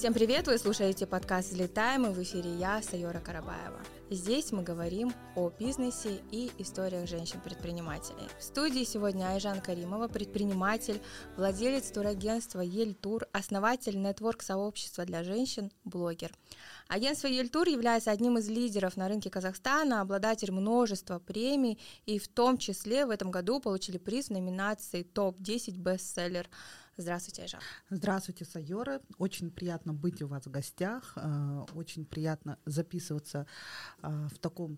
Всем 0.00 0.12
привет! 0.12 0.46
Вы 0.46 0.58
слушаете 0.58 1.06
подкаст 1.06 1.48
«Взлетаем» 1.48 2.04
и 2.04 2.10
в 2.10 2.22
эфире 2.22 2.54
я, 2.56 2.82
Сайора 2.82 3.20
Карабаева. 3.20 3.80
Здесь 4.10 4.52
мы 4.52 4.62
говорим 4.62 5.14
о 5.36 5.48
бизнесе 5.48 6.20
и 6.30 6.50
историях 6.58 7.08
женщин-предпринимателей. 7.08 8.28
В 8.38 8.42
студии 8.42 8.84
сегодня 8.84 9.30
Айжан 9.30 9.62
Каримова, 9.62 10.08
предприниматель, 10.08 11.00
владелец 11.36 11.90
турагентства 11.90 12.60
«Ельтур», 12.60 13.26
основатель 13.32 13.98
нетворк-сообщества 13.98 15.06
для 15.06 15.24
женщин, 15.24 15.72
блогер. 15.84 16.32
Агентство 16.90 17.28
«Ельтур» 17.28 17.68
является 17.68 18.10
одним 18.10 18.36
из 18.38 18.48
лидеров 18.48 18.96
на 18.96 19.06
рынке 19.06 19.30
Казахстана, 19.30 20.00
обладатель 20.00 20.50
множества 20.50 21.20
премий, 21.20 21.78
и 22.04 22.18
в 22.18 22.26
том 22.26 22.58
числе 22.58 23.06
в 23.06 23.10
этом 23.10 23.30
году 23.30 23.60
получили 23.60 23.96
приз 23.96 24.26
в 24.26 24.30
номинации 24.32 25.04
«Топ-10 25.04 25.76
бестселлер». 25.76 26.50
Здравствуйте, 26.96 27.42
Айжан. 27.42 27.60
Здравствуйте, 27.90 28.44
Сайора. 28.44 29.00
Очень 29.18 29.52
приятно 29.52 29.94
быть 29.94 30.20
у 30.20 30.26
вас 30.26 30.46
в 30.46 30.50
гостях. 30.50 31.12
Э, 31.14 31.64
очень 31.74 32.04
приятно 32.04 32.58
записываться 32.64 33.46
э, 34.02 34.28
в 34.28 34.38
таком 34.40 34.76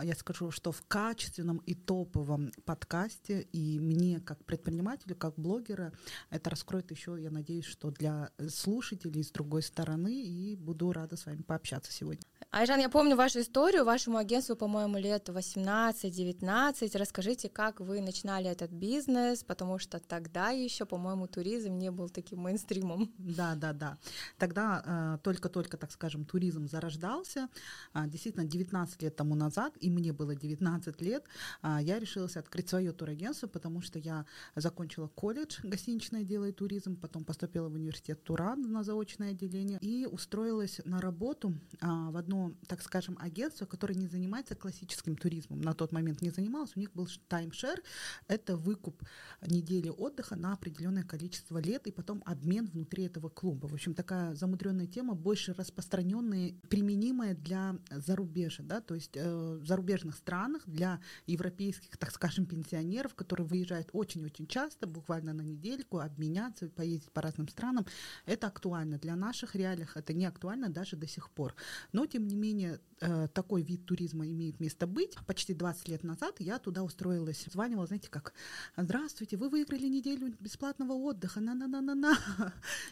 я 0.00 0.14
скажу, 0.14 0.50
что 0.50 0.72
в 0.72 0.82
качественном 0.82 1.58
и 1.58 1.74
топовом 1.74 2.52
подкасте, 2.64 3.42
и 3.52 3.78
мне 3.78 4.20
как 4.20 4.44
предпринимателю, 4.44 5.16
как 5.16 5.34
блогера, 5.36 5.92
это 6.30 6.50
раскроет 6.50 6.90
еще, 6.90 7.16
я 7.20 7.30
надеюсь, 7.30 7.66
что 7.66 7.90
для 7.90 8.30
слушателей 8.48 9.22
с 9.22 9.30
другой 9.30 9.62
стороны, 9.62 10.22
и 10.22 10.56
буду 10.56 10.92
рада 10.92 11.16
с 11.16 11.26
вами 11.26 11.42
пообщаться 11.42 11.92
сегодня. 11.92 12.31
Айжан, 12.54 12.80
я 12.80 12.90
помню 12.90 13.16
вашу 13.16 13.40
историю, 13.40 13.82
вашему 13.86 14.18
агентству, 14.18 14.54
по-моему, 14.56 14.98
лет 14.98 15.26
18-19. 15.30 16.98
Расскажите, 16.98 17.48
как 17.48 17.80
вы 17.80 18.02
начинали 18.02 18.50
этот 18.50 18.70
бизнес, 18.70 19.42
потому 19.42 19.78
что 19.78 19.98
тогда 20.00 20.50
еще, 20.50 20.84
по-моему, 20.84 21.26
туризм 21.26 21.78
не 21.78 21.90
был 21.90 22.10
таким 22.10 22.40
мейнстримом. 22.40 23.10
Да, 23.16 23.54
да, 23.54 23.72
да. 23.72 23.96
Тогда 24.36 24.82
э, 24.84 25.18
только-только, 25.22 25.78
так 25.78 25.92
скажем, 25.92 26.26
туризм 26.26 26.68
зарождался. 26.68 27.48
А, 27.94 28.06
действительно, 28.06 28.44
19 28.44 29.00
лет 29.00 29.16
тому 29.16 29.34
назад, 29.34 29.72
и 29.80 29.88
мне 29.88 30.12
было 30.12 30.34
19 30.34 31.00
лет, 31.00 31.24
а, 31.62 31.80
я 31.80 31.98
решилась 31.98 32.36
открыть 32.36 32.68
свое 32.68 32.92
турагентство, 32.92 33.46
потому 33.46 33.80
что 33.80 33.98
я 33.98 34.26
закончила 34.56 35.08
колледж 35.08 35.60
гостиничное 35.62 36.22
дело 36.22 36.44
и 36.50 36.52
туризм, 36.52 36.96
потом 36.96 37.24
поступила 37.24 37.70
в 37.70 37.74
университет 37.74 38.22
Туран 38.22 38.60
на 38.70 38.84
заочное 38.84 39.30
отделение 39.30 39.78
и 39.80 40.04
устроилась 40.04 40.82
на 40.84 41.00
работу 41.00 41.54
а, 41.80 42.10
в 42.10 42.16
одно 42.18 42.41
так 42.66 42.82
скажем, 42.82 43.16
агентство, 43.20 43.66
которое 43.66 43.94
не 43.94 44.06
занимается 44.06 44.54
классическим 44.54 45.16
туризмом. 45.16 45.60
На 45.60 45.74
тот 45.74 45.92
момент 45.92 46.22
не 46.22 46.30
занималось. 46.30 46.72
У 46.76 46.80
них 46.80 46.92
был 46.92 47.08
таймшер. 47.28 47.82
Это 48.28 48.56
выкуп 48.56 49.02
недели 49.46 49.88
отдыха 49.88 50.36
на 50.36 50.52
определенное 50.52 51.04
количество 51.04 51.58
лет 51.58 51.86
и 51.86 51.92
потом 51.92 52.22
обмен 52.26 52.66
внутри 52.66 53.04
этого 53.04 53.28
клуба. 53.28 53.66
В 53.66 53.74
общем, 53.74 53.94
такая 53.94 54.34
замудренная 54.34 54.86
тема, 54.86 55.14
больше 55.14 55.54
распространенная, 55.54 56.54
применимая 56.68 57.34
для 57.34 57.76
зарубежья, 57.90 58.64
да, 58.64 58.80
то 58.80 58.94
есть 58.94 59.16
э, 59.16 59.58
в 59.60 59.66
зарубежных 59.66 60.16
странах 60.16 60.62
для 60.66 61.00
европейских, 61.26 61.96
так 61.96 62.10
скажем, 62.10 62.46
пенсионеров, 62.46 63.14
которые 63.14 63.46
выезжают 63.46 63.90
очень-очень 63.92 64.46
часто, 64.46 64.86
буквально 64.86 65.32
на 65.32 65.42
недельку, 65.42 65.98
обменяться, 65.98 66.68
поездить 66.68 67.12
по 67.12 67.22
разным 67.22 67.48
странам. 67.48 67.86
Это 68.26 68.46
актуально. 68.46 68.98
Для 68.98 69.16
наших 69.16 69.54
реалиях 69.54 69.96
это 69.96 70.12
не 70.12 70.26
актуально 70.26 70.68
даже 70.68 70.96
до 70.96 71.06
сих 71.06 71.30
пор. 71.30 71.54
Но, 71.92 72.06
тем 72.06 72.26
не 72.26 72.31
менее, 72.34 72.80
э, 73.00 73.28
такой 73.28 73.62
вид 73.62 73.86
туризма 73.86 74.26
имеет 74.26 74.60
место 74.60 74.86
быть. 74.86 75.16
Почти 75.26 75.54
20 75.54 75.88
лет 75.88 76.04
назад 76.04 76.36
я 76.38 76.58
туда 76.58 76.82
устроилась. 76.82 77.44
Званивала, 77.50 77.86
знаете, 77.86 78.08
как 78.08 78.34
«Здравствуйте, 78.76 79.36
вы 79.36 79.48
выиграли 79.48 79.88
неделю 79.88 80.34
бесплатного 80.40 80.92
отдыха, 80.92 81.40
на-на-на-на-на». 81.40 82.16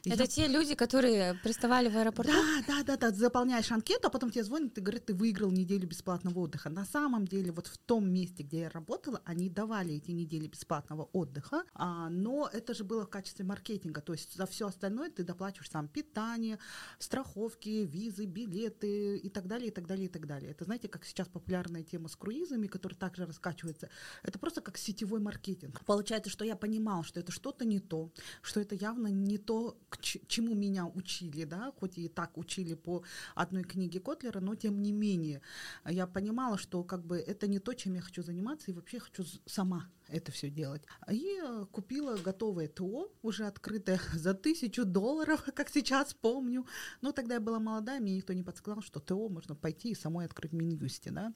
Это 0.05 0.23
я... 0.23 0.27
те 0.27 0.49
люди, 0.49 0.75
которые 0.75 1.35
приставали 1.43 1.89
в 1.89 1.97
аэропорту? 1.97 2.33
Да, 2.33 2.63
да, 2.67 2.83
да, 2.85 2.97
да, 2.97 3.11
заполняешь 3.17 3.71
анкету, 3.71 4.09
а 4.09 4.11
потом 4.11 4.31
тебе 4.31 4.45
звонят 4.45 4.77
и 4.77 4.81
говорят, 4.81 5.07
ты 5.07 5.15
выиграл 5.15 5.51
неделю 5.51 5.89
бесплатного 5.89 6.41
отдыха. 6.41 6.71
На 6.71 6.85
самом 6.85 7.27
деле, 7.27 7.53
вот 7.53 7.67
в 7.67 7.79
том 7.79 8.13
месте, 8.13 8.43
где 8.43 8.61
я 8.61 8.71
работала, 8.71 9.23
они 9.25 9.49
давали 9.49 9.95
эти 9.95 10.11
недели 10.11 10.47
бесплатного 10.47 11.05
отдыха, 11.13 11.63
а, 11.75 12.09
но 12.11 12.49
это 12.53 12.75
же 12.75 12.85
было 12.85 13.07
в 13.07 13.11
качестве 13.11 13.45
маркетинга, 13.45 14.01
то 14.01 14.13
есть 14.13 14.37
за 14.37 14.47
все 14.47 14.67
остальное 14.67 15.11
ты 15.11 15.25
доплачиваешь 15.25 15.71
сам 15.71 15.89
питание, 15.89 16.59
страховки, 16.99 17.87
визы, 17.87 18.27
билеты 18.27 19.17
и 19.17 19.29
так 19.31 19.47
далее, 19.47 19.69
и 19.69 19.71
так 19.71 19.87
далее, 19.87 20.07
и 20.07 20.09
так 20.09 20.27
далее. 20.27 20.51
Это, 20.51 20.65
знаете, 20.65 20.89
как 20.89 21.05
сейчас 21.05 21.29
популярная 21.29 21.83
тема 21.83 22.09
с 22.09 22.17
круизами, 22.17 22.67
которая 22.67 22.99
также 22.99 23.27
раскачивается. 23.27 23.89
Это 24.23 24.39
просто 24.39 24.61
как 24.61 24.77
сетевой 24.77 25.21
маркетинг. 25.21 25.85
Получается, 25.85 26.31
что 26.31 26.45
я 26.45 26.57
понимал, 26.57 27.03
что 27.03 27.21
это 27.21 27.33
что-то 27.33 27.65
не 27.65 27.81
то, 27.81 28.13
что 28.43 28.61
это 28.61 28.75
явно 28.75 29.09
не 29.09 29.39
то, 29.39 29.79
к 29.89 30.01
чему 30.01 30.55
меня 30.55 30.87
учили, 30.87 31.45
да, 31.45 31.73
хоть 31.79 31.99
и 31.99 32.09
так 32.09 32.37
учили 32.37 32.75
по 32.75 33.03
одной 33.35 33.65
книге 33.65 34.01
Котлера, 34.01 34.41
но 34.41 34.55
тем 34.55 34.83
не 34.83 34.93
менее 34.93 35.41
я 35.87 36.07
понимала, 36.07 36.59
что 36.59 36.85
как 36.85 37.05
бы 37.05 37.19
это 37.19 37.47
не 37.47 37.59
то, 37.59 37.75
чем 37.75 37.95
я 37.95 38.01
хочу 38.01 38.23
заниматься, 38.23 38.71
и 38.71 38.75
вообще 38.75 38.99
хочу 38.99 39.25
сама 39.47 39.89
это 40.13 40.33
все 40.33 40.51
делать. 40.51 40.83
И 41.11 41.41
э, 41.43 41.67
купила 41.71 42.17
готовое 42.17 42.69
ТО, 42.69 43.13
уже 43.23 43.47
открытое 43.47 44.01
за 44.15 44.35
тысячу 44.35 44.85
долларов, 44.85 45.45
как 45.55 45.69
сейчас 45.69 46.15
помню. 46.15 46.67
Но 47.01 47.13
тогда 47.13 47.35
я 47.35 47.41
была 47.41 47.59
молодая, 47.59 48.01
мне 48.01 48.17
никто 48.17 48.33
не 48.33 48.43
подсказал, 48.43 48.83
что 48.83 49.01
ТО 49.01 49.29
можно 49.29 49.55
пойти 49.55 49.91
и 49.91 49.95
самой 49.95 50.27
открыть 50.27 50.53
в 50.53 50.55
Минюсте, 50.55 51.11
да, 51.11 51.33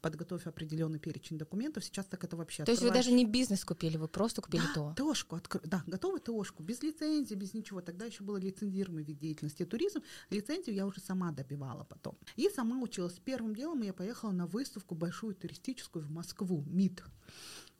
подготовив 0.00 0.46
определенный 0.46 0.98
перечень 0.98 1.38
документов. 1.38 1.84
Сейчас 1.84 2.06
так 2.06 2.24
это 2.24 2.36
вообще 2.36 2.64
То 2.64 2.72
открываешь... 2.72 2.96
есть 2.96 3.08
вы 3.08 3.12
даже 3.12 3.12
не 3.12 3.30
бизнес 3.30 3.64
купили, 3.64 3.96
вы 3.96 4.08
просто 4.08 4.42
купили 4.42 4.62
да, 4.62 4.74
ТО? 4.74 4.94
ТОшку, 4.96 5.36
откр... 5.36 5.60
да, 5.64 5.82
готовую 5.86 6.20
ТОшку, 6.20 6.62
без 6.62 6.82
лицензии, 6.82 7.34
без 7.34 7.54
ничего. 7.54 7.80
Тогда 7.80 8.06
еще 8.06 8.22
было 8.24 8.36
лицензируемый 8.36 9.04
вид 9.04 9.18
деятельности 9.18 9.64
туризм. 9.64 10.02
Лицензию 10.30 10.74
я 10.74 10.86
уже 10.86 11.00
сама 11.00 11.32
добивала 11.32 11.84
потом. 11.84 12.16
И 12.36 12.48
сама 12.50 12.80
училась. 12.80 13.18
Первым 13.24 13.54
делом 13.54 13.82
я 13.82 13.92
поехала 13.92 14.30
на 14.30 14.46
выставку 14.46 14.94
большую 14.94 15.34
туристическую 15.34 16.04
в 16.04 16.10
Москву, 16.10 16.64
МИД. 16.66 17.02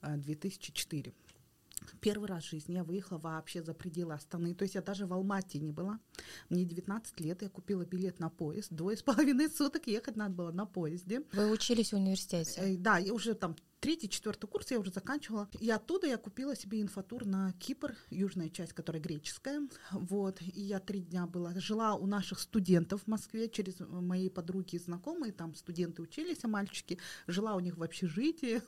2004. 0.02 1.12
Первый 2.00 2.28
раз 2.28 2.44
в 2.44 2.50
жизни 2.50 2.74
я 2.74 2.84
выехала 2.84 3.18
вообще 3.18 3.62
за 3.62 3.74
пределы 3.74 4.14
Астаны. 4.14 4.54
То 4.54 4.64
есть 4.64 4.74
я 4.74 4.82
даже 4.82 5.06
в 5.06 5.12
Алмате 5.12 5.58
не 5.58 5.72
была. 5.72 6.00
Мне 6.48 6.64
19 6.64 7.20
лет, 7.20 7.42
я 7.42 7.48
купила 7.48 7.84
билет 7.84 8.18
на 8.20 8.30
поезд. 8.30 8.68
Двое 8.72 8.96
с 8.96 9.02
половиной 9.02 9.48
суток 9.48 9.86
ехать 9.86 10.16
надо 10.16 10.34
было 10.34 10.50
на 10.50 10.66
поезде. 10.66 11.22
Вы 11.32 11.50
учились 11.50 11.92
в 11.92 11.96
университете? 11.96 12.60
Э, 12.60 12.76
да, 12.76 12.98
я 12.98 13.12
уже 13.12 13.34
там 13.34 13.56
третий, 13.80 14.08
четвертый 14.08 14.46
курс 14.46 14.70
я 14.70 14.78
уже 14.78 14.90
заканчивала. 14.90 15.48
И 15.60 15.70
оттуда 15.70 16.06
я 16.06 16.16
купила 16.16 16.56
себе 16.56 16.80
инфотур 16.82 17.24
на 17.24 17.52
Кипр, 17.54 17.96
южная 18.10 18.48
часть, 18.48 18.72
которая 18.72 19.00
греческая. 19.00 19.68
Вот. 19.92 20.40
И 20.42 20.60
я 20.60 20.80
три 20.80 21.00
дня 21.00 21.26
была. 21.26 21.52
Жила 21.56 21.94
у 21.94 22.06
наших 22.06 22.40
студентов 22.40 23.02
в 23.02 23.06
Москве 23.06 23.48
через 23.48 23.76
мои 23.80 24.28
подруги 24.28 24.76
и 24.76 24.78
знакомые. 24.78 25.32
Там 25.32 25.54
студенты 25.54 26.02
учились, 26.02 26.40
а 26.42 26.48
мальчики. 26.48 26.98
Жила 27.26 27.54
у 27.54 27.60
них 27.60 27.76
в 27.76 27.82
общежитии. 27.82 28.62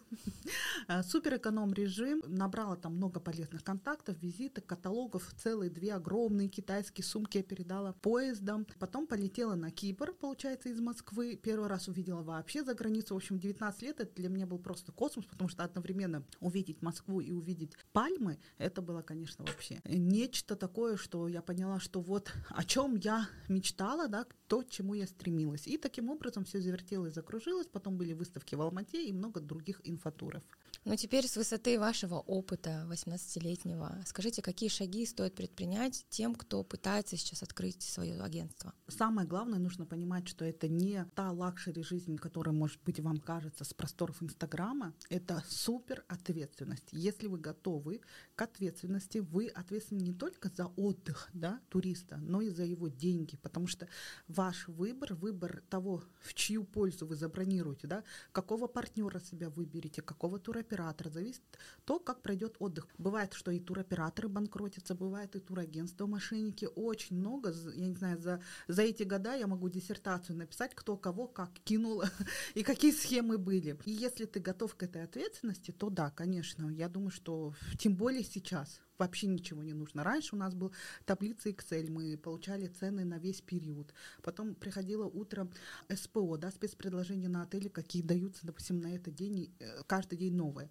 Супер 1.02 1.36
эконом 1.36 1.72
режим. 1.72 2.22
Набрала 2.26 2.76
там 2.76 2.96
много 2.96 3.20
полезных 3.20 3.64
контактов, 3.64 4.16
визиток, 4.20 4.66
каталогов. 4.66 5.32
Целые 5.36 5.70
две 5.70 5.94
огромные 5.94 6.48
китайские 6.48 7.04
сумки 7.04 7.38
я 7.38 7.42
передала 7.42 7.92
поездом. 7.94 8.66
Потом 8.78 9.06
полетела 9.06 9.54
на 9.54 9.70
Кипр, 9.70 10.12
получается, 10.12 10.68
из 10.68 10.80
Москвы. 10.80 11.36
Первый 11.36 11.68
раз 11.68 11.88
увидела 11.88 12.22
вообще 12.22 12.62
за 12.62 12.74
границу. 12.74 13.14
В 13.14 13.16
общем, 13.16 13.38
19 13.38 13.82
лет 13.82 14.00
это 14.00 14.14
для 14.14 14.28
меня 14.28 14.46
был 14.46 14.58
просто 14.58 14.92
космос, 15.00 15.24
потому 15.24 15.48
что 15.48 15.64
одновременно 15.64 16.22
увидеть 16.40 16.82
Москву 16.82 17.20
и 17.20 17.32
увидеть 17.32 17.72
пальмы, 17.92 18.38
это 18.58 18.82
было, 18.82 19.00
конечно, 19.00 19.46
вообще 19.46 19.80
нечто 19.86 20.56
такое, 20.56 20.98
что 20.98 21.26
я 21.26 21.40
поняла, 21.40 21.80
что 21.80 22.02
вот 22.02 22.30
о 22.50 22.64
чем 22.64 22.96
я 22.96 23.26
мечтала, 23.48 24.08
да, 24.08 24.26
то, 24.46 24.60
к 24.60 24.68
чему 24.68 24.92
я 24.92 25.06
стремилась. 25.06 25.66
И 25.66 25.78
таким 25.78 26.10
образом 26.10 26.44
все 26.44 26.60
завертелось, 26.60 27.14
закружилось, 27.14 27.66
потом 27.66 27.96
были 27.96 28.12
выставки 28.12 28.54
в 28.56 28.60
Алмате 28.60 29.08
и 29.08 29.12
много 29.12 29.40
других 29.40 29.80
инфотуров. 29.84 30.42
Ну 30.84 30.96
теперь 30.96 31.26
с 31.26 31.36
высоты 31.36 31.78
вашего 31.78 32.16
опыта 32.16 32.86
18-летнего, 32.90 34.02
скажите, 34.04 34.42
какие 34.42 34.68
шаги 34.68 35.06
стоит 35.06 35.34
предпринять 35.34 36.04
тем, 36.10 36.34
кто 36.34 36.62
пытается 36.62 37.16
сейчас 37.16 37.42
открыть 37.42 37.82
свое 37.82 38.20
агентство? 38.20 38.74
Самое 38.88 39.26
главное, 39.26 39.58
нужно 39.58 39.86
понимать, 39.86 40.28
что 40.28 40.44
это 40.44 40.68
не 40.68 41.06
та 41.14 41.30
luxury 41.30 41.82
жизнь, 41.82 42.16
которая, 42.16 42.54
может 42.54 42.82
быть, 42.82 43.00
вам 43.00 43.18
кажется 43.18 43.64
с 43.64 43.72
просторов 43.72 44.22
Инстаграма, 44.22 44.89
это 45.08 45.42
супер 45.48 46.04
ответственность. 46.08 46.88
Если 46.92 47.26
вы 47.26 47.38
готовы 47.38 48.00
к 48.34 48.42
ответственности, 48.42 49.18
вы 49.18 49.48
ответственны 49.48 50.00
не 50.00 50.12
только 50.12 50.48
за 50.48 50.66
отдых 50.76 51.28
да, 51.32 51.60
туриста, 51.68 52.16
но 52.18 52.40
и 52.40 52.50
за 52.50 52.64
его 52.64 52.88
деньги, 52.88 53.36
потому 53.36 53.66
что 53.66 53.88
ваш 54.28 54.68
выбор, 54.68 55.14
выбор 55.14 55.62
того, 55.68 56.02
в 56.20 56.34
чью 56.34 56.64
пользу 56.64 57.06
вы 57.06 57.16
забронируете, 57.16 57.86
да, 57.86 58.04
какого 58.32 58.66
партнера 58.66 59.20
себя 59.20 59.50
выберете, 59.50 60.02
какого 60.02 60.38
туроператора, 60.38 61.10
зависит 61.10 61.42
то, 61.84 61.98
как 61.98 62.22
пройдет 62.22 62.56
отдых. 62.58 62.88
Бывает, 62.98 63.32
что 63.34 63.50
и 63.50 63.60
туроператоры 63.60 64.28
банкротятся, 64.28 64.94
бывает 64.94 65.36
и 65.36 65.40
турагентство, 65.40 66.06
мошенники. 66.06 66.68
Очень 66.74 67.16
много, 67.16 67.52
я 67.74 67.88
не 67.88 67.94
знаю, 67.94 68.18
за, 68.18 68.42
за 68.68 68.82
эти 68.82 69.02
года 69.02 69.34
я 69.34 69.46
могу 69.46 69.68
диссертацию 69.68 70.36
написать, 70.36 70.74
кто 70.74 70.96
кого 70.96 71.26
как 71.26 71.52
кинул 71.64 72.02
и 72.54 72.62
какие 72.62 72.92
схемы 72.92 73.38
были. 73.38 73.78
И 73.84 73.90
если 73.90 74.24
ты 74.24 74.40
готов 74.40 74.74
к 74.80 74.82
этой 74.82 75.04
ответственности, 75.04 75.72
то 75.72 75.90
да, 75.90 76.10
конечно, 76.10 76.70
я 76.70 76.88
думаю, 76.88 77.10
что 77.10 77.54
тем 77.78 77.96
более 77.96 78.24
сейчас 78.24 78.80
вообще 79.00 79.26
ничего 79.26 79.62
не 79.62 79.72
нужно. 79.72 80.04
Раньше 80.04 80.36
у 80.36 80.38
нас 80.38 80.54
был 80.54 80.72
таблица 81.06 81.48
Excel, 81.48 81.90
мы 81.90 82.16
получали 82.16 82.68
цены 82.68 83.04
на 83.04 83.18
весь 83.18 83.40
период. 83.40 83.92
Потом 84.22 84.54
приходило 84.54 85.06
утром 85.06 85.50
СПО, 85.88 86.36
да, 86.36 86.50
спецпредложения 86.50 87.28
на 87.28 87.42
отели, 87.42 87.68
какие 87.68 88.02
даются, 88.02 88.46
допустим, 88.46 88.80
на 88.80 88.94
этот 88.94 89.14
день, 89.14 89.52
э, 89.58 89.82
каждый 89.86 90.18
день 90.18 90.34
новые 90.34 90.70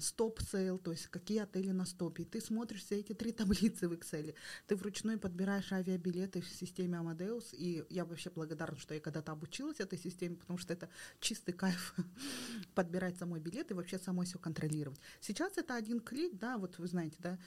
stop-sale, 0.00 0.78
то 0.78 0.90
есть 0.90 1.06
какие 1.08 1.40
отели 1.40 1.70
на 1.70 1.84
стопе. 1.84 2.24
Ты 2.24 2.40
смотришь 2.40 2.82
все 2.82 3.00
эти 3.00 3.12
три 3.12 3.32
таблицы 3.32 3.88
в 3.88 3.92
Excel. 3.92 4.34
Ты 4.66 4.76
вручную 4.76 5.18
подбираешь 5.18 5.72
авиабилеты 5.72 6.40
в 6.40 6.48
системе 6.48 6.98
Amadeus. 6.98 7.54
И 7.54 7.84
я 7.90 8.04
вообще 8.04 8.30
благодарна, 8.30 8.78
что 8.78 8.94
я 8.94 9.00
когда-то 9.00 9.32
обучилась 9.32 9.80
этой 9.80 9.98
системе, 9.98 10.36
потому 10.36 10.58
что 10.58 10.72
это 10.72 10.88
чистый 11.20 11.52
кайф 11.52 11.94
подбирать 12.74 13.18
самой 13.18 13.40
билет 13.40 13.70
и 13.70 13.74
вообще 13.74 13.98
самой 13.98 14.26
все 14.26 14.38
контролировать. 14.38 15.00
Сейчас 15.20 15.58
это 15.58 15.74
один 15.74 16.00
клик, 16.00 16.38
да, 16.38 16.56
вот 16.56 16.78
вы 16.78 16.86
знаете, 16.86 17.16
да, 17.18 17.38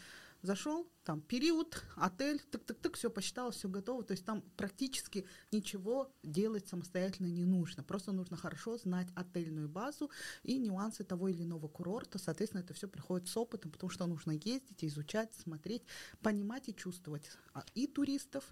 Зашел, 0.41 0.89
там 1.03 1.19
период, 1.19 1.83
отель, 1.97 2.41
тык-тык-тык, 2.49 2.95
все 2.95 3.09
посчитал, 3.09 3.51
все 3.51 3.67
готово. 3.67 4.03
То 4.03 4.13
есть 4.13 4.23
там 4.23 4.41
практически 4.55 5.25
ничего 5.51 6.15
делать 6.23 6.65
самостоятельно 6.65 7.27
не 7.27 7.43
нужно. 7.43 7.83
Просто 7.83 8.13
нужно 8.13 8.37
хорошо 8.37 8.77
знать 8.77 9.09
отельную 9.15 9.67
базу 9.67 10.09
и 10.43 10.57
нюансы 10.57 11.03
того 11.03 11.27
или 11.27 11.43
иного 11.43 11.67
курорта. 11.67 12.19
Соответственно, 12.19 12.61
это 12.61 12.73
все 12.73 12.87
приходит 12.87 13.27
с 13.27 13.35
опытом, 13.35 13.71
потому 13.71 13.89
что 13.89 14.05
нужно 14.05 14.31
ездить, 14.31 14.85
изучать, 14.85 15.33
смотреть, 15.35 15.83
понимать 16.21 16.69
и 16.69 16.75
чувствовать 16.75 17.29
а, 17.53 17.65
и 17.75 17.85
туристов, 17.85 18.45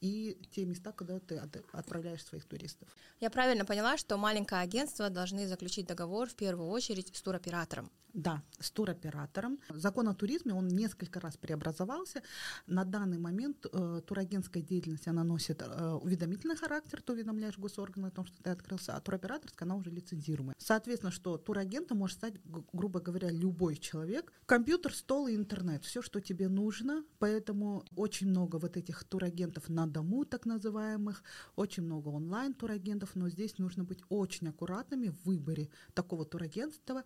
и 0.00 0.38
те 0.52 0.64
места, 0.64 0.92
куда 0.92 1.18
ты 1.18 1.38
отправляешь 1.72 2.24
своих 2.24 2.44
туристов. 2.44 2.88
Я 3.18 3.30
правильно 3.30 3.64
поняла, 3.64 3.96
что 3.96 4.16
маленькое 4.18 4.60
агентство 4.60 5.10
должны 5.10 5.48
заключить 5.48 5.86
договор 5.86 6.28
в 6.28 6.36
первую 6.36 6.68
очередь 6.68 7.16
с 7.16 7.22
туроператором. 7.22 7.90
Да, 8.14 8.44
с 8.60 8.70
туроператором. 8.70 9.58
Закон 9.70 10.08
о 10.08 10.14
туризме, 10.14 10.54
он 10.54 10.68
несколько 10.68 11.18
раз 11.18 11.36
преобразовался. 11.36 12.22
На 12.68 12.84
данный 12.84 13.18
момент 13.18 13.66
э, 13.66 14.02
турагентская 14.06 14.62
деятельность, 14.62 15.08
она 15.08 15.24
носит 15.24 15.62
э, 15.62 15.98
уведомительный 16.00 16.54
характер, 16.54 17.02
ты 17.02 17.12
уведомляешь 17.12 17.58
госорганы 17.58 18.06
о 18.06 18.10
том, 18.12 18.24
что 18.24 18.40
ты 18.40 18.50
открылся, 18.50 18.94
а 18.94 19.00
туроператорская, 19.00 19.66
она 19.66 19.74
уже 19.74 19.90
лицензируемая. 19.90 20.54
Соответственно, 20.58 21.10
что 21.10 21.38
турагентом 21.38 21.98
может 21.98 22.18
стать, 22.18 22.34
грубо 22.72 23.00
говоря, 23.00 23.32
любой 23.32 23.76
человек. 23.76 24.32
Компьютер, 24.46 24.94
стол 24.94 25.26
и 25.26 25.34
интернет, 25.34 25.84
все, 25.84 26.00
что 26.00 26.20
тебе 26.20 26.48
нужно, 26.48 27.04
поэтому 27.18 27.84
очень 27.96 28.28
много 28.28 28.56
вот 28.56 28.76
этих 28.76 29.02
турагентов 29.02 29.68
на 29.68 29.88
дому, 29.88 30.24
так 30.24 30.46
называемых, 30.46 31.24
очень 31.56 31.82
много 31.82 32.10
онлайн-турагентов, 32.10 33.16
но 33.16 33.28
здесь 33.28 33.58
нужно 33.58 33.82
быть 33.82 34.02
очень 34.08 34.48
аккуратными 34.48 35.08
в 35.08 35.24
выборе 35.24 35.68
такого 35.94 36.24
турагентства, 36.24 37.02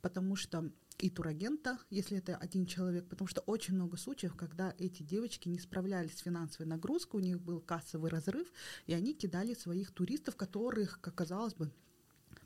потому 0.00 0.36
что 0.36 0.51
что 0.52 0.70
и 0.98 1.08
турагента, 1.08 1.78
если 1.90 2.18
это 2.18 2.36
один 2.36 2.66
человек, 2.66 3.08
потому 3.08 3.26
что 3.26 3.40
очень 3.40 3.74
много 3.74 3.96
случаев, 3.96 4.36
когда 4.36 4.74
эти 4.78 5.02
девочки 5.02 5.48
не 5.48 5.58
справлялись 5.58 6.14
с 6.14 6.20
финансовой 6.20 6.68
нагрузкой, 6.68 7.20
у 7.20 7.24
них 7.24 7.40
был 7.40 7.60
кассовый 7.60 8.10
разрыв, 8.10 8.46
и 8.86 8.92
они 8.92 9.14
кидали 9.14 9.54
своих 9.54 9.90
туристов, 9.92 10.36
которых, 10.36 11.00
как 11.00 11.14
казалось 11.14 11.54
бы, 11.54 11.72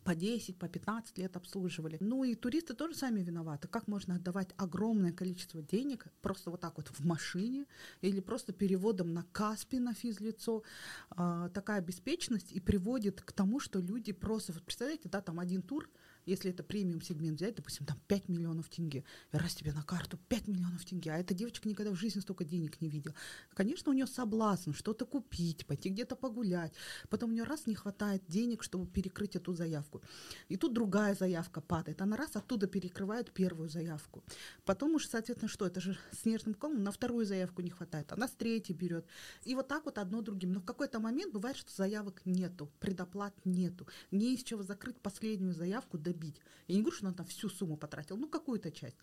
по 0.04 0.14
10, 0.14 0.56
по 0.56 0.68
15 0.68 1.18
лет 1.18 1.36
обслуживали. 1.36 1.98
Ну 2.00 2.22
и 2.22 2.36
туристы 2.36 2.74
тоже 2.74 2.94
сами 2.94 3.22
виноваты. 3.22 3.66
Как 3.66 3.88
можно 3.88 4.14
отдавать 4.14 4.54
огромное 4.56 5.12
количество 5.12 5.60
денег 5.60 6.06
просто 6.22 6.50
вот 6.50 6.60
так 6.60 6.76
вот 6.76 6.86
в 6.86 7.04
машине 7.04 7.66
или 8.02 8.20
просто 8.20 8.52
переводом 8.52 9.12
на 9.12 9.24
Каспи 9.32 9.80
на 9.80 9.94
физлицо? 9.94 10.62
А, 11.10 11.48
такая 11.48 11.80
беспечность 11.80 12.52
и 12.52 12.60
приводит 12.60 13.20
к 13.20 13.32
тому, 13.32 13.58
что 13.58 13.80
люди 13.80 14.12
просто, 14.12 14.52
вот 14.52 14.62
представляете, 14.62 15.08
да, 15.08 15.20
там 15.20 15.40
один 15.40 15.60
тур– 15.62 15.90
если 16.26 16.50
это 16.50 16.62
премиум 16.62 17.00
сегмент 17.00 17.38
взять, 17.38 17.54
допустим, 17.54 17.86
там 17.86 17.98
5 18.08 18.28
миллионов 18.28 18.68
тенге, 18.68 19.04
и 19.32 19.36
раз 19.36 19.54
тебе 19.54 19.72
на 19.72 19.82
карту 19.82 20.18
5 20.28 20.48
миллионов 20.48 20.84
тенге, 20.84 21.12
а 21.12 21.18
эта 21.18 21.34
девочка 21.34 21.68
никогда 21.68 21.92
в 21.92 21.96
жизни 21.96 22.20
столько 22.20 22.44
денег 22.44 22.80
не 22.80 22.88
видела. 22.88 23.14
Конечно, 23.54 23.90
у 23.90 23.94
нее 23.94 24.06
соблазн 24.06 24.72
что-то 24.72 25.06
купить, 25.06 25.66
пойти 25.66 25.88
где-то 25.88 26.16
погулять. 26.16 26.74
Потом 27.08 27.30
у 27.30 27.32
нее 27.32 27.44
раз 27.44 27.66
не 27.66 27.76
хватает 27.76 28.22
денег, 28.26 28.62
чтобы 28.62 28.86
перекрыть 28.86 29.36
эту 29.36 29.54
заявку. 29.54 30.02
И 30.48 30.56
тут 30.56 30.74
другая 30.74 31.14
заявка 31.14 31.60
падает. 31.60 32.02
Она 32.02 32.16
раз 32.16 32.34
оттуда 32.34 32.66
перекрывает 32.66 33.32
первую 33.32 33.68
заявку. 33.68 34.24
Потом 34.64 34.96
уже, 34.96 35.08
соответственно, 35.08 35.48
что? 35.48 35.66
Это 35.66 35.80
же 35.80 35.96
снежным 36.12 36.54
комом 36.54 36.82
на 36.82 36.90
вторую 36.90 37.24
заявку 37.24 37.62
не 37.62 37.70
хватает. 37.70 38.12
Она 38.12 38.26
с 38.26 38.32
третьей 38.32 38.74
берет. 38.74 39.06
И 39.44 39.54
вот 39.54 39.68
так 39.68 39.84
вот 39.84 39.98
одно 39.98 40.22
другим. 40.22 40.52
Но 40.52 40.60
в 40.60 40.64
какой-то 40.64 40.98
момент 40.98 41.32
бывает, 41.32 41.56
что 41.56 41.72
заявок 41.72 42.22
нету, 42.24 42.68
предоплат 42.80 43.34
нету. 43.44 43.86
Не 44.10 44.34
из 44.34 44.42
чего 44.42 44.62
закрыть 44.62 44.98
последнюю 45.00 45.54
заявку, 45.54 45.98
до 45.98 46.15
добить. 46.16 46.40
Я 46.66 46.76
не 46.76 46.82
говорю, 46.82 46.96
что 46.96 47.06
она 47.06 47.14
там 47.14 47.26
всю 47.26 47.48
сумму 47.48 47.76
потратила, 47.76 48.16
ну 48.16 48.28
какую-то 48.28 48.70
часть. 48.70 48.96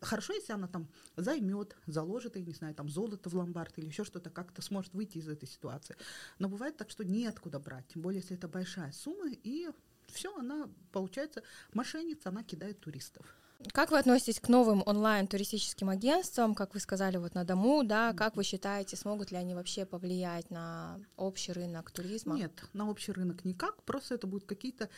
Хорошо, 0.00 0.32
если 0.32 0.52
она 0.52 0.68
там 0.68 0.88
займет, 1.16 1.76
заложит, 1.86 2.36
я 2.36 2.42
не 2.42 2.52
знаю, 2.52 2.74
там 2.74 2.88
золото 2.88 3.28
в 3.28 3.34
ломбард 3.34 3.78
или 3.78 3.86
еще 3.86 4.04
что-то, 4.04 4.30
как-то 4.30 4.62
сможет 4.62 4.94
выйти 4.94 5.18
из 5.18 5.28
этой 5.28 5.48
ситуации. 5.48 5.96
Но 6.38 6.48
бывает 6.48 6.76
так, 6.76 6.90
что 6.90 7.04
неоткуда 7.04 7.58
брать, 7.58 7.88
тем 7.88 8.02
более, 8.02 8.20
если 8.20 8.36
это 8.36 8.48
большая 8.48 8.92
сумма, 8.92 9.30
и 9.30 9.70
все, 10.06 10.34
она, 10.36 10.70
получается, 10.92 11.42
мошенница, 11.72 12.28
она 12.28 12.42
кидает 12.44 12.80
туристов. 12.80 13.26
Как 13.72 13.90
вы 13.90 13.98
относитесь 13.98 14.38
к 14.38 14.48
новым 14.48 14.82
онлайн-туристическим 14.84 15.88
агентствам, 15.88 16.54
как 16.54 16.74
вы 16.74 16.80
сказали, 16.80 17.16
вот 17.16 17.34
на 17.34 17.44
дому, 17.44 17.82
да, 17.84 18.12
как 18.12 18.36
вы 18.36 18.44
считаете, 18.44 18.96
смогут 18.96 19.30
ли 19.30 19.36
они 19.36 19.54
вообще 19.54 19.86
повлиять 19.86 20.50
на 20.50 21.00
общий 21.16 21.52
рынок 21.52 21.90
туризма? 21.90 22.36
Нет, 22.36 22.52
на 22.74 22.88
общий 22.88 23.12
рынок 23.12 23.44
никак, 23.44 23.82
просто 23.82 24.14
это 24.14 24.26
будут 24.26 24.46
какие-то 24.46 24.88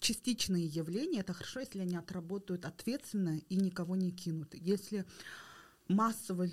частичные 0.00 0.66
явления. 0.66 1.20
Это 1.20 1.34
хорошо, 1.34 1.60
если 1.60 1.80
они 1.80 1.96
отработают 1.96 2.64
ответственно 2.64 3.40
и 3.48 3.56
никого 3.56 3.94
не 3.96 4.10
кинут. 4.10 4.54
Если 4.54 5.04
массово 5.88 6.46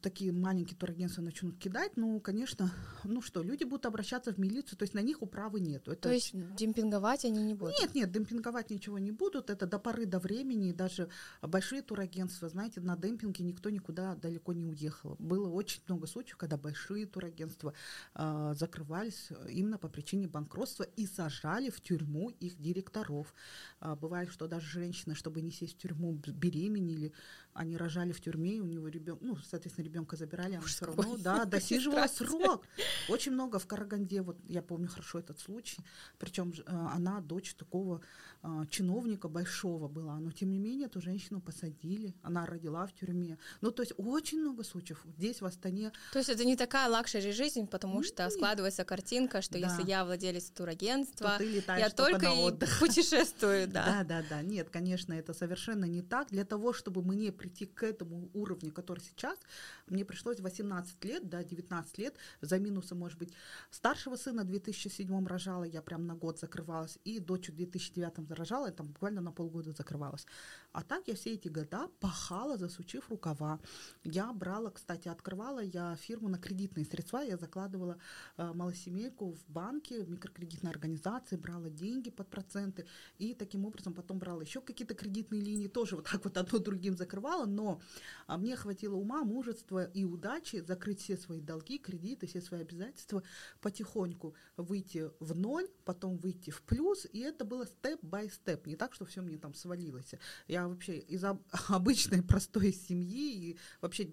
такие 0.00 0.32
маленькие 0.32 0.76
турагентства 0.76 1.20
начнут 1.22 1.58
кидать, 1.58 1.96
ну, 1.96 2.20
конечно, 2.20 2.72
ну 3.04 3.20
что, 3.20 3.42
люди 3.42 3.64
будут 3.64 3.86
обращаться 3.86 4.32
в 4.32 4.38
милицию, 4.38 4.78
то 4.78 4.84
есть 4.84 4.94
на 4.94 5.00
них 5.00 5.20
управы 5.20 5.60
нет. 5.60 5.88
Это... 5.88 5.96
То 5.96 6.12
есть 6.12 6.30
демпинговать 6.54 7.24
они 7.24 7.42
не 7.42 7.54
будут? 7.54 7.74
Нет, 7.80 7.94
нет, 7.94 8.12
демпинговать 8.12 8.70
ничего 8.70 8.98
не 8.98 9.10
будут, 9.10 9.50
это 9.50 9.66
до 9.66 9.78
поры 9.78 10.06
до 10.06 10.20
времени, 10.20 10.72
даже 10.72 11.08
большие 11.42 11.82
турагентства, 11.82 12.48
знаете, 12.48 12.80
на 12.80 12.96
демпинге 12.96 13.42
никто 13.44 13.68
никуда 13.70 14.14
далеко 14.14 14.52
не 14.52 14.64
уехал. 14.64 15.16
Было 15.18 15.48
очень 15.48 15.82
много 15.88 16.06
случаев, 16.06 16.36
когда 16.36 16.56
большие 16.56 17.06
турагентства 17.06 17.74
э, 18.14 18.54
закрывались 18.56 19.30
именно 19.48 19.78
по 19.78 19.88
причине 19.88 20.28
банкротства 20.28 20.84
и 20.84 21.06
сажали 21.06 21.70
в 21.70 21.80
тюрьму 21.80 22.30
их 22.30 22.60
директоров. 22.60 23.34
Э, 23.80 23.96
бывает, 23.96 24.30
что 24.30 24.46
даже 24.46 24.66
женщины, 24.66 25.16
чтобы 25.16 25.40
не 25.40 25.50
сесть 25.50 25.74
в 25.74 25.78
тюрьму, 25.78 26.12
беременели, 26.12 27.12
они 27.54 27.76
рожали 27.76 28.12
в 28.12 28.20
тюрьме, 28.20 28.60
у 28.60 28.67
него 28.68 28.88
ребенок, 28.88 29.20
ну, 29.22 29.36
соответственно, 29.36 29.84
ребенка 29.84 30.16
забирали, 30.16 30.56
а 30.56 30.60
все 30.60 30.86
равно, 30.86 31.16
да, 31.18 31.44
досиживала 31.46 32.06
срок. 32.06 32.64
Очень 33.08 33.32
много 33.32 33.58
в 33.58 33.66
Караганде, 33.66 34.22
вот 34.22 34.38
я 34.48 34.62
помню 34.62 34.88
хорошо 34.88 35.18
этот 35.18 35.38
случай, 35.40 35.78
причем 36.18 36.52
э, 36.52 36.62
она 36.66 37.20
дочь 37.20 37.54
такого 37.54 38.00
э, 38.42 38.64
чиновника 38.70 39.28
большого 39.28 39.88
была, 39.88 40.18
но 40.18 40.30
тем 40.30 40.50
не 40.50 40.58
менее 40.58 40.86
эту 40.86 41.00
женщину 41.00 41.40
посадили, 41.40 42.14
она 42.22 42.46
родила 42.46 42.86
в 42.86 42.92
тюрьме. 42.94 43.38
Ну, 43.60 43.70
то 43.70 43.82
есть 43.82 43.94
очень 43.96 44.40
много 44.40 44.64
случаев 44.64 45.02
здесь, 45.04 45.40
в 45.40 45.46
Астане. 45.46 45.92
То 46.12 46.18
есть 46.18 46.30
это 46.30 46.44
не 46.44 46.56
такая 46.56 46.88
luxury 46.88 47.32
жизнь, 47.32 47.66
потому 47.66 48.02
что 48.02 48.28
складывается 48.30 48.84
картинка, 48.84 49.42
что 49.42 49.60
да. 49.60 49.68
если 49.68 49.88
я 49.88 50.04
владелец 50.04 50.50
турагентства, 50.50 51.38
я 51.40 51.90
только, 51.90 52.20
только 52.20 52.26
и 52.26 52.68
путешествую, 52.80 53.68
да. 53.68 54.04
Да, 54.04 54.04
да, 54.04 54.24
да. 54.28 54.42
Нет, 54.42 54.70
конечно, 54.70 55.12
это 55.12 55.32
совершенно 55.34 55.84
не 55.84 56.02
так. 56.02 56.28
Для 56.30 56.44
того, 56.44 56.72
чтобы 56.72 57.02
мне 57.02 57.32
прийти 57.32 57.66
к 57.66 57.82
этому 57.82 58.30
уровню, 58.34 58.57
который 58.70 59.00
сейчас, 59.00 59.38
мне 59.86 60.04
пришлось 60.04 60.40
18 60.40 61.04
лет, 61.04 61.28
да, 61.28 61.42
19 61.42 61.98
лет, 61.98 62.16
за 62.40 62.58
минусом, 62.58 62.98
может 62.98 63.18
быть, 63.18 63.32
старшего 63.70 64.16
сына 64.16 64.42
в 64.42 64.46
2007 64.46 65.26
рожала, 65.26 65.64
я 65.64 65.82
прям 65.82 66.06
на 66.06 66.14
год 66.14 66.38
закрывалась, 66.38 66.98
и 67.04 67.18
дочь 67.18 67.48
в 67.48 67.54
2009 67.54 68.28
рожала, 68.28 68.66
я 68.66 68.72
там 68.72 68.88
буквально 68.88 69.20
на 69.20 69.32
полгода 69.32 69.72
закрывалась. 69.72 70.26
А 70.72 70.82
так 70.82 71.08
я 71.08 71.14
все 71.14 71.34
эти 71.34 71.48
года 71.48 71.88
пахала, 72.00 72.56
засучив 72.56 73.08
рукава. 73.10 73.58
Я 74.04 74.32
брала, 74.32 74.70
кстати, 74.70 75.08
открывала 75.08 75.60
я 75.60 75.96
фирму 75.96 76.28
на 76.28 76.38
кредитные 76.38 76.84
средства, 76.84 77.22
я 77.22 77.36
закладывала 77.36 77.98
э, 78.36 78.52
малосемейку 78.52 79.32
в 79.32 79.48
банке, 79.48 80.02
в 80.02 80.10
микрокредитной 80.10 80.70
организации, 80.70 81.36
брала 81.36 81.70
деньги 81.70 82.10
под 82.10 82.28
проценты, 82.28 82.86
и 83.18 83.34
таким 83.34 83.64
образом 83.64 83.94
потом 83.94 84.18
брала 84.18 84.42
еще 84.42 84.60
какие-то 84.60 84.94
кредитные 84.94 85.40
линии, 85.40 85.68
тоже 85.68 85.96
вот 85.96 86.08
так 86.10 86.24
вот 86.24 86.36
одно 86.36 86.58
другим 86.58 86.96
закрывала, 86.96 87.46
но 87.46 87.80
а, 88.26 88.36
мне 88.36 88.47
мне 88.48 88.56
хватило 88.56 88.94
ума, 88.94 89.24
мужества 89.24 89.84
и 89.84 90.04
удачи 90.04 90.64
закрыть 90.66 91.02
все 91.02 91.18
свои 91.18 91.42
долги, 91.42 91.76
кредиты, 91.76 92.26
все 92.26 92.40
свои 92.40 92.62
обязательства, 92.62 93.22
потихоньку 93.60 94.34
выйти 94.56 95.10
в 95.20 95.36
ноль, 95.36 95.68
потом 95.84 96.16
выйти 96.16 96.48
в 96.50 96.62
плюс, 96.62 97.06
и 97.12 97.18
это 97.18 97.44
было 97.44 97.66
степ-бай-степ, 97.66 98.66
не 98.66 98.76
так, 98.76 98.94
что 98.94 99.04
все 99.04 99.20
мне 99.20 99.36
там 99.36 99.52
свалилось. 99.52 100.14
Я 100.46 100.66
вообще 100.66 100.98
из 100.98 101.22
обычной 101.68 102.22
простой 102.22 102.72
семьи, 102.72 103.50
и 103.50 103.58
вообще 103.82 104.08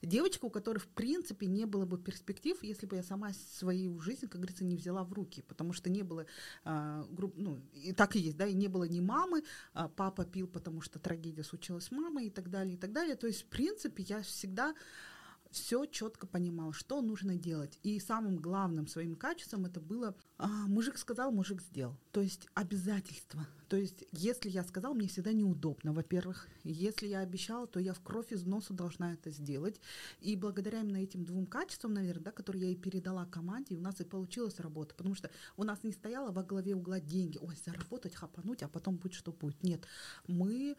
девочка, 0.00 0.46
у 0.46 0.50
которой 0.50 0.78
в 0.78 0.88
принципе 0.88 1.46
не 1.46 1.66
было 1.66 1.84
бы 1.84 1.98
перспектив, 1.98 2.56
если 2.62 2.86
бы 2.86 2.96
я 2.96 3.02
сама 3.02 3.34
свою 3.58 4.00
жизнь, 4.00 4.26
как 4.26 4.40
говорится, 4.40 4.64
не 4.64 4.76
взяла 4.76 5.04
в 5.04 5.12
руки, 5.12 5.42
потому 5.42 5.74
что 5.74 5.90
не 5.90 6.02
было, 6.02 6.24
а, 6.64 7.06
ну, 7.36 7.60
и 7.74 7.92
так 7.92 8.16
и 8.16 8.20
есть, 8.20 8.38
да, 8.38 8.46
и 8.46 8.54
не 8.54 8.68
было 8.68 8.84
ни 8.84 9.00
мамы, 9.00 9.44
а 9.74 9.88
папа 9.88 10.24
пил, 10.24 10.48
потому 10.48 10.80
что 10.80 10.98
трагедия 10.98 11.44
случилась 11.44 11.84
с 11.84 11.90
мамой 11.90 12.28
и 12.28 12.30
так 12.30 12.48
далее, 12.48 12.76
и 12.76 12.78
так 12.78 12.92
далее. 12.92 13.16
То 13.16 13.26
есть, 13.26 13.42
в 13.42 13.46
принципе, 13.46 13.65
я 13.98 14.22
всегда 14.22 14.74
все 15.50 15.86
четко 15.86 16.26
понимал, 16.26 16.72
что 16.72 17.00
нужно 17.00 17.36
делать. 17.36 17.78
И 17.82 17.98
самым 18.00 18.36
главным 18.36 18.86
своим 18.86 19.16
качеством 19.16 19.64
это 19.64 19.80
было 19.80 20.14
а, 20.38 20.48
мужик 20.48 20.98
сказал, 20.98 21.32
мужик 21.32 21.62
сделал. 21.62 21.96
То 22.12 22.20
есть 22.20 22.46
обязательство. 22.52 23.46
То 23.68 23.76
есть 23.76 24.04
если 24.12 24.50
я 24.50 24.64
сказал, 24.64 24.92
мне 24.94 25.08
всегда 25.08 25.32
неудобно, 25.32 25.94
во-первых. 25.94 26.46
Если 26.62 27.06
я 27.06 27.20
обещала, 27.20 27.66
то 27.66 27.80
я 27.80 27.94
в 27.94 28.00
кровь 28.00 28.32
из 28.32 28.44
носа 28.44 28.74
должна 28.74 29.14
это 29.14 29.30
сделать. 29.30 29.80
И 30.20 30.36
благодаря 30.36 30.80
именно 30.80 30.98
этим 30.98 31.24
двум 31.24 31.46
качествам, 31.46 31.94
наверное, 31.94 32.24
да, 32.24 32.32
которые 32.32 32.66
я 32.66 32.72
и 32.72 32.76
передала 32.76 33.24
команде, 33.24 33.76
у 33.76 33.80
нас 33.80 33.98
и 34.00 34.04
получилась 34.04 34.60
работа. 34.60 34.94
Потому 34.94 35.14
что 35.14 35.30
у 35.56 35.64
нас 35.64 35.82
не 35.84 35.92
стояло 35.92 36.32
во 36.32 36.42
главе 36.42 36.74
угла 36.74 37.00
деньги. 37.00 37.38
Ой, 37.40 37.56
заработать, 37.64 38.14
хапануть, 38.14 38.62
а 38.62 38.68
потом 38.68 38.96
будет 38.96 39.14
что 39.14 39.32
будет. 39.32 39.62
Нет. 39.62 39.86
Мы 40.26 40.76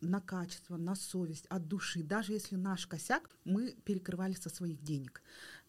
на 0.00 0.20
качество, 0.20 0.76
на 0.76 0.94
совесть, 0.94 1.46
от 1.46 1.68
души. 1.68 2.02
Даже 2.02 2.32
если 2.32 2.56
наш 2.56 2.86
косяк, 2.86 3.30
мы 3.44 3.72
перекрывали 3.84 4.34
со 4.34 4.48
своих 4.48 4.82
денег. 4.82 5.22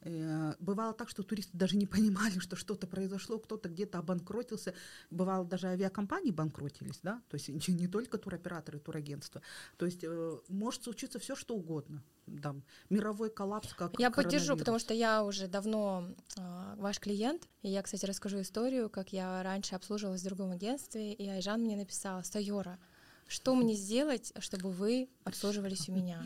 Э, 0.03 0.53
бывало 0.59 0.93
так, 0.93 1.09
что 1.09 1.21
туристы 1.23 1.57
даже 1.57 1.77
не 1.77 1.85
понимали, 1.85 2.39
что 2.39 2.55
что-то 2.55 2.87
произошло, 2.87 3.37
кто-то 3.37 3.69
где-то 3.69 3.99
обанкротился. 3.99 4.73
Бывало, 5.11 5.45
даже 5.45 5.67
авиакомпании 5.67 6.31
банкротились, 6.31 6.99
да, 7.03 7.21
то 7.29 7.35
есть 7.35 7.49
не, 7.49 7.73
не 7.75 7.87
только 7.87 8.17
туроператоры, 8.17 8.79
турагентства. 8.79 9.41
То 9.77 9.85
есть 9.85 10.03
э, 10.03 10.39
может 10.47 10.83
случиться 10.83 11.19
все, 11.19 11.35
что 11.35 11.55
угодно. 11.55 12.01
Там, 12.41 12.63
мировой 12.89 13.29
коллапс, 13.29 13.73
как 13.73 13.99
Я 13.99 14.09
поддержу, 14.09 14.55
потому 14.55 14.79
что 14.79 14.93
я 14.93 15.23
уже 15.23 15.47
давно 15.47 16.07
э, 16.37 16.73
ваш 16.77 16.99
клиент, 16.99 17.47
и 17.61 17.69
я, 17.69 17.81
кстати, 17.81 18.05
расскажу 18.05 18.41
историю, 18.41 18.89
как 18.89 19.11
я 19.11 19.43
раньше 19.43 19.75
обслуживалась 19.75 20.21
в 20.21 20.25
другом 20.25 20.51
агентстве, 20.51 21.13
и 21.13 21.27
Айжан 21.27 21.61
мне 21.61 21.75
написала, 21.75 22.21
Стойора, 22.21 22.79
что 23.27 23.55
мне 23.55 23.75
сделать, 23.75 24.33
чтобы 24.39 24.71
вы 24.71 25.09
обслуживались 25.23 25.89
у 25.89 25.93
меня? 25.93 26.25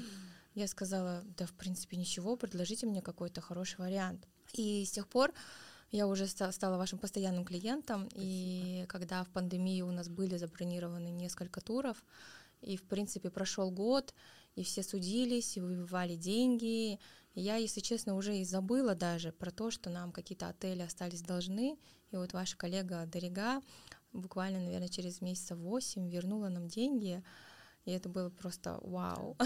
Я 0.54 0.68
сказала, 0.68 1.24
да, 1.38 1.46
в 1.46 1.54
принципе, 1.54 1.98
ничего, 1.98 2.38
предложите 2.38 2.86
мне 2.86 3.02
какой-то 3.02 3.42
хороший 3.42 3.80
вариант. 3.80 4.26
И 4.54 4.86
с 4.86 4.92
тех 4.92 5.08
пор 5.08 5.34
я 5.92 6.08
уже 6.08 6.28
стала 6.28 6.78
вашим 6.78 6.98
постоянным 6.98 7.46
клиентом, 7.46 8.10
Спасибо. 8.10 8.22
и 8.24 8.86
когда 8.88 9.24
в 9.24 9.30
пандемии 9.30 9.82
у 9.82 9.92
нас 9.92 10.08
были 10.08 10.38
забронированы 10.38 11.10
несколько 11.10 11.62
туров, 11.62 12.04
и, 12.62 12.78
в 12.78 12.84
принципе, 12.84 13.30
прошел 13.30 13.70
год, 13.70 14.14
и 14.56 14.64
все 14.64 14.82
судились, 14.84 15.58
и 15.58 15.62
выбивали 15.62 16.16
деньги. 16.16 17.00
И 17.34 17.42
я, 17.42 17.58
если 17.58 17.82
честно, 17.82 18.16
уже 18.16 18.38
и 18.38 18.46
забыла 18.46 18.96
даже 18.96 19.32
про 19.32 19.52
то, 19.52 19.70
что 19.72 19.90
нам 19.90 20.12
какие-то 20.12 20.48
отели 20.48 20.82
остались 20.82 21.22
должны. 21.22 21.78
И 22.12 22.16
вот 22.16 22.34
ваша 22.34 22.56
коллега 22.58 23.06
Дорига 23.06 23.62
буквально, 24.16 24.60
наверное, 24.60 24.88
через 24.88 25.22
месяца 25.22 25.56
восемь 25.56 26.10
вернула 26.10 26.50
нам 26.50 26.68
деньги. 26.68 27.24
И 27.86 27.92
это 27.92 28.10
было 28.10 28.30
просто 28.30 28.80
вау. 28.82 29.38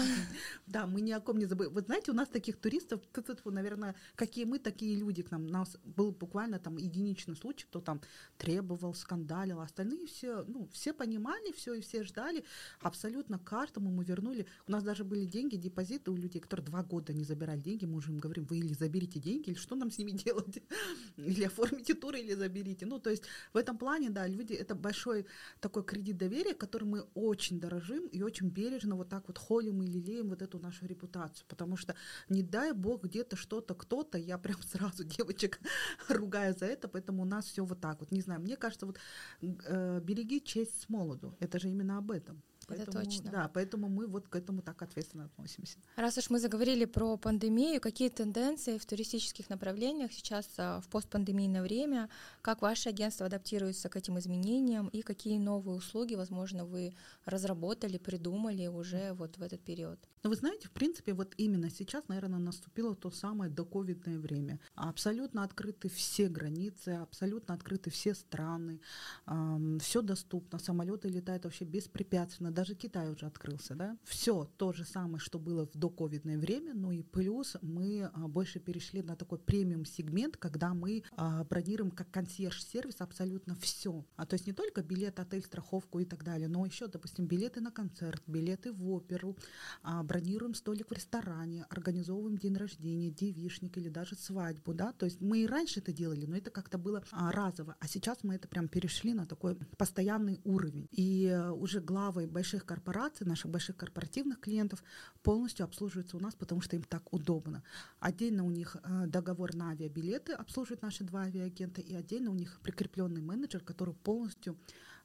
Да, 0.66 0.86
мы 0.86 1.00
ни 1.00 1.10
о 1.12 1.20
ком 1.20 1.38
не 1.38 1.46
забыли. 1.46 1.68
Вот 1.68 1.86
знаете, 1.86 2.10
у 2.10 2.14
нас 2.14 2.28
таких 2.28 2.56
туристов, 2.56 3.00
наверное, 3.44 3.94
какие 4.14 4.44
мы, 4.44 4.58
такие 4.58 4.96
люди 4.96 5.22
к 5.22 5.30
нам. 5.30 5.46
У 5.46 5.48
нас 5.48 5.76
был 5.84 6.12
буквально 6.12 6.58
там 6.58 6.78
единичный 6.78 7.36
случай, 7.36 7.66
кто 7.66 7.80
там 7.80 8.00
требовал, 8.38 8.94
скандалил, 8.94 9.60
а 9.60 9.64
остальные 9.64 10.06
все, 10.06 10.44
ну, 10.48 10.68
все 10.72 10.92
понимали 10.92 11.52
все 11.52 11.74
и 11.74 11.80
все 11.80 12.04
ждали. 12.04 12.44
Абсолютно 12.80 13.38
каждому 13.38 13.90
мы 13.90 14.04
вернули. 14.04 14.46
У 14.66 14.72
нас 14.72 14.82
даже 14.82 15.04
были 15.04 15.26
деньги, 15.26 15.56
депозиты 15.56 16.10
у 16.10 16.16
людей, 16.16 16.40
которые 16.40 16.64
два 16.64 16.82
года 16.82 17.12
не 17.12 17.24
забирали 17.24 17.60
деньги. 17.60 17.84
Мы 17.84 17.96
уже 17.96 18.12
им 18.12 18.18
говорим, 18.18 18.44
вы 18.44 18.58
или 18.58 18.72
заберите 18.72 19.20
деньги, 19.20 19.50
или 19.50 19.58
что 19.58 19.74
нам 19.74 19.90
с 19.90 19.98
ними 19.98 20.12
делать? 20.12 20.62
Или 21.16 21.44
оформите 21.44 21.94
тур, 21.94 22.14
или 22.14 22.34
заберите. 22.34 22.86
Ну, 22.86 22.98
то 22.98 23.10
есть 23.10 23.24
в 23.52 23.56
этом 23.56 23.76
плане, 23.76 24.10
да, 24.10 24.26
люди, 24.26 24.54
это 24.54 24.74
большой 24.74 25.26
такой 25.60 25.84
кредит 25.84 26.16
доверия, 26.16 26.54
который 26.54 26.84
мы 26.84 27.00
очень 27.14 27.60
дорожим 27.60 28.06
и 28.06 28.22
бережно 28.38 28.96
вот 28.96 29.08
так 29.08 29.26
вот 29.28 29.38
холим 29.38 29.82
и 29.82 29.86
лелеем 29.86 30.28
вот 30.28 30.42
эту 30.42 30.58
нашу 30.58 30.86
репутацию, 30.86 31.44
потому 31.48 31.76
что 31.76 31.94
не 32.28 32.42
дай 32.42 32.72
бог 32.72 33.04
где-то 33.04 33.36
что-то, 33.36 33.74
кто-то, 33.74 34.18
я 34.18 34.38
прям 34.38 34.62
сразу 34.62 35.04
девочек 35.18 35.60
ругаю 36.08 36.54
за 36.58 36.66
это, 36.66 36.88
поэтому 36.88 37.22
у 37.22 37.26
нас 37.26 37.46
все 37.46 37.64
вот 37.64 37.80
так 37.80 38.00
вот, 38.00 38.12
не 38.12 38.20
знаю, 38.20 38.40
мне 38.40 38.56
кажется, 38.56 38.86
вот 38.86 38.98
э, 39.42 40.00
береги 40.00 40.40
честь 40.40 40.80
с 40.82 40.88
молоду, 40.88 41.34
это 41.40 41.58
же 41.58 41.68
именно 41.68 41.98
об 41.98 42.10
этом. 42.10 42.42
Поэтому, 42.70 43.00
это 43.00 43.10
точно. 43.10 43.30
Да, 43.30 43.50
поэтому 43.52 43.88
мы 43.88 44.06
вот 44.06 44.28
к 44.28 44.36
этому 44.36 44.62
так 44.62 44.82
ответственно 44.82 45.24
относимся. 45.24 45.78
Раз 45.96 46.18
уж 46.18 46.30
мы 46.30 46.38
заговорили 46.38 46.84
про 46.84 47.16
пандемию, 47.16 47.80
какие 47.80 48.08
тенденции 48.08 48.78
в 48.78 48.86
туристических 48.86 49.50
направлениях 49.50 50.12
сейчас 50.12 50.48
а, 50.58 50.80
в 50.80 50.88
постпандемийное 50.88 51.62
время, 51.62 52.08
как 52.42 52.62
ваше 52.62 52.88
агентство 52.88 53.26
адаптируется 53.26 53.88
к 53.88 53.96
этим 53.96 54.18
изменениям 54.18 54.88
и 54.88 55.02
какие 55.02 55.38
новые 55.38 55.76
услуги, 55.76 56.14
возможно, 56.14 56.64
вы 56.64 56.94
разработали, 57.24 57.98
придумали 57.98 58.66
уже 58.66 59.12
вот 59.12 59.36
в 59.36 59.42
этот 59.42 59.60
период? 59.60 59.98
Ну, 60.22 60.30
вы 60.30 60.36
знаете, 60.36 60.68
в 60.68 60.70
принципе, 60.70 61.14
вот 61.14 61.34
именно 61.38 61.70
сейчас, 61.70 62.06
наверное, 62.08 62.38
наступило 62.38 62.94
то 62.94 63.10
самое 63.10 63.50
доковидное 63.50 64.18
время. 64.18 64.60
Абсолютно 64.74 65.44
открыты 65.44 65.88
все 65.88 66.28
границы, 66.28 66.90
абсолютно 66.90 67.54
открыты 67.54 67.90
все 67.90 68.14
страны, 68.14 68.80
эм, 69.26 69.78
все 69.80 70.02
доступно, 70.02 70.58
самолеты 70.58 71.08
летают 71.08 71.44
вообще 71.44 71.64
беспрепятственно, 71.64 72.50
даже 72.60 72.74
Китай 72.74 73.10
уже 73.10 73.24
открылся, 73.24 73.74
да. 73.74 73.96
Все 74.04 74.44
то 74.58 74.74
же 74.74 74.84
самое, 74.84 75.18
что 75.18 75.38
было 75.38 75.66
в 75.66 75.78
доковидное 75.78 76.36
время, 76.36 76.74
но 76.74 76.92
и 76.92 77.02
плюс 77.02 77.56
мы 77.62 78.10
а, 78.12 78.28
больше 78.28 78.60
перешли 78.60 79.02
на 79.02 79.16
такой 79.16 79.38
премиум 79.38 79.86
сегмент, 79.86 80.36
когда 80.36 80.74
мы 80.74 81.02
а, 81.16 81.42
бронируем 81.44 81.90
как 81.90 82.10
консьерж-сервис 82.10 82.96
абсолютно 82.98 83.54
все. 83.54 84.04
А 84.16 84.26
то 84.26 84.34
есть 84.34 84.46
не 84.46 84.52
только 84.52 84.82
билет, 84.82 85.18
отель, 85.20 85.42
страховку 85.42 86.00
и 86.00 86.04
так 86.04 86.22
далее, 86.22 86.48
но 86.48 86.66
еще, 86.66 86.86
допустим, 86.86 87.26
билеты 87.26 87.62
на 87.62 87.70
концерт, 87.70 88.22
билеты 88.26 88.74
в 88.74 88.90
оперу, 88.90 89.38
а, 89.82 90.02
бронируем 90.02 90.54
столик 90.54 90.90
в 90.90 90.92
ресторане, 90.92 91.64
организовываем 91.70 92.36
день 92.36 92.58
рождения, 92.58 93.10
девишник 93.10 93.78
или 93.78 93.88
даже 93.88 94.16
свадьбу, 94.16 94.74
да. 94.74 94.92
То 94.92 95.06
есть 95.06 95.22
мы 95.22 95.44
и 95.44 95.46
раньше 95.46 95.80
это 95.80 95.94
делали, 95.94 96.26
но 96.26 96.36
это 96.36 96.50
как-то 96.50 96.76
было 96.76 97.02
разово, 97.10 97.76
а 97.80 97.88
сейчас 97.88 98.18
мы 98.22 98.34
это 98.34 98.48
прям 98.48 98.68
перешли 98.68 99.14
на 99.14 99.24
такой 99.24 99.56
постоянный 99.78 100.42
уровень. 100.44 100.88
И 100.90 101.34
уже 101.54 101.80
главы 101.80 102.26
больших 102.40 102.64
корпораций, 102.64 103.26
наших 103.26 103.50
больших 103.50 103.76
корпоративных 103.76 104.40
клиентов 104.40 104.82
полностью 105.22 105.64
обслуживаются 105.64 106.16
у 106.16 106.20
нас, 106.20 106.34
потому 106.34 106.62
что 106.62 106.76
им 106.76 106.82
так 106.82 107.12
удобно. 107.12 107.62
Отдельно 107.98 108.44
у 108.44 108.50
них 108.50 108.76
э, 108.82 109.06
договор 109.06 109.54
на 109.54 109.70
авиабилеты 109.70 110.32
обслуживают 110.32 110.82
наши 110.82 111.04
два 111.04 111.24
авиагента, 111.24 111.82
и 111.82 111.94
отдельно 111.94 112.30
у 112.30 112.34
них 112.34 112.60
прикрепленный 112.62 113.20
менеджер, 113.20 113.60
который 113.60 113.94
полностью 113.94 114.56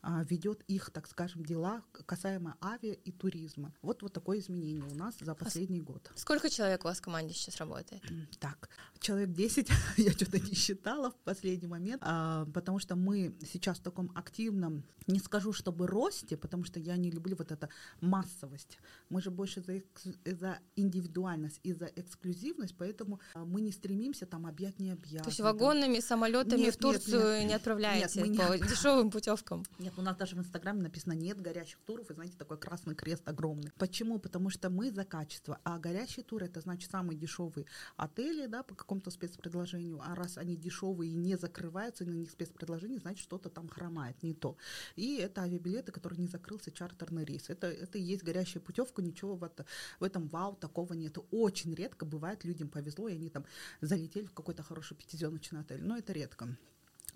ведет 0.06 0.64
их, 0.68 0.92
так 0.92 1.08
скажем, 1.08 1.46
дела 1.46 1.84
касаемо 2.06 2.56
авиа 2.62 2.94
и 2.94 3.12
туризма. 3.12 3.74
Вот, 3.82 4.02
вот 4.04 4.14
такое 4.14 4.40
изменение 4.40 4.84
у 4.84 4.96
нас 4.96 5.16
за 5.20 5.32
а 5.32 5.36
последний 5.36 5.80
а 5.80 5.84
год. 5.84 6.12
Сколько 6.16 6.50
человек 6.50 6.86
у 6.86 6.88
вас 6.88 7.00
в 7.00 7.02
команде 7.02 7.34
сейчас 7.34 7.58
работает? 7.58 8.04
Так, 8.40 8.70
человек 9.00 9.32
10, 9.32 9.70
я 9.98 10.12
что-то 10.12 10.40
не 10.40 10.54
считала 10.54 11.12
в 11.12 11.16
последний 11.24 11.68
момент, 11.68 12.02
а, 12.06 12.46
потому 12.54 12.80
что 12.80 12.96
мы 12.96 13.36
сейчас 13.42 13.80
в 13.80 13.82
таком 13.82 14.12
активном, 14.16 14.84
не 15.08 15.20
скажу, 15.20 15.54
чтобы 15.54 15.88
росте, 15.88 16.38
потому 16.38 16.64
что 16.64 16.80
я 16.80 16.98
не 16.98 17.12
люблю 17.12 17.36
вот 17.36 17.52
эту 17.52 17.70
массовость. 18.02 18.78
Мы 19.10 19.22
же 19.22 19.32
больше 19.32 19.62
за, 19.62 19.82
за 20.26 20.60
индивидуальность 20.76 21.60
и 21.64 21.74
за 21.74 21.86
эксклюзивность, 21.86 22.76
поэтому 22.78 23.20
а, 23.34 23.46
мы 23.46 23.62
не 23.62 23.72
стремимся 23.72 24.26
там 24.26 24.46
объять 24.46 24.80
не 24.80 24.92
объять. 24.92 25.24
То 25.24 25.30
есть 25.30 25.40
вагонными 25.40 26.00
самолетами 26.00 26.62
нет, 26.62 26.76
в 26.76 26.78
Турцию 26.78 27.22
нет, 27.22 27.40
нет, 27.40 27.48
не 27.48 27.54
отправляете 27.54 28.22
нет, 28.28 28.38
по 28.38 28.54
не... 28.54 28.60
дешевым 28.60 29.12
путевкам? 29.12 29.64
Нет, 29.80 29.95
у 29.98 30.02
нас 30.02 30.16
даже 30.16 30.36
в 30.36 30.40
Инстаграме 30.40 30.82
написано 30.82 31.14
«нет 31.14 31.42
горящих 31.42 31.80
туров», 31.86 32.10
и 32.10 32.14
знаете, 32.14 32.36
такой 32.38 32.58
красный 32.58 32.96
крест 32.96 33.28
огромный. 33.28 33.72
Почему? 33.78 34.20
Потому 34.20 34.50
что 34.50 34.70
мы 34.70 34.92
за 34.92 35.06
качество, 35.06 35.60
а 35.64 35.80
горящие 35.80 36.24
туры— 36.24 36.46
это 36.48 36.62
значит 36.62 36.92
самые 36.92 37.18
дешевые 37.18 37.66
отели, 37.96 38.48
да, 38.48 38.64
по 38.64 38.76
какому-то 38.76 39.12
спецпредложению, 39.12 40.02
а 40.02 40.16
раз 40.16 40.38
они 40.38 40.56
дешевые 40.56 41.12
и 41.12 41.16
не 41.16 41.38
закрываются, 41.38 42.06
на 42.06 42.12
них 42.12 42.32
спецпредложение, 42.32 43.00
значит, 43.00 43.24
что-то 43.24 43.50
там 43.50 43.68
хромает, 43.68 44.22
не 44.24 44.34
то. 44.34 44.58
И 44.96 45.18
это 45.18 45.42
авиабилеты, 45.42 45.92
которые 45.92 46.20
не 46.20 46.28
закрылся 46.28 46.72
чартерный 46.72 47.26
рейс. 47.26 47.50
Это, 47.50 47.68
это 47.68 47.98
и 47.98 48.02
есть 48.02 48.24
горящая 48.24 48.62
путевка, 48.62 49.02
ничего 49.02 49.36
в, 49.36 49.44
это, 49.44 49.66
в 50.00 50.04
этом 50.04 50.28
вау 50.28 50.56
такого 50.56 50.94
нет. 50.94 51.18
Очень 51.32 51.74
редко 51.74 52.06
бывает, 52.06 52.44
людям 52.44 52.70
повезло, 52.70 53.08
и 53.08 53.14
они 53.14 53.30
там 53.30 53.46
залетели 53.82 54.26
в 54.26 54.34
какой-то 54.34 54.64
хороший 54.64 54.96
пятизвездочный 54.96 55.62
отель, 55.62 55.84
но 55.84 55.98
это 55.98 56.14
редко. 56.14 56.58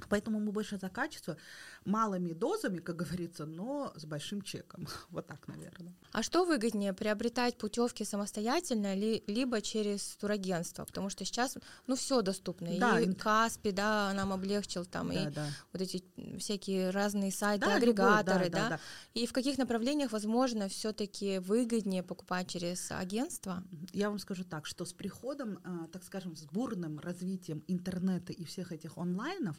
Поэтому 0.08 0.40
мы 0.40 0.52
больше 0.52 0.78
за 0.78 0.90
качество, 0.90 1.38
малыми 1.86 2.34
дозами, 2.34 2.80
как 2.80 2.96
говорится, 2.96 3.46
но 3.46 3.92
с 3.96 4.06
большим 4.06 4.42
чеком. 4.42 4.88
Вот 5.10 5.28
так, 5.28 5.48
наверное. 5.48 5.94
А 6.12 6.24
что 6.24 6.46
выгоднее, 6.46 6.94
приобретать 6.94 7.58
путевки 7.58 8.04
самостоятельно, 8.06 8.96
ли, 8.96 9.24
либо 9.28 9.62
через 9.62 10.16
турагентство? 10.18 10.86
Потому 10.86 11.10
что 11.10 11.26
сейчас, 11.26 11.58
ну, 11.88 11.96
все 11.96 12.22
доступно. 12.22 12.70
Да, 12.78 13.00
и 13.00 13.12
Каспи, 13.14 13.72
да, 13.72 14.14
нам 14.14 14.32
облегчил 14.32 14.86
там, 14.86 15.10
да, 15.10 15.14
и 15.24 15.32
да. 15.32 15.48
вот 15.74 15.82
эти 15.82 16.04
всякие 16.38 16.92
разные 16.92 17.32
сайты, 17.32 17.66
да, 17.66 17.76
агрегаторы, 17.76 18.46
любой, 18.46 18.50
да, 18.50 18.70
да, 18.70 18.70
да. 18.70 18.80
И 19.14 19.26
в 19.26 19.34
каких 19.34 19.58
направлениях, 19.58 20.12
возможно, 20.12 20.68
все-таки 20.68 21.40
выгоднее 21.40 22.04
покупать 22.04 22.48
через 22.50 22.92
агентство? 22.92 23.64
Я 23.94 24.10
вам 24.10 24.20
скажу 24.20 24.44
так, 24.44 24.66
что 24.66 24.86
с 24.86 24.94
приходом, 24.94 25.60
а, 25.64 25.88
так 25.88 26.04
скажем, 26.04 26.36
с 26.36 26.44
бурным 26.44 27.00
развитием 27.00 27.64
интернета 27.68 28.34
и 28.34 28.44
всех 28.44 28.72
этих 28.72 28.98
онлайнов, 28.98 29.58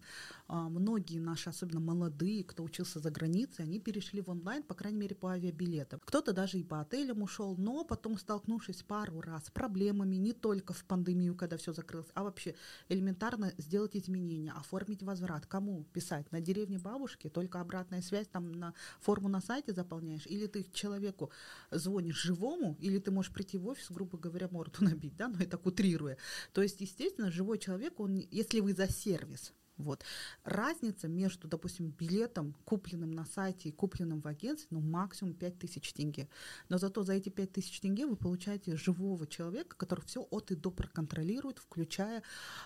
многие 0.48 1.18
наши, 1.18 1.50
особенно 1.50 1.80
молодые, 1.80 2.44
кто 2.44 2.62
учился 2.62 2.98
за 2.98 3.10
границей, 3.10 3.64
они 3.64 3.80
перешли 3.80 4.20
в 4.20 4.30
онлайн, 4.30 4.62
по 4.62 4.74
крайней 4.74 4.98
мере, 4.98 5.14
по 5.14 5.30
авиабилетам. 5.32 6.00
Кто-то 6.04 6.32
даже 6.32 6.58
и 6.58 6.64
по 6.64 6.80
отелям 6.80 7.22
ушел, 7.22 7.56
но 7.56 7.84
потом, 7.84 8.18
столкнувшись 8.18 8.82
пару 8.82 9.20
раз 9.20 9.46
с 9.46 9.50
проблемами, 9.50 10.16
не 10.16 10.32
только 10.32 10.72
в 10.72 10.84
пандемию, 10.84 11.34
когда 11.34 11.56
все 11.56 11.72
закрылось, 11.72 12.08
а 12.14 12.24
вообще 12.24 12.54
элементарно 12.88 13.52
сделать 13.58 13.96
изменения, 13.96 14.52
оформить 14.52 15.02
возврат. 15.02 15.46
Кому 15.46 15.84
писать? 15.92 16.30
На 16.32 16.40
деревне 16.40 16.78
бабушки, 16.78 17.28
только 17.28 17.60
обратная 17.60 18.02
связь, 18.02 18.28
там 18.28 18.52
на 18.52 18.74
форму 19.00 19.28
на 19.28 19.40
сайте 19.40 19.72
заполняешь, 19.72 20.26
или 20.26 20.46
ты 20.46 20.64
человеку 20.72 21.30
звонишь 21.70 22.22
живому, 22.22 22.76
или 22.80 22.98
ты 22.98 23.10
можешь 23.10 23.32
прийти 23.32 23.58
в 23.58 23.66
офис, 23.66 23.90
грубо 23.90 24.18
говоря, 24.18 24.48
морду 24.50 24.84
набить, 24.84 25.16
да, 25.16 25.28
но 25.28 25.36
ну, 25.38 25.46
так 25.46 25.66
утрируя. 25.66 26.16
То 26.52 26.62
есть, 26.62 26.80
естественно, 26.80 27.30
живой 27.30 27.58
человек, 27.58 28.00
он, 28.00 28.16
если 28.30 28.60
вы 28.60 28.72
за 28.72 28.88
сервис, 28.88 29.52
вот. 29.82 30.04
Разница 30.44 31.08
между, 31.08 31.48
допустим, 31.48 31.90
билетом, 31.90 32.54
купленным 32.64 33.10
на 33.10 33.24
сайте 33.24 33.68
и 33.68 33.72
купленным 33.72 34.20
в 34.20 34.26
агентстве, 34.26 34.68
ну, 34.70 34.80
максимум 34.80 35.34
5000 35.34 35.92
тенге. 35.92 36.28
Но 36.68 36.78
зато 36.78 37.02
за 37.02 37.14
эти 37.14 37.28
5000 37.28 37.80
тенге 37.80 38.06
вы 38.06 38.16
получаете 38.16 38.76
живого 38.76 39.26
человека, 39.26 39.76
который 39.76 40.04
все 40.04 40.22
от 40.30 40.50
и 40.50 40.54
до 40.54 40.70
проконтролирует, 40.70 41.58
включая 41.58 42.22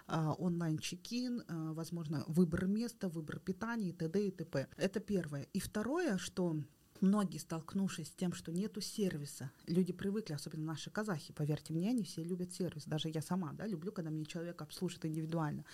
а, 0.06 0.32
онлайн-чекин, 0.32 1.44
а, 1.46 1.72
возможно, 1.72 2.24
выбор 2.26 2.66
места, 2.66 3.08
выбор 3.08 3.38
питания 3.38 3.90
и 3.90 3.92
т.д. 3.92 4.26
и 4.26 4.30
т.п. 4.30 4.68
Это 4.76 5.00
первое. 5.00 5.46
И 5.52 5.60
второе, 5.60 6.18
что 6.18 6.56
многие, 7.00 7.38
столкнувшись 7.38 8.08
с 8.08 8.14
тем, 8.14 8.32
что 8.32 8.52
нету 8.52 8.80
сервиса, 8.80 9.50
люди 9.66 9.92
привыкли, 9.92 10.34
особенно 10.34 10.64
наши 10.64 10.90
казахи, 10.90 11.32
поверьте 11.32 11.72
мне, 11.72 11.90
они 11.90 12.02
все 12.02 12.22
любят 12.24 12.52
сервис. 12.52 12.84
Даже 12.84 13.08
я 13.08 13.22
сама, 13.22 13.52
да, 13.52 13.66
люблю, 13.66 13.92
когда 13.92 14.10
мне 14.10 14.24
человек 14.24 14.62
обслужит 14.62 15.04
индивидуально. 15.04 15.64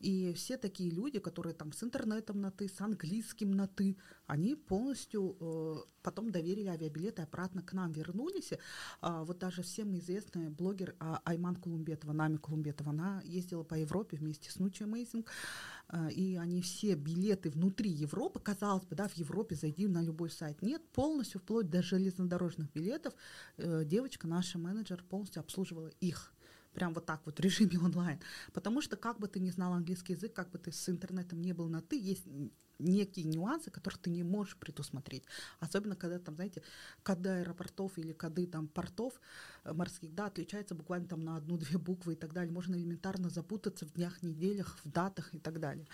И 0.00 0.32
все 0.34 0.56
такие 0.56 0.90
люди, 0.90 1.18
которые 1.18 1.54
там 1.54 1.72
с 1.72 1.82
интернетом 1.82 2.40
на 2.40 2.50
«ты», 2.50 2.68
с 2.68 2.80
английским 2.80 3.50
на 3.52 3.66
«ты», 3.66 3.96
они 4.26 4.54
полностью 4.54 5.36
э, 5.40 5.76
потом 6.04 6.30
доверили 6.30 6.68
авиабилеты 6.68 7.22
обратно 7.22 7.62
к 7.62 7.72
нам 7.72 7.90
вернулись. 7.92 8.52
А, 9.00 9.24
вот 9.24 9.38
даже 9.38 9.62
всем 9.62 9.96
известный 9.96 10.50
блогер 10.50 10.94
а, 11.00 11.20
Айман 11.24 11.56
Кулумбетова, 11.56 12.12
Нами 12.12 12.36
Кулумбетова, 12.36 12.90
она 12.90 13.22
ездила 13.24 13.64
по 13.64 13.74
Европе 13.74 14.16
вместе 14.16 14.50
с 14.50 14.58
Нучи 14.58 14.84
Мейзинг, 14.84 15.30
а, 15.88 16.08
и 16.08 16.36
они 16.36 16.60
все 16.60 16.94
билеты 16.94 17.50
внутри 17.50 17.90
Европы, 17.90 18.38
казалось 18.38 18.84
бы, 18.84 18.94
да, 18.94 19.08
в 19.08 19.16
Европе 19.16 19.56
зайди 19.56 19.88
на 19.88 20.02
любой 20.02 20.30
сайт. 20.30 20.62
Нет, 20.62 20.86
полностью, 20.92 21.40
вплоть 21.40 21.70
до 21.70 21.82
железнодорожных 21.82 22.70
билетов, 22.72 23.14
э, 23.56 23.84
девочка, 23.84 24.28
наша 24.28 24.58
менеджер, 24.58 25.02
полностью 25.08 25.40
обслуживала 25.40 25.90
их 26.00 26.34
прям 26.74 26.92
вот 26.92 27.06
так 27.06 27.22
вот 27.24 27.38
в 27.38 27.40
режиме 27.40 27.78
онлайн. 27.78 28.20
Потому 28.52 28.80
что 28.82 28.96
как 28.96 29.18
бы 29.18 29.28
ты 29.28 29.40
не 29.40 29.50
знал 29.50 29.72
английский 29.72 30.12
язык, 30.12 30.32
как 30.32 30.50
бы 30.50 30.58
ты 30.58 30.72
с 30.72 30.88
интернетом 30.88 31.40
не 31.40 31.52
был 31.52 31.68
на 31.68 31.80
ты, 31.80 31.98
есть 31.98 32.24
некие 32.78 33.24
нюансы, 33.24 33.70
которых 33.70 33.98
ты 33.98 34.10
не 34.10 34.22
можешь 34.22 34.56
предусмотреть. 34.56 35.24
Особенно, 35.60 35.96
когда 35.96 36.18
там, 36.18 36.34
знаете, 36.34 36.62
коды 37.02 37.28
аэропортов 37.28 37.96
или 37.98 38.12
коды 38.12 38.46
там 38.46 38.68
портов 38.68 39.20
э, 39.64 39.72
морских, 39.72 40.14
да, 40.14 40.26
отличаются 40.26 40.74
буквально 40.74 41.06
там 41.06 41.24
на 41.24 41.36
одну-две 41.36 41.78
буквы 41.78 42.14
и 42.14 42.16
так 42.16 42.32
далее. 42.32 42.52
Можно 42.52 42.74
элементарно 42.74 43.30
запутаться 43.30 43.86
в 43.86 43.92
днях, 43.92 44.22
неделях, 44.22 44.78
в 44.84 44.90
датах 44.90 45.32
и 45.34 45.38
так 45.38 45.60
далее. 45.60 45.86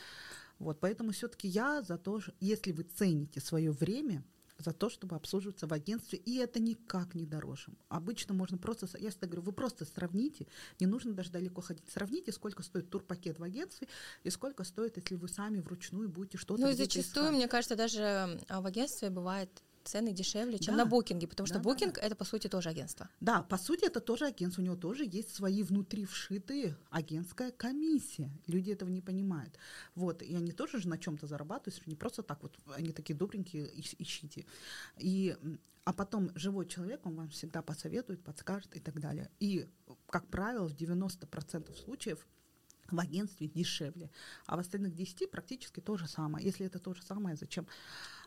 Вот, 0.59 0.81
поэтому 0.81 1.13
все-таки 1.13 1.49
я 1.49 1.83
за 1.83 1.97
то, 1.97 2.21
если 2.39 2.73
вы 2.73 2.83
цените 2.83 3.41
свое 3.41 3.73
время, 3.73 4.23
за 4.63 4.73
то, 4.73 4.89
чтобы 4.89 5.17
обслуживаться 5.17 5.67
в 5.67 5.73
агентстве, 5.73 6.19
и 6.19 6.37
это 6.37 6.61
никак 6.61 7.15
не 7.15 7.27
дороже. 7.27 7.73
Обычно 7.89 8.35
можно 8.35 8.59
просто, 8.59 8.87
я 8.99 9.11
всегда 9.11 9.27
говорю, 9.27 9.43
вы 9.43 9.53
просто 9.53 9.85
сравните, 9.85 10.47
не 10.79 10.87
нужно 10.87 11.13
даже 11.13 11.31
далеко 11.31 11.61
ходить, 11.61 11.85
сравните, 11.89 12.33
сколько 12.33 12.63
стоит 12.63 12.91
турпакет 12.91 13.39
в 13.39 13.43
агентстве 13.43 13.89
и 14.23 14.31
сколько 14.31 14.65
стоит, 14.65 14.97
если 14.97 15.15
вы 15.17 15.29
сами 15.29 15.61
вручную 15.61 16.09
будете 16.09 16.39
что-то 16.39 16.63
Ну 16.63 16.69
и 16.71 16.75
зачастую, 16.75 17.27
искать. 17.27 17.37
мне 17.37 17.49
кажется, 17.49 17.77
даже 17.77 18.41
а, 18.49 18.61
в 18.61 18.67
агентстве 18.67 19.11
бывает 19.11 19.51
цены 19.85 20.13
дешевле, 20.13 20.59
чем 20.59 20.77
да. 20.77 20.85
на 20.85 20.91
букинге, 20.91 21.27
потому 21.27 21.47
что 21.47 21.59
да, 21.59 21.63
букинг 21.63 21.95
да, 21.95 22.01
да. 22.01 22.07
это 22.07 22.17
по 22.17 22.25
сути 22.25 22.49
тоже 22.49 22.69
агентство. 22.69 23.09
Да, 23.21 23.43
по 23.43 23.57
сути 23.57 23.85
это 23.85 24.01
тоже 24.01 24.27
агентство, 24.27 24.63
у 24.63 24.65
него 24.65 24.77
тоже 24.77 25.05
есть 25.05 25.35
свои 25.35 25.63
внутри 25.63 26.05
вшитые 26.05 26.77
агентская 26.91 27.51
комиссия. 27.51 28.31
Люди 28.47 28.71
этого 28.71 28.89
не 28.89 29.01
понимают. 29.01 29.59
Вот, 29.95 30.23
и 30.23 30.35
они 30.35 30.53
тоже 30.53 30.81
же 30.81 30.89
на 30.89 30.99
чем-то 30.99 31.27
зарабатывают, 31.27 31.87
не 31.87 31.97
просто 31.97 32.23
так 32.23 32.43
вот, 32.43 32.59
они 32.77 32.93
такие 32.93 33.17
добренькие, 33.17 33.71
ищите. 33.79 34.47
И 34.99 35.37
а 35.85 35.93
потом 35.93 36.31
живой 36.35 36.67
человек, 36.67 37.05
он 37.07 37.17
вам 37.17 37.29
всегда 37.31 37.63
посоветует, 37.63 38.23
подскажет 38.23 38.77
и 38.77 38.81
так 38.81 39.01
далее. 39.01 39.31
И, 39.41 39.67
как 40.09 40.27
правило, 40.29 40.69
в 40.69 40.75
90% 40.75 41.75
случаев 41.75 42.27
в 42.91 42.99
агентстве 42.99 43.49
дешевле, 43.49 44.11
а 44.47 44.57
в 44.57 44.61
остальных 44.61 44.95
10 44.95 45.31
практически 45.31 45.81
то 45.81 45.97
же 45.97 46.07
самое. 46.09 46.45
Если 46.45 46.67
это 46.67 46.79
то 46.79 46.93
же 46.95 47.03
самое, 47.03 47.37
зачем 47.37 47.67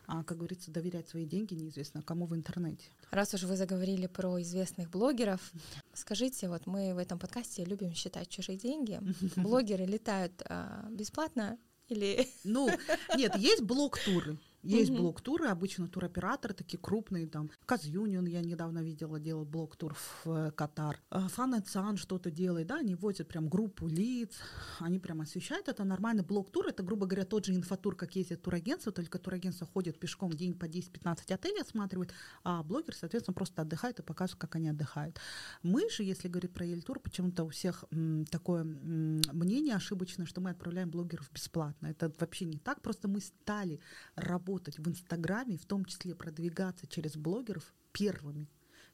а, 0.06 0.22
как 0.24 0.38
говорится, 0.38 0.70
доверять 0.70 1.08
свои 1.08 1.24
деньги 1.24 1.54
неизвестно 1.54 2.02
кому 2.02 2.26
в 2.26 2.34
интернете. 2.34 2.84
Раз 3.10 3.34
уж 3.34 3.44
вы 3.44 3.56
заговорили 3.56 4.06
про 4.06 4.40
известных 4.42 4.90
блогеров, 4.90 5.52
скажите, 5.92 6.48
вот 6.48 6.66
мы 6.66 6.94
в 6.94 6.98
этом 6.98 7.18
подкасте 7.18 7.64
любим 7.64 7.94
считать 7.94 8.28
чужие 8.28 8.58
деньги. 8.58 9.00
Блогеры 9.36 9.84
летают 9.84 10.42
а, 10.46 10.86
бесплатно 10.90 11.58
или... 11.88 12.28
Ну, 12.44 12.68
нет, 13.16 13.36
есть 13.36 13.62
блог-туры. 13.62 14.38
Есть 14.64 14.90
mm-hmm. 14.90 14.96
блок-туры, 14.96 15.48
обычно 15.48 15.88
туроператоры 15.88 16.54
такие 16.54 16.78
крупные, 16.78 17.26
там, 17.26 17.50
Казюнион 17.66 18.24
я 18.24 18.40
недавно 18.40 18.78
видела, 18.78 19.20
делал 19.20 19.44
блок-тур 19.44 19.94
в 19.94 20.26
э, 20.26 20.50
Катар. 20.52 20.98
Фанецан 21.10 21.98
что-то 21.98 22.30
делает, 22.30 22.68
да, 22.68 22.76
они 22.78 22.94
возят 22.94 23.28
прям 23.28 23.48
группу 23.48 23.86
лиц, 23.86 24.32
они 24.78 24.98
прям 24.98 25.20
освещают, 25.20 25.68
это 25.68 25.84
нормальный 25.84 26.24
блок-тур, 26.24 26.66
это, 26.66 26.82
грубо 26.82 27.04
говоря, 27.04 27.26
тот 27.26 27.44
же 27.44 27.54
инфотур, 27.54 27.94
как 27.94 28.16
ездит 28.16 28.40
турагентство, 28.40 28.90
только 28.90 29.18
турагентство 29.18 29.66
ходит 29.66 30.00
пешком 30.00 30.32
день 30.32 30.54
по 30.54 30.64
10-15 30.64 31.34
отелей 31.34 31.60
осматривает, 31.60 32.14
а 32.42 32.62
блогер, 32.62 32.94
соответственно, 32.94 33.34
просто 33.34 33.62
отдыхает 33.62 33.98
и 33.98 34.02
показывает, 34.02 34.40
как 34.40 34.56
они 34.56 34.70
отдыхают. 34.70 35.20
Мы 35.62 35.90
же, 35.90 36.04
если 36.04 36.28
говорить 36.28 36.54
про 36.54 36.64
Ель-тур, 36.64 37.00
почему-то 37.00 37.44
у 37.44 37.50
всех 37.50 37.84
м, 37.90 38.24
такое 38.30 38.62
м, 38.62 39.20
мнение 39.32 39.76
ошибочное, 39.76 40.24
что 40.24 40.40
мы 40.40 40.50
отправляем 40.50 40.90
блогеров 40.90 41.30
бесплатно. 41.30 41.88
Это 41.88 42.10
вообще 42.18 42.46
не 42.46 42.56
так, 42.56 42.80
просто 42.80 43.08
мы 43.08 43.20
стали 43.20 43.80
работать 44.16 44.53
работать 44.54 44.78
в 44.78 44.88
Инстаграме, 44.88 45.56
в 45.56 45.66
том 45.66 45.84
числе 45.84 46.14
продвигаться 46.14 46.86
через 46.86 47.16
блогеров 47.16 47.74
первыми. 47.92 48.46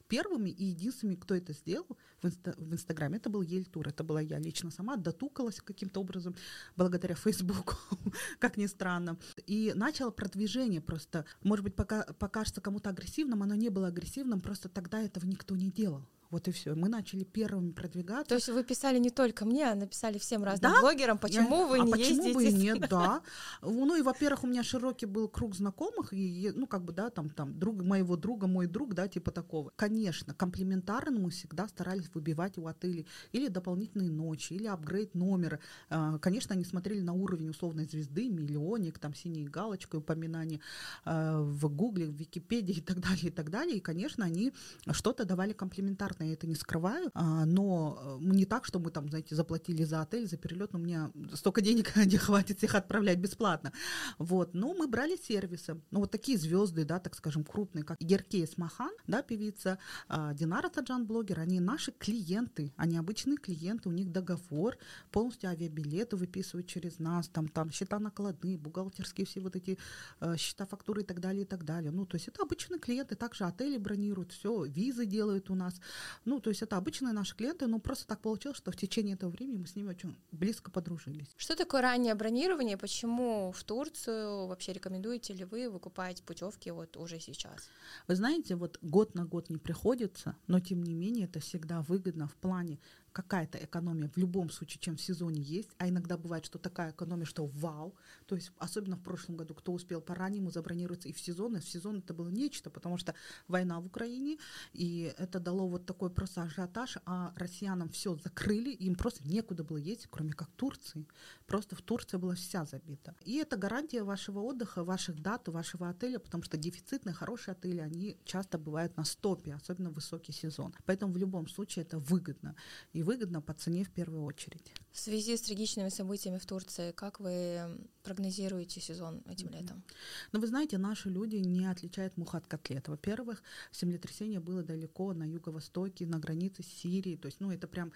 Первыми 0.07 0.49
и 0.49 0.65
единственными, 0.65 1.15
кто 1.15 1.35
это 1.35 1.53
сделал 1.53 1.87
в, 2.21 2.25
инста- 2.25 2.55
в 2.57 2.73
Инстаграме, 2.73 3.17
это 3.17 3.29
был 3.29 3.41
Ельтур. 3.43 3.87
Это 3.87 4.03
была 4.03 4.21
я 4.21 4.39
лично 4.39 4.71
сама, 4.71 4.97
дотукалась 4.97 5.61
каким-то 5.61 6.01
образом 6.01 6.35
благодаря 6.75 7.15
Фейсбуку, 7.15 7.75
как 8.39 8.57
ни 8.57 8.67
странно. 8.67 9.17
И 9.47 9.71
начала 9.75 10.11
продвижение 10.11 10.81
просто. 10.81 11.25
Может 11.43 11.63
быть, 11.63 11.75
пока 11.75 12.03
покажется 12.19 12.59
кому-то 12.59 12.89
агрессивным, 12.89 13.43
оно 13.43 13.55
не 13.55 13.69
было 13.69 13.87
агрессивным, 13.87 14.41
просто 14.41 14.67
тогда 14.67 14.99
этого 14.99 15.25
никто 15.25 15.55
не 15.55 15.69
делал. 15.71 16.05
Вот 16.31 16.47
и 16.47 16.51
все. 16.51 16.75
Мы 16.75 16.87
начали 16.87 17.25
первыми 17.25 17.71
продвигаться. 17.71 18.29
То 18.29 18.35
есть 18.35 18.47
вы 18.47 18.63
писали 18.63 18.99
не 18.99 19.09
только 19.09 19.45
мне, 19.45 19.69
а 19.69 19.75
написали 19.75 20.17
всем 20.17 20.45
разным 20.45 20.71
да? 20.71 20.79
блогерам, 20.79 21.17
почему 21.17 21.61
Я... 21.61 21.67
вы 21.67 21.79
а 21.79 21.83
не 21.83 21.91
почему 21.91 22.27
ездите? 22.27 22.33
бы 22.33 22.45
и 22.45 22.53
нет, 22.53 22.79
да. 22.89 23.21
Ну 23.61 23.95
и, 23.97 24.01
во-первых, 24.01 24.45
у 24.45 24.47
меня 24.47 24.63
широкий 24.63 25.05
был 25.05 25.27
круг 25.27 25.55
знакомых, 25.55 26.13
и, 26.13 26.51
ну, 26.55 26.67
как 26.67 26.85
бы, 26.85 26.93
да, 26.93 27.09
там, 27.09 27.29
там, 27.29 27.59
друг 27.59 27.83
моего 27.83 28.15
друга, 28.15 28.47
мой 28.47 28.67
друг, 28.67 28.93
да, 28.93 29.09
типа 29.09 29.31
такого. 29.31 29.73
Конечно, 29.75 30.33
комплементарно 30.33 31.19
мы 31.19 31.31
всегда 31.31 31.67
старались 31.67 32.09
выбивать 32.13 32.57
у 32.57 32.65
отелей 32.67 33.05
или 33.33 33.49
дополнительные 33.49 34.09
ночи, 34.09 34.53
или 34.53 34.67
апгрейд 34.67 35.13
номера. 35.15 35.59
А, 35.89 36.17
конечно, 36.19 36.55
они 36.55 36.63
смотрели 36.63 37.01
на 37.01 37.11
уровень 37.11 37.49
условной 37.49 37.85
звезды, 37.85 38.29
миллионник, 38.29 38.99
там, 38.99 39.13
синей 39.13 39.47
галочкой, 39.47 39.99
упоминание 39.99 40.61
а, 41.03 41.41
в 41.41 41.67
Гугле, 41.67 42.05
в 42.05 42.13
Википедии 42.13 42.75
и 42.77 42.81
так 42.81 43.01
далее, 43.01 43.27
и 43.27 43.31
так 43.31 43.49
далее. 43.49 43.75
И, 43.75 43.81
конечно, 43.81 44.23
они 44.23 44.53
что-то 44.91 45.25
давали 45.25 45.51
комплементарно 45.51 46.20
приятно, 46.21 46.23
я 46.23 46.33
это 46.33 46.47
не 46.47 46.55
скрываю, 46.55 47.09
а, 47.13 47.45
но 47.45 48.19
э, 48.21 48.25
не 48.25 48.45
так, 48.45 48.65
что 48.65 48.79
мы 48.79 48.91
там, 48.91 49.09
знаете, 49.09 49.35
заплатили 49.35 49.83
за 49.83 50.01
отель, 50.01 50.27
за 50.27 50.37
перелет, 50.37 50.73
но 50.73 50.79
у 50.79 50.81
меня 50.81 51.11
столько 51.33 51.61
денег 51.61 51.95
не 52.05 52.17
хватит 52.17 52.57
всех 52.57 52.75
отправлять 52.75 53.19
бесплатно. 53.19 53.71
Вот, 54.17 54.53
но 54.53 54.73
мы 54.73 54.87
брали 54.87 55.17
сервисы. 55.17 55.81
Ну, 55.91 55.99
вот 55.99 56.11
такие 56.11 56.37
звезды, 56.37 56.85
да, 56.85 56.99
так 56.99 57.15
скажем, 57.15 57.43
крупные, 57.43 57.83
как 57.83 57.99
Герке 57.99 58.47
Смахан, 58.47 58.91
да, 59.07 59.21
певица, 59.21 59.77
а, 60.07 60.33
Динара 60.33 60.69
Таджан, 60.69 61.05
блогер, 61.05 61.39
они 61.39 61.59
наши 61.59 61.91
клиенты, 61.91 62.73
они 62.77 62.97
обычные 62.97 63.37
клиенты, 63.37 63.89
у 63.89 63.91
них 63.91 64.11
договор, 64.11 64.77
полностью 65.11 65.49
авиабилеты 65.49 66.15
выписывают 66.15 66.67
через 66.67 66.99
нас, 66.99 67.27
там, 67.27 67.47
там 67.47 67.71
счета 67.71 67.99
накладные, 67.99 68.57
бухгалтерские 68.57 69.25
все 69.25 69.39
вот 69.39 69.55
эти 69.55 69.77
э, 70.19 70.37
счета, 70.37 70.65
фактуры 70.65 71.01
и 71.01 71.05
так 71.05 71.19
далее, 71.19 71.43
и 71.43 71.45
так 71.45 71.65
далее. 71.65 71.91
Ну, 71.91 72.05
то 72.05 72.15
есть 72.15 72.27
это 72.27 72.43
обычные 72.43 72.79
клиенты, 72.79 73.15
также 73.15 73.45
отели 73.45 73.77
бронируют, 73.77 74.31
все, 74.31 74.65
визы 74.65 75.05
делают 75.05 75.49
у 75.49 75.55
нас. 75.55 75.81
Ну, 76.25 76.39
то 76.39 76.49
есть 76.49 76.61
это 76.61 76.77
обычные 76.77 77.13
наши 77.13 77.35
клиенты, 77.35 77.67
но 77.67 77.79
просто 77.79 78.07
так 78.07 78.21
получилось, 78.21 78.57
что 78.57 78.71
в 78.71 78.77
течение 78.77 79.15
этого 79.15 79.29
времени 79.29 79.57
мы 79.57 79.67
с 79.67 79.75
ними 79.75 79.89
очень 79.89 80.15
близко 80.31 80.71
подружились. 80.71 81.29
Что 81.37 81.55
такое 81.55 81.81
раннее 81.81 82.15
бронирование? 82.15 82.77
Почему 82.77 83.51
в 83.51 83.63
Турцию 83.63 84.47
вообще 84.47 84.73
рекомендуете 84.73 85.33
ли 85.33 85.45
вы 85.45 85.69
выкупать 85.69 86.23
путевки 86.23 86.71
вот 86.71 86.97
уже 86.97 87.19
сейчас? 87.19 87.69
Вы 88.07 88.15
знаете, 88.15 88.55
вот 88.55 88.77
год 88.81 89.15
на 89.15 89.25
год 89.25 89.49
не 89.49 89.57
приходится, 89.57 90.35
но 90.47 90.59
тем 90.59 90.83
не 90.83 90.93
менее 90.93 91.25
это 91.25 91.39
всегда 91.39 91.81
выгодно 91.81 92.27
в 92.27 92.35
плане 92.35 92.79
какая-то 93.11 93.57
экономия 93.57 94.09
в 94.09 94.17
любом 94.17 94.49
случае, 94.49 94.79
чем 94.79 94.95
в 94.95 95.01
сезоне 95.01 95.41
есть, 95.41 95.69
а 95.77 95.89
иногда 95.89 96.17
бывает, 96.17 96.45
что 96.45 96.59
такая 96.59 96.91
экономия, 96.91 97.25
что 97.25 97.45
вау, 97.45 97.95
то 98.25 98.35
есть 98.35 98.51
особенно 98.57 98.95
в 98.95 99.03
прошлом 99.03 99.37
году, 99.37 99.53
кто 99.53 99.73
успел 99.73 100.01
по-раннему 100.01 100.51
забронироваться 100.51 101.09
и 101.09 101.13
в 101.13 101.19
сезон, 101.19 101.57
и 101.57 101.59
в 101.59 101.67
сезон 101.67 101.99
это 101.99 102.13
было 102.13 102.29
нечто, 102.29 102.69
потому 102.69 102.97
что 102.97 103.13
война 103.47 103.79
в 103.79 103.85
Украине, 103.85 104.37
и 104.73 105.13
это 105.17 105.39
дало 105.39 105.67
вот 105.67 105.85
такой 105.85 106.09
просто 106.09 106.43
ажиотаж, 106.43 106.97
а 107.05 107.33
россиянам 107.35 107.89
все 107.89 108.15
закрыли, 108.15 108.71
им 108.71 108.95
просто 108.95 109.27
некуда 109.27 109.63
было 109.63 109.77
ездить, 109.77 110.07
кроме 110.09 110.33
как 110.33 110.49
Турции. 110.51 111.05
Просто 111.47 111.75
в 111.75 111.81
Турции 111.81 112.17
была 112.17 112.35
вся 112.35 112.65
забита. 112.65 113.15
И 113.25 113.35
это 113.35 113.57
гарантия 113.57 114.03
вашего 114.03 114.39
отдыха, 114.39 114.83
ваших 114.83 115.21
дат, 115.21 115.47
вашего 115.47 115.89
отеля, 115.89 116.19
потому 116.19 116.43
что 116.43 116.57
дефицитные, 116.57 117.13
хорошие 117.13 117.53
отели, 117.53 117.79
они 117.79 118.17
часто 118.23 118.57
бывают 118.57 118.97
на 118.97 119.03
стопе, 119.03 119.53
особенно 119.53 119.89
в 119.89 119.95
высокий 119.95 120.31
сезон. 120.31 120.73
Поэтому 120.85 121.13
в 121.13 121.17
любом 121.17 121.47
случае 121.47 121.83
это 121.83 121.99
выгодно. 121.99 122.55
И 122.93 123.00
и 123.01 123.03
выгодно 123.03 123.41
по 123.41 123.53
цене 123.53 123.83
в 123.83 123.89
первую 123.89 124.23
очередь. 124.23 124.73
В 124.91 124.99
связи 124.99 125.35
с 125.35 125.41
трагичными 125.41 125.89
событиями 125.89 126.37
в 126.37 126.45
Турции, 126.45 126.91
как 126.91 127.19
вы 127.19 127.59
прогнозируете 128.03 128.81
сезон 128.81 129.23
этим 129.27 129.49
летом? 129.49 129.83
Ну, 130.31 130.39
вы 130.39 130.47
знаете, 130.47 130.77
наши 130.77 131.09
люди 131.09 131.37
не 131.37 131.65
отличают 131.65 132.17
мух 132.17 132.35
от 132.35 132.47
котлет. 132.47 132.87
Во-первых, 132.87 133.43
землетрясение 133.71 134.39
было 134.39 134.63
далеко, 134.63 135.13
на 135.13 135.23
юго-востоке, 135.23 136.05
на 136.05 136.19
границе 136.19 136.63
с 136.63 136.67
Сирией. 136.67 137.17
То 137.17 137.27
есть, 137.27 137.39
ну, 137.39 137.51
это 137.51 137.67
прям, 137.67 137.91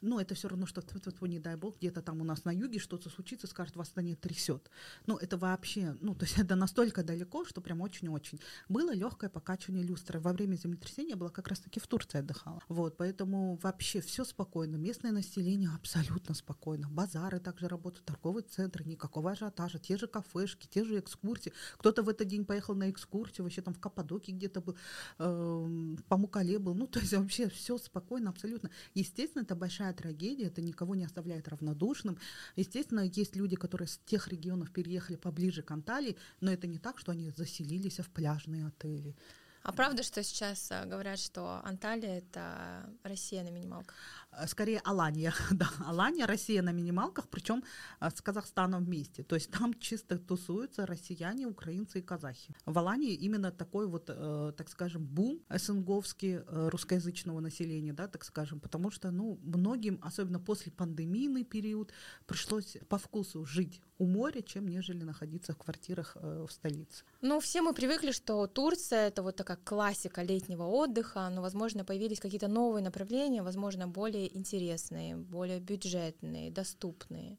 ну, 0.00 0.18
это 0.18 0.34
все 0.34 0.48
равно, 0.48 0.66
что, 0.66 0.82
не 1.26 1.38
дай 1.38 1.56
бог, 1.56 1.76
где-то 1.78 2.00
там 2.02 2.20
у 2.20 2.24
нас 2.24 2.44
на 2.44 2.50
юге 2.50 2.78
что-то 2.78 3.10
случится, 3.10 3.46
скажет, 3.46 3.76
вас 3.76 3.88
стране 3.88 4.14
трясет. 4.14 4.70
Ну, 5.06 5.16
это 5.16 5.36
вообще, 5.36 5.96
ну, 6.00 6.14
то 6.14 6.24
есть 6.24 6.38
это 6.38 6.54
настолько 6.54 7.02
далеко, 7.02 7.44
что 7.44 7.60
прям 7.60 7.80
очень-очень. 7.80 8.40
Было 8.68 8.94
легкое 8.94 9.28
покачивание 9.28 9.84
люстры. 9.84 10.20
Во 10.20 10.32
время 10.32 10.54
землетрясения 10.54 11.16
было 11.16 11.28
как 11.28 11.48
раз-таки 11.48 11.80
в 11.80 11.86
Турции 11.86 12.18
отдыхала. 12.18 12.62
Вот, 12.68 12.96
поэтому 12.96 13.58
вообще 13.62 14.00
все 14.00 14.24
спокойно. 14.24 14.76
Местное 14.76 15.12
население 15.12 15.70
абсолютно 15.74 16.34
спокойно. 16.34 16.88
Базары 16.88 17.40
также 17.40 17.68
работают, 17.68 18.06
торговые 18.06 18.44
центры, 18.44 18.84
никакого 18.84 19.32
ажиотажа. 19.32 19.47
Те 19.78 19.96
же 19.96 20.06
кафешки, 20.06 20.66
те 20.66 20.84
же 20.84 20.98
экскурсии. 20.98 21.52
Кто-то 21.78 22.02
в 22.02 22.08
этот 22.08 22.28
день 22.28 22.44
поехал 22.44 22.74
на 22.74 22.90
экскурсию, 22.90 23.44
вообще 23.44 23.62
там 23.62 23.74
в 23.74 23.80
Каппадоке 23.80 24.32
где-то 24.32 24.60
был, 24.60 24.76
э, 25.18 25.96
по 26.08 26.16
Мукале 26.16 26.58
был. 26.58 26.74
Ну, 26.74 26.86
то 26.86 27.00
есть 27.00 27.12
вообще 27.12 27.48
все 27.48 27.78
спокойно 27.78 28.30
абсолютно. 28.30 28.70
Естественно, 28.94 29.42
это 29.42 29.54
большая 29.54 29.92
трагедия, 29.92 30.46
это 30.46 30.60
никого 30.60 30.94
не 30.94 31.04
оставляет 31.04 31.48
равнодушным. 31.48 32.18
Естественно, 32.56 33.00
есть 33.00 33.36
люди, 33.36 33.56
которые 33.56 33.88
с 33.88 33.98
тех 34.06 34.28
регионов 34.28 34.70
переехали 34.70 35.16
поближе 35.16 35.62
к 35.62 35.70
Анталии, 35.70 36.16
но 36.40 36.52
это 36.52 36.66
не 36.66 36.78
так, 36.78 36.98
что 36.98 37.12
они 37.12 37.30
заселились 37.30 37.98
в 37.98 38.08
пляжные 38.10 38.66
отели. 38.66 39.14
А 39.62 39.72
правда, 39.72 40.02
что 40.02 40.22
сейчас 40.22 40.70
э, 40.70 40.86
говорят, 40.86 41.18
что 41.18 41.60
Анталия— 41.64 42.18
это 42.20 42.88
Россия 43.02 43.42
на 43.42 43.50
минималках? 43.50 43.94
Э, 44.32 44.46
скорее 44.46 44.80
Алания, 44.84 45.34
да, 45.50 45.68
Алания, 45.86 46.26
Россия 46.26 46.62
на 46.62 46.72
минималках, 46.72 47.28
причем 47.28 47.62
э, 48.00 48.10
с 48.10 48.20
Казахстаном 48.20 48.84
вместе. 48.84 49.22
То 49.22 49.34
есть 49.34 49.50
там 49.50 49.74
чисто 49.74 50.18
тусуются 50.18 50.86
россияне, 50.86 51.46
украинцы 51.46 51.98
и 51.98 52.02
казахи. 52.02 52.54
В 52.66 52.78
Алании 52.78 53.14
именно 53.14 53.50
такой 53.50 53.86
вот, 53.86 54.06
так 54.06 54.68
скажем, 54.68 55.04
бум 55.04 55.40
СНГовский 55.50 56.38
русскоязычного 56.70 57.40
населения, 57.40 57.92
да, 57.92 58.08
так 58.08 58.24
скажем, 58.24 58.60
потому 58.60 58.90
что, 58.90 59.10
ну, 59.10 59.38
многим, 59.42 59.98
особенно 60.02 60.40
после 60.40 60.72
пандемийный 60.72 61.44
период, 61.44 61.92
пришлось 62.26 62.76
по 62.88 62.98
вкусу 62.98 63.44
жить 63.44 63.82
у 63.98 64.06
моря, 64.06 64.42
чем 64.42 64.68
нежели 64.68 65.02
находиться 65.04 65.52
в 65.52 65.56
квартирах 65.56 66.16
в 66.20 66.48
столице. 66.50 67.04
Ну, 67.20 67.40
все 67.40 67.62
мы 67.62 67.74
привыкли, 67.74 68.12
что 68.12 68.46
Турция— 68.46 69.08
это 69.08 69.22
вот 69.22 69.36
такая 69.36 69.58
классика 69.64 70.22
летнего 70.22 70.64
отдыха, 70.64 71.28
но, 71.30 71.42
возможно, 71.42 71.84
появились 71.84 72.20
какие-то 72.20 72.48
новые 72.48 72.82
направления, 72.82 73.42
возможно, 73.42 73.88
более 73.88 74.36
интересные, 74.36 75.16
более 75.16 75.60
бюджетные, 75.60 76.50
доступные. 76.50 77.38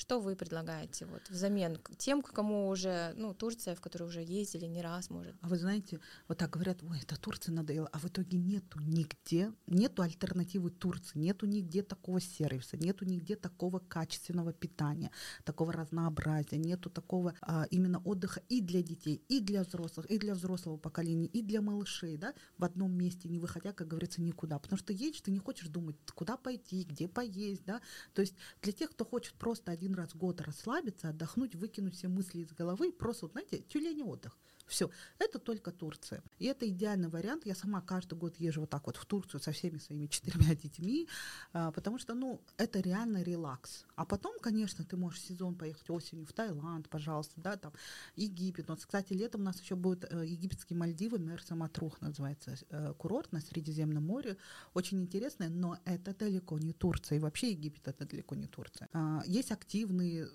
Что 0.00 0.18
вы 0.18 0.34
предлагаете 0.34 1.04
вот 1.04 1.28
взамен 1.28 1.78
тем, 1.98 2.22
кому 2.22 2.68
уже, 2.68 3.12
ну, 3.16 3.34
Турция, 3.34 3.74
в 3.74 3.82
которую 3.82 4.08
уже 4.08 4.22
ездили 4.22 4.64
не 4.64 4.80
раз, 4.80 5.10
может? 5.10 5.34
А 5.42 5.48
вы 5.48 5.58
знаете, 5.58 6.00
вот 6.26 6.38
так 6.38 6.48
говорят, 6.48 6.82
ой, 6.82 7.00
это 7.02 7.20
Турция 7.20 7.52
надоела, 7.52 7.86
а 7.92 7.98
в 7.98 8.06
итоге 8.06 8.38
нету 8.38 8.80
нигде, 8.80 9.52
нету 9.66 10.00
альтернативы 10.00 10.70
Турции, 10.70 11.18
нету 11.18 11.44
нигде 11.44 11.82
такого 11.82 12.18
сервиса, 12.18 12.78
нету 12.78 13.04
нигде 13.04 13.36
такого 13.36 13.78
качественного 13.78 14.54
питания, 14.54 15.10
такого 15.44 15.70
разнообразия, 15.74 16.56
нету 16.56 16.88
такого 16.88 17.34
а, 17.42 17.66
именно 17.70 18.00
отдыха 18.02 18.40
и 18.48 18.62
для 18.62 18.82
детей, 18.82 19.22
и 19.28 19.38
для 19.40 19.64
взрослых, 19.64 20.06
и 20.06 20.18
для 20.18 20.32
взрослого 20.32 20.78
поколения, 20.78 21.26
и 21.26 21.42
для 21.42 21.60
малышей, 21.60 22.16
да, 22.16 22.32
в 22.56 22.64
одном 22.64 22.90
месте, 22.90 23.28
не 23.28 23.38
выходя, 23.38 23.74
как 23.74 23.88
говорится, 23.88 24.22
никуда. 24.22 24.58
Потому 24.58 24.78
что 24.78 24.94
едешь, 24.94 25.20
ты 25.20 25.30
не 25.30 25.40
хочешь 25.40 25.68
думать, 25.68 25.96
куда 26.14 26.38
пойти, 26.38 26.84
где 26.84 27.06
поесть, 27.06 27.66
да. 27.66 27.82
То 28.14 28.22
есть 28.22 28.34
для 28.62 28.72
тех, 28.72 28.92
кто 28.92 29.04
хочет 29.04 29.34
просто 29.34 29.70
один 29.70 29.89
один 29.90 29.94
раз 29.96 30.12
в 30.12 30.18
год 30.18 30.40
расслабиться, 30.40 31.08
отдохнуть, 31.08 31.56
выкинуть 31.56 31.94
все 31.94 32.08
мысли 32.08 32.40
из 32.40 32.52
головы, 32.52 32.92
просто, 32.92 33.26
вот, 33.26 33.32
знаете, 33.32 33.58
тюлень 33.58 34.02
отдых. 34.02 34.38
Все, 34.70 34.88
это 35.18 35.40
только 35.40 35.72
Турция. 35.72 36.22
И 36.38 36.46
это 36.46 36.68
идеальный 36.68 37.08
вариант. 37.08 37.44
Я 37.44 37.56
сама 37.56 37.80
каждый 37.80 38.16
год 38.16 38.36
езжу 38.36 38.60
вот 38.60 38.70
так 38.70 38.86
вот 38.86 38.96
в 38.96 39.04
Турцию 39.04 39.40
со 39.40 39.50
всеми 39.50 39.78
своими 39.78 40.06
четырьмя 40.06 40.54
детьми, 40.62 41.08
а, 41.52 41.72
потому 41.72 41.98
что, 41.98 42.14
ну, 42.14 42.40
это 42.56 42.78
реально 42.78 43.22
релакс. 43.22 43.84
А 43.96 44.04
потом, 44.04 44.38
конечно, 44.38 44.84
ты 44.84 44.96
можешь 44.96 45.22
сезон 45.22 45.56
поехать 45.56 45.90
осенью 45.90 46.24
в 46.24 46.32
Таиланд, 46.32 46.88
пожалуйста, 46.88 47.40
да, 47.40 47.56
там, 47.56 47.72
Египет. 48.14 48.68
Вот, 48.68 48.78
кстати, 48.78 49.12
летом 49.12 49.40
у 49.40 49.44
нас 49.44 49.60
еще 49.60 49.74
будет 49.74 50.04
э, 50.04 50.24
египетские 50.24 50.78
Мальдивы, 50.78 51.18
Мерса 51.18 51.56
Матрух 51.56 52.00
называется, 52.00 52.54
э, 52.70 52.94
курорт 52.96 53.32
на 53.32 53.40
Средиземном 53.40 54.06
море. 54.06 54.36
Очень 54.72 55.02
интересный, 55.02 55.48
но 55.48 55.78
это 55.84 56.14
далеко 56.14 56.60
не 56.60 56.72
Турция. 56.72 57.16
И 57.16 57.20
вообще 57.20 57.50
Египет 57.50 57.88
это 57.88 58.06
далеко 58.06 58.36
не 58.36 58.46
Турция. 58.46 58.88
А, 58.92 59.24
есть 59.26 59.50
активный 59.50 60.28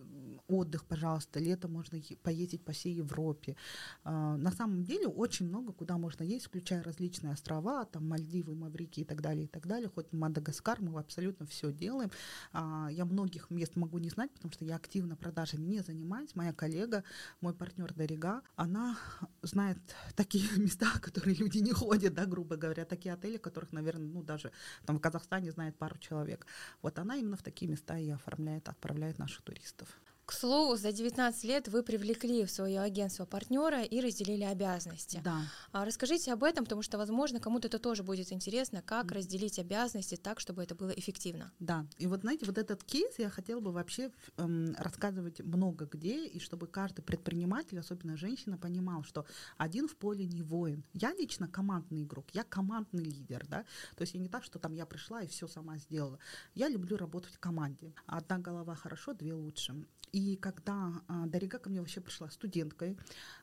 отдых, 0.48 0.86
пожалуйста, 0.86 1.40
летом 1.40 1.74
можно 1.74 2.00
поездить 2.24 2.64
по 2.64 2.72
всей 2.72 2.94
Европе. 2.96 3.56
А, 4.04 4.38
на 4.38 4.52
самом 4.52 4.84
деле 4.84 5.08
очень 5.08 5.48
много 5.48 5.74
куда 5.74 5.98
можно 5.98 6.24
ездить, 6.24 6.48
включая 6.48 6.84
различные 6.84 7.34
острова, 7.34 7.86
там 7.86 8.08
Мальдивы, 8.08 8.56
Маврики 8.56 9.02
и 9.02 9.04
так 9.04 9.22
далее, 9.22 9.46
и 9.46 9.48
так 9.48 9.68
далее. 9.68 9.90
Хоть 9.90 10.12
Мадагаскар, 10.14 10.82
мы 10.82 11.00
абсолютно 11.00 11.46
все 11.46 11.72
делаем. 11.72 12.12
А, 12.54 12.90
я 12.92 13.06
многих 13.06 13.50
мест 13.50 13.76
могу 13.76 13.98
не 13.98 14.10
знать, 14.10 14.32
потому 14.32 14.52
что 14.52 14.66
я 14.66 14.76
активно 14.76 15.16
продажами 15.16 15.66
не 15.66 15.82
занимаюсь. 15.82 16.36
Моя 16.36 16.54
коллега, 16.54 17.04
мой 17.42 17.54
партнер 17.54 17.94
Дарига, 17.94 18.42
она 18.56 18.98
знает 19.42 19.78
такие 20.16 20.48
места, 20.58 20.88
которые 21.02 21.36
люди 21.36 21.60
не 21.60 21.72
ходят, 21.72 22.14
да, 22.14 22.26
грубо 22.26 22.56
говоря, 22.56 22.86
такие 22.86 23.14
отели, 23.14 23.38
которых, 23.38 23.72
наверное, 23.72 24.08
ну 24.08 24.24
даже 24.24 24.52
там 24.86 24.98
в 24.98 25.02
Казахстане 25.02 25.52
знает 25.52 25.78
пару 25.78 25.98
человек. 25.98 26.46
Вот 26.82 27.00
она 27.00 27.16
именно 27.16 27.38
в 27.38 27.44
такие 27.44 27.70
места 27.70 27.98
и 27.98 28.10
оформляет, 28.10 28.70
отправляет 28.70 29.18
наших 29.18 29.42
туристов. 29.42 29.88
К 30.26 30.32
слову, 30.34 30.76
за 30.76 30.92
19 30.92 31.44
лет 31.44 31.68
вы 31.68 31.84
привлекли 31.84 32.46
в 32.46 32.52
свое 32.52 32.80
агентство 32.80 33.26
партнера 33.26 33.84
и 33.84 34.02
разделили 34.02 34.44
обязанности. 34.44 35.22
Да. 35.24 35.42
А 35.72 35.86
расскажите 35.86 36.34
об 36.34 36.44
этом, 36.44 36.64
потому 36.66 36.82
что, 36.82 36.98
возможно, 36.98 37.40
кому-то 37.40 37.68
это 37.68 37.78
тоже 37.78 38.02
будет 38.02 38.32
интересно, 38.32 38.82
как 38.82 39.12
разделить 39.12 39.60
обязанности 39.60 40.16
так, 40.16 40.40
чтобы 40.40 40.64
это 40.64 40.74
было 40.74 40.90
эффективно. 40.90 41.52
Да. 41.60 41.86
И 42.00 42.08
вот, 42.08 42.22
знаете, 42.22 42.48
вот 42.48 42.58
этот 42.58 42.84
кейс 42.84 43.20
я 43.20 43.30
хотела 43.30 43.60
бы 43.60 43.72
вообще 43.72 44.12
эм, 44.38 44.76
рассказывать 44.80 45.42
много 45.42 45.86
где, 45.86 46.26
и 46.26 46.40
чтобы 46.40 46.66
каждый 46.66 47.04
предприниматель, 47.04 47.78
особенно 47.78 48.18
женщина, 48.18 48.58
понимал, 48.58 49.04
что 49.04 49.28
один 49.58 49.88
в 49.88 49.96
поле 49.96 50.26
не 50.26 50.42
воин. 50.42 50.84
Я 50.94 51.14
лично 51.14 51.48
командный 51.48 52.02
игрок, 52.02 52.26
я 52.34 52.44
командный 52.44 53.04
лидер, 53.04 53.46
да. 53.48 53.64
То 53.96 54.02
есть 54.02 54.16
я 54.16 54.20
не 54.20 54.30
так, 54.30 54.44
что 54.44 54.58
там 54.58 54.74
я 54.74 54.88
пришла 54.88 55.22
и 55.22 55.28
все 55.28 55.48
сама 55.48 55.78
сделала. 55.78 56.18
Я 56.56 56.68
люблю 56.68 56.98
работать 56.98 57.36
в 57.36 57.40
команде. 57.40 57.94
Одна 58.08 58.40
голова 58.40 58.74
хорошо, 58.74 59.14
две 59.14 59.34
лучше. 59.34 59.76
И 60.16 60.38
когда 60.38 60.94
а, 61.10 61.26
Дарига 61.26 61.60
ко 61.60 61.70
мне 61.70 61.82
вообще 61.82 62.00
пришла 62.00 62.30
студенткой 62.30 62.98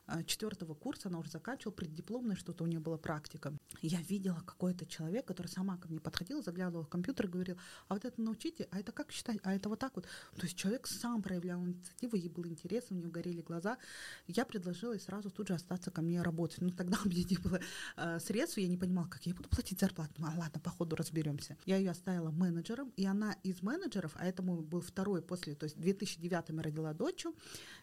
а, 0.07 0.23
четвертого 0.23 0.73
курса, 0.73 1.07
она 1.09 1.19
уже 1.19 1.29
заканчивала 1.29 1.71
преддипломное, 1.71 2.35
что-то 2.35 2.63
у 2.63 2.67
нее 2.67 2.79
была 2.79 2.97
практика. 2.97 3.53
Я 3.83 4.01
видела 4.01 4.41
какой-то 4.43 4.87
человек, 4.87 5.23
который 5.27 5.49
сама 5.49 5.77
ко 5.77 5.87
мне 5.87 5.99
подходил, 5.99 6.41
заглядывал 6.41 6.83
в 6.83 6.89
компьютер 6.89 7.27
и 7.27 7.29
говорил, 7.29 7.57
а 7.89 7.93
вот 7.93 8.05
это 8.05 8.19
научите, 8.19 8.67
а 8.71 8.79
это 8.79 8.91
как 8.91 9.11
считать, 9.11 9.37
а 9.43 9.53
это 9.53 9.69
вот 9.69 9.77
так 9.77 9.95
вот. 9.95 10.05
То 10.35 10.47
есть 10.47 10.57
человек 10.57 10.87
сам 10.87 11.21
проявлял 11.21 11.63
инициативу, 11.63 12.15
ей 12.15 12.29
было 12.29 12.47
интересно, 12.47 12.95
у 12.95 12.99
нее 12.99 13.09
горели 13.11 13.41
глаза. 13.41 13.77
Я 14.25 14.43
предложила 14.43 14.93
ей 14.93 14.99
сразу 14.99 15.29
тут 15.29 15.49
же 15.49 15.53
остаться 15.53 15.91
ко 15.91 16.01
мне 16.01 16.23
работать. 16.23 16.61
Ну 16.61 16.71
тогда 16.71 16.97
у 17.05 17.07
меня 17.07 17.23
не 17.29 17.37
было 17.37 17.59
э, 17.97 18.19
средств, 18.19 18.57
я 18.57 18.67
не 18.67 18.77
понимала, 18.77 19.07
как 19.09 19.23
я 19.27 19.35
буду 19.35 19.47
платить 19.47 19.79
зарплату. 19.79 20.13
Ну, 20.17 20.25
а 20.25 20.33
ладно, 20.35 20.59
по 20.59 20.71
ходу 20.71 20.95
разберемся. 20.95 21.55
Я 21.67 21.77
ее 21.77 21.91
оставила 21.91 22.31
менеджером, 22.31 22.91
и 22.95 23.05
она 23.05 23.33
из 23.43 23.61
менеджеров, 23.61 24.13
а 24.15 24.25
это 24.25 24.41
мой 24.41 24.59
был 24.63 24.81
второй 24.81 25.21
после, 25.21 25.53
то 25.53 25.65
есть 25.65 25.77
в 25.77 25.79
2009 25.79 26.49
я 26.49 26.62
родила 26.63 26.93
дочь, 26.93 27.25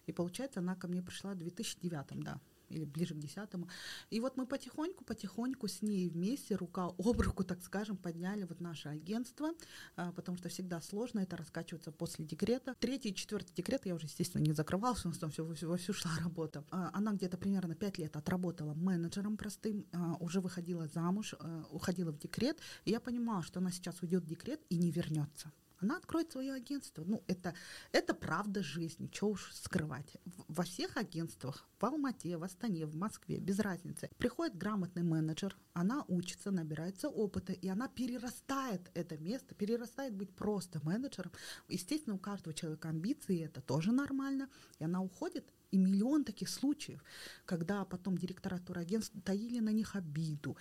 и 0.07 0.13
получается 0.13 0.61
она 0.61 0.75
ко 0.75 0.89
мне 0.89 1.03
пришла 1.03 1.35
в 1.35 1.39
2009, 1.39 2.25
да 2.25 2.41
или 2.71 2.85
ближе 2.85 3.15
к 3.15 3.19
десятому. 3.19 3.69
И 4.11 4.21
вот 4.21 4.37
мы 4.37 4.47
потихоньку, 4.47 5.05
потихоньку 5.05 5.69
с 5.69 5.83
ней 5.83 6.09
вместе, 6.09 6.55
рука 6.55 6.87
об 6.87 7.21
руку, 7.21 7.45
так 7.45 7.63
скажем, 7.63 7.97
подняли 7.97 8.45
вот 8.45 8.61
наше 8.61 8.89
агентство, 8.89 9.51
а, 9.97 10.13
потому 10.13 10.39
что 10.39 10.49
всегда 10.49 10.81
сложно 10.81 11.21
это 11.21 11.37
раскачиваться 11.37 11.93
после 11.93 12.25
декрета. 12.25 12.75
Третий 12.79 13.15
четвертый 13.15 13.53
декрет 13.55 13.87
я 13.87 13.95
уже, 13.95 14.07
естественно, 14.07 14.43
не 14.43 14.53
закрывался, 14.53 15.09
у 15.09 15.11
нас 15.11 15.19
там 15.19 15.31
все 15.31 15.45
во 15.45 15.77
всю 15.77 15.93
шла 15.93 16.13
работа. 16.21 16.65
А, 16.71 16.91
она 16.93 17.13
где-то 17.13 17.37
примерно 17.37 17.75
пять 17.75 17.99
лет 17.99 18.17
отработала 18.17 18.75
менеджером 18.75 19.37
простым, 19.37 19.87
а, 19.93 20.17
уже 20.21 20.41
выходила 20.41 20.87
замуж, 20.87 21.35
уходила 21.71 22.13
в 22.13 22.19
декрет, 22.19 22.59
и 22.85 22.91
я 22.91 23.01
понимала, 23.01 23.43
что 23.43 23.61
она 23.61 23.71
сейчас 23.71 24.01
уйдет 24.03 24.25
в 24.25 24.27
декрет 24.27 24.61
и 24.69 24.77
не 24.77 24.91
вернется 24.91 25.53
она 25.81 25.97
откроет 25.97 26.31
свое 26.31 26.53
агентство. 26.53 27.05
Ну, 27.05 27.23
это, 27.27 27.55
это 27.93 28.15
правда 28.15 28.63
жизни, 28.63 29.11
что 29.13 29.29
уж 29.29 29.51
скрывать. 29.53 30.17
Во 30.49 30.63
всех 30.63 30.97
агентствах, 30.97 31.67
в 31.79 31.85
Алмате, 31.85 32.37
в 32.37 32.45
Астане, 32.45 32.87
в 32.87 32.95
Москве, 32.97 33.39
без 33.39 33.59
разницы, 33.59 34.11
приходит 34.19 34.57
грамотный 34.57 35.03
менеджер, 35.03 35.57
она 35.73 36.05
учится, 36.09 36.51
набирается 36.51 37.09
опыта, 37.09 37.53
и 37.53 37.69
она 37.69 37.89
перерастает 37.89 38.91
это 38.95 39.17
место, 39.19 39.55
перерастает 39.55 40.15
быть 40.15 40.35
просто 40.35 40.81
менеджером. 40.85 41.33
Естественно, 41.69 42.17
у 42.17 42.19
каждого 42.19 42.55
человека 42.55 42.89
амбиции, 42.89 43.45
это 43.45 43.61
тоже 43.61 43.93
нормально, 43.93 44.49
и 44.79 44.85
она 44.85 45.01
уходит 45.01 45.53
и 45.71 45.79
миллион 45.79 46.25
таких 46.25 46.49
случаев, 46.49 47.03
когда 47.45 47.85
потом 47.85 48.19
директора 48.19 48.59
турагентств 48.59 49.15
таили 49.25 49.61
на 49.61 49.71
них 49.71 49.97
обиду. 49.97 50.57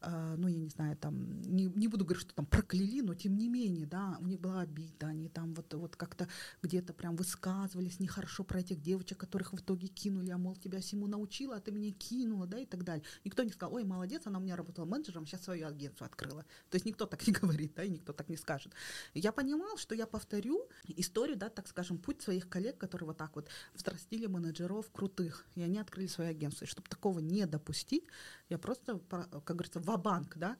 Э, 0.00 0.34
ну, 0.36 0.48
я 0.48 0.58
не 0.58 0.68
знаю, 0.68 0.96
там, 0.96 1.42
не, 1.42 1.64
не 1.64 1.88
буду 1.88 2.04
говорить, 2.04 2.22
что 2.22 2.34
там 2.34 2.46
прокляли, 2.46 3.00
но 3.00 3.14
тем 3.14 3.36
не 3.36 3.48
менее, 3.48 3.86
да, 3.86 4.16
у 4.20 4.26
них 4.26 4.40
была 4.40 4.60
обида, 4.60 5.08
они 5.08 5.28
там 5.28 5.54
вот, 5.54 5.74
вот 5.74 5.96
как-то 5.96 6.28
где-то 6.62 6.92
прям 6.92 7.16
высказывались 7.16 8.00
нехорошо 8.00 8.44
про 8.44 8.60
этих 8.60 8.80
девочек, 8.80 9.18
которых 9.18 9.52
в 9.52 9.60
итоге 9.60 9.88
кинули, 9.88 10.30
а 10.30 10.38
мол, 10.38 10.56
тебя 10.56 10.80
всему 10.80 11.06
научила, 11.06 11.56
а 11.56 11.60
ты 11.60 11.70
меня 11.70 11.92
кинула, 11.92 12.46
да, 12.46 12.58
и 12.58 12.66
так 12.66 12.84
далее. 12.84 13.04
Никто 13.24 13.42
не 13.42 13.50
сказал, 13.50 13.74
ой, 13.74 13.84
молодец, 13.84 14.22
она 14.26 14.38
у 14.38 14.42
меня 14.42 14.56
работала 14.56 14.86
менеджером, 14.86 15.26
сейчас 15.26 15.42
свое 15.42 15.66
агентство 15.66 16.06
открыла. 16.06 16.44
То 16.70 16.76
есть 16.76 16.86
никто 16.86 17.06
так 17.06 17.26
не 17.26 17.32
говорит, 17.40 17.74
да, 17.76 17.84
и 17.84 17.90
никто 17.90 18.12
так 18.12 18.28
не 18.28 18.36
скажет. 18.36 18.72
Я 19.12 19.32
понимал, 19.32 19.76
что 19.76 19.94
я 19.94 20.06
повторю 20.06 20.68
историю, 20.88 21.36
да, 21.36 21.48
так 21.48 21.68
скажем, 21.68 21.98
путь 21.98 22.22
своих 22.22 22.48
коллег, 22.48 22.78
которые 22.78 23.08
вот 23.08 23.16
так 23.16 23.36
вот 23.36 23.48
взрастили 23.74 24.26
менеджеров 24.26 24.53
менеджеров 24.54 24.90
крутых, 24.92 25.46
и 25.54 25.62
они 25.62 25.78
открыли 25.78 26.06
свои 26.06 26.28
агентства. 26.28 26.64
И 26.64 26.68
чтобы 26.68 26.88
такого 26.88 27.18
не 27.18 27.46
допустить, 27.46 28.04
я 28.48 28.58
просто, 28.58 29.00
как 29.08 29.44
говорится, 29.44 29.80
в 29.80 29.96
банк 29.98 30.36
да, 30.36 30.56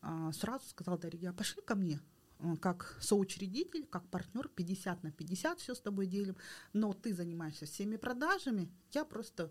а, 0.00 0.32
сразу 0.32 0.68
сказала 0.68 0.98
Дарья, 0.98 1.32
пошли 1.32 1.62
ко 1.62 1.74
мне, 1.74 2.00
э, 2.40 2.56
как 2.60 2.96
соучредитель, 3.00 3.86
как 3.86 4.06
партнер, 4.08 4.48
50 4.48 5.02
на 5.02 5.10
50 5.10 5.60
все 5.60 5.74
с 5.74 5.80
тобой 5.80 6.06
делим, 6.06 6.36
но 6.72 6.92
ты 6.92 7.14
занимаешься 7.14 7.66
всеми 7.66 7.96
продажами, 7.96 8.68
я 8.92 9.04
просто 9.04 9.50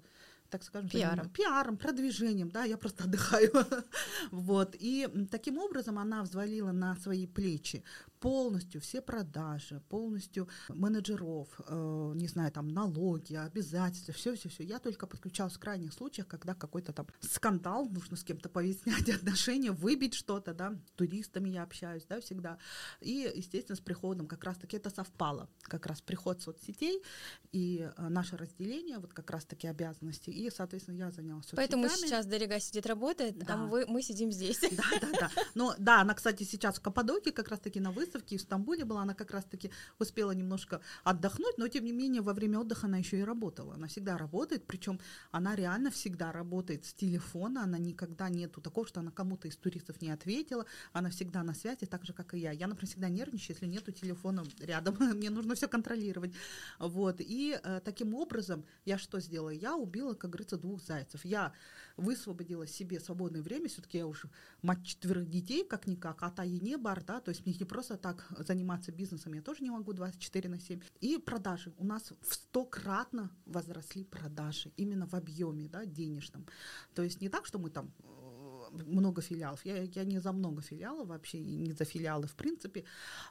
так 0.49 0.63
скажем, 0.63 0.89
пиаром. 0.89 1.29
пиаром, 1.29 1.77
продвижением, 1.77 2.51
да, 2.51 2.65
я 2.65 2.77
просто 2.77 3.05
отдыхаю. 3.05 3.51
вот. 4.31 4.75
И 4.77 5.07
таким 5.31 5.57
образом 5.57 5.97
она 5.97 6.23
взвалила 6.23 6.73
на 6.73 6.97
свои 6.97 7.25
плечи 7.25 7.85
полностью 8.21 8.79
все 8.79 9.01
продажи, 9.01 9.81
полностью 9.89 10.47
менеджеров, 10.69 11.47
э, 11.67 12.11
не 12.15 12.27
знаю, 12.27 12.51
там 12.51 12.67
налоги, 12.67 13.33
обязательства, 13.33 14.13
все-все-все. 14.13 14.63
Я 14.63 14.77
только 14.77 15.07
подключалась 15.07 15.55
в 15.55 15.59
крайних 15.59 15.91
случаях, 15.91 16.27
когда 16.27 16.53
какой-то 16.53 16.93
там 16.93 17.07
скандал, 17.21 17.89
нужно 17.89 18.15
с 18.15 18.23
кем-то 18.23 18.47
повеснять 18.47 19.09
отношения, 19.15 19.71
выбить 19.71 20.13
что-то, 20.13 20.53
да, 20.53 20.75
туристами 20.95 21.49
я 21.49 21.63
общаюсь, 21.63 22.05
да, 22.07 22.21
всегда. 22.21 22.59
И, 23.01 23.31
естественно, 23.35 23.75
с 23.75 23.79
приходом 23.79 24.27
как 24.27 24.43
раз-таки 24.43 24.77
это 24.77 24.91
совпало, 24.91 25.49
как 25.63 25.87
раз 25.87 26.01
приход 26.01 26.41
соцсетей 26.43 27.01
и 27.51 27.89
э, 27.97 28.07
наше 28.09 28.37
разделение, 28.37 28.99
вот 28.99 29.13
как 29.13 29.31
раз-таки 29.31 29.67
обязанности, 29.67 30.29
и, 30.29 30.51
соответственно, 30.51 30.97
я 30.97 31.09
занялась 31.09 31.45
соцсетями. 31.45 31.81
Поэтому 31.81 31.89
сейчас 31.89 32.27
Дарига 32.27 32.59
сидит, 32.59 32.85
работает, 32.85 33.39
да. 33.39 33.55
а 33.55 33.57
мы, 33.57 33.87
мы 33.87 34.03
сидим 34.03 34.31
здесь. 34.31 34.59
Да, 34.59 34.99
да, 35.01 35.19
да. 35.19 35.31
Но 35.55 35.73
да, 35.79 36.01
она, 36.01 36.13
кстати, 36.13 36.43
сейчас 36.43 36.77
в 36.77 36.81
Каппадокии 36.81 37.31
как 37.31 37.47
раз-таки 37.47 37.79
на 37.79 37.91
выставке 37.91 38.10
в 38.19 38.41
Стамбуле 38.41 38.85
была, 38.85 39.01
она 39.01 39.13
как 39.13 39.31
раз-таки 39.31 39.71
успела 39.99 40.31
немножко 40.31 40.81
отдохнуть, 41.03 41.57
но 41.57 41.67
тем 41.67 41.85
не 41.85 41.91
менее 41.91 42.21
во 42.21 42.33
время 42.33 42.59
отдыха 42.59 42.87
она 42.87 42.97
еще 42.97 43.19
и 43.19 43.23
работала. 43.23 43.75
Она 43.75 43.87
всегда 43.87 44.17
работает, 44.17 44.65
причем 44.65 44.99
она 45.31 45.55
реально 45.55 45.91
всегда 45.91 46.31
работает 46.31 46.85
с 46.85 46.93
телефона, 46.93 47.63
она 47.63 47.77
никогда 47.77 48.29
нету 48.29 48.61
такого, 48.61 48.87
что 48.87 48.99
она 48.99 49.11
кому-то 49.11 49.47
из 49.47 49.55
туристов 49.55 50.01
не 50.01 50.11
ответила, 50.11 50.65
она 50.93 51.09
всегда 51.09 51.43
на 51.43 51.53
связи, 51.53 51.85
так 51.85 52.05
же, 52.05 52.13
как 52.13 52.33
и 52.33 52.39
я. 52.39 52.51
Я, 52.51 52.67
например, 52.67 52.89
всегда 52.89 53.09
нервничаю, 53.09 53.55
если 53.55 53.65
нету 53.65 53.91
телефона 53.91 54.43
рядом, 54.59 54.95
мне 55.15 55.29
нужно 55.29 55.55
все 55.55 55.67
контролировать. 55.67 56.33
Вот. 56.79 57.17
И 57.19 57.59
э, 57.61 57.81
таким 57.83 58.13
образом 58.13 58.65
я 58.85 58.97
что 58.97 59.19
сделала? 59.19 59.49
Я 59.49 59.75
убила, 59.75 60.13
как 60.13 60.31
говорится, 60.31 60.57
двух 60.57 60.81
зайцев. 60.83 61.25
Я 61.25 61.53
высвободила 61.97 62.67
себе 62.67 62.99
свободное 62.99 63.41
время, 63.41 63.67
все-таки 63.67 63.97
я 63.97 64.07
уже 64.07 64.29
мать 64.61 64.83
четверых 64.83 65.29
детей, 65.29 65.63
как-никак, 65.63 66.21
а 66.23 66.29
та 66.29 66.43
и 66.43 66.59
не 66.59 66.77
бар, 66.77 67.03
да, 67.03 67.19
то 67.19 67.29
есть 67.29 67.45
мне 67.45 67.55
не 67.57 67.65
просто 67.65 67.97
так 68.01 68.27
заниматься 68.47 68.91
бизнесом 68.91 69.33
я 69.33 69.41
тоже 69.41 69.63
не 69.63 69.71
могу 69.71 69.93
24 69.93 70.49
на 70.49 70.59
7. 70.59 70.81
И 71.01 71.17
продажи. 71.17 71.73
У 71.77 71.85
нас 71.85 72.11
в 72.21 72.33
стократно 72.33 73.31
возросли 73.45 74.03
продажи, 74.03 74.71
именно 74.77 75.07
в 75.07 75.13
объеме, 75.13 75.69
да, 75.69 75.85
денежном. 75.85 76.45
То 76.93 77.03
есть 77.03 77.21
не 77.21 77.29
так, 77.29 77.45
что 77.45 77.59
мы 77.59 77.69
там 77.69 77.91
много 78.71 79.21
филиалов. 79.21 79.65
Я, 79.65 79.83
я 79.83 80.03
не 80.03 80.19
за 80.19 80.31
много 80.31 80.61
филиалов 80.61 81.07
вообще, 81.07 81.39
не 81.39 81.71
за 81.71 81.85
филиалы 81.85 82.27
в 82.27 82.35
принципе, 82.35 82.83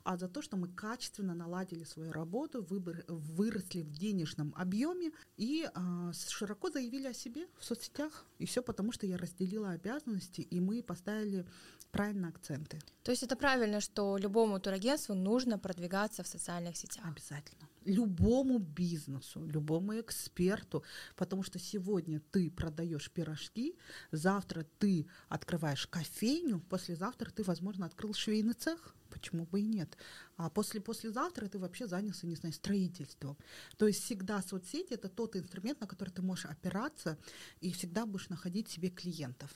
а 0.04 0.16
за 0.16 0.28
то, 0.28 0.42
что 0.42 0.56
мы 0.56 0.68
качественно 0.68 1.34
наладили 1.34 1.84
свою 1.84 2.12
работу, 2.12 2.62
выбор, 2.62 3.04
выросли 3.08 3.82
в 3.82 3.90
денежном 3.90 4.54
объеме 4.56 5.12
и 5.36 5.68
а, 5.74 6.12
широко 6.12 6.70
заявили 6.70 7.08
о 7.08 7.14
себе 7.14 7.46
в 7.58 7.64
соцсетях. 7.64 8.26
И 8.38 8.46
все 8.46 8.62
потому, 8.62 8.92
что 8.92 9.06
я 9.06 9.16
разделила 9.16 9.70
обязанности, 9.70 10.40
и 10.40 10.60
мы 10.60 10.82
поставили 10.82 11.46
правильно 11.90 12.28
акценты. 12.28 12.78
То 13.02 13.10
есть 13.10 13.22
это 13.22 13.36
правильно, 13.36 13.80
что 13.80 14.16
любому 14.16 14.60
турагентству 14.60 15.14
нужно 15.14 15.58
продвигаться 15.58 16.22
в 16.22 16.26
социальных 16.26 16.76
сетях? 16.76 17.04
Обязательно 17.06 17.70
любому 17.84 18.58
бизнесу, 18.58 19.44
любому 19.46 20.00
эксперту, 20.00 20.84
потому 21.16 21.42
что 21.42 21.58
сегодня 21.58 22.20
ты 22.30 22.50
продаешь 22.50 23.10
пирожки, 23.10 23.76
завтра 24.12 24.66
ты 24.78 25.06
открываешь 25.28 25.86
кофейню, 25.86 26.60
послезавтра 26.60 27.30
ты, 27.30 27.42
возможно, 27.42 27.86
открыл 27.86 28.14
швейный 28.14 28.54
цех. 28.54 28.94
Почему 29.10 29.44
бы 29.44 29.60
и 29.60 29.64
нет? 29.64 29.96
А 30.36 30.50
после 30.50 30.80
послезавтра 30.80 31.48
ты 31.48 31.58
вообще 31.58 31.88
занялся, 31.88 32.28
не 32.28 32.36
знаю, 32.36 32.52
строительством. 32.52 33.36
То 33.76 33.88
есть 33.88 34.04
всегда 34.04 34.40
соцсети 34.40 34.92
это 34.94 35.08
тот 35.08 35.34
инструмент, 35.34 35.80
на 35.80 35.88
который 35.88 36.10
ты 36.10 36.22
можешь 36.22 36.44
опираться 36.44 37.18
и 37.60 37.72
всегда 37.72 38.06
будешь 38.06 38.28
находить 38.28 38.68
себе 38.68 38.88
клиентов. 38.88 39.50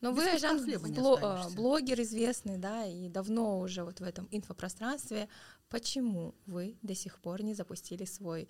Но 0.00 0.12
вы, 0.12 0.24
Жан, 0.38 0.58
бло- 1.00 1.20
блогер 1.56 2.00
известный, 2.02 2.58
да, 2.58 2.84
и 2.86 3.08
давно 3.08 3.60
уже 3.60 3.82
вот 3.84 4.00
в 4.00 4.02
этом 4.02 4.28
инфопространстве. 4.30 5.28
Почему 5.68 6.34
вы 6.46 6.76
до 6.82 6.94
сих 6.94 7.18
пор 7.18 7.42
не 7.42 7.54
запустили 7.54 8.04
свой 8.04 8.48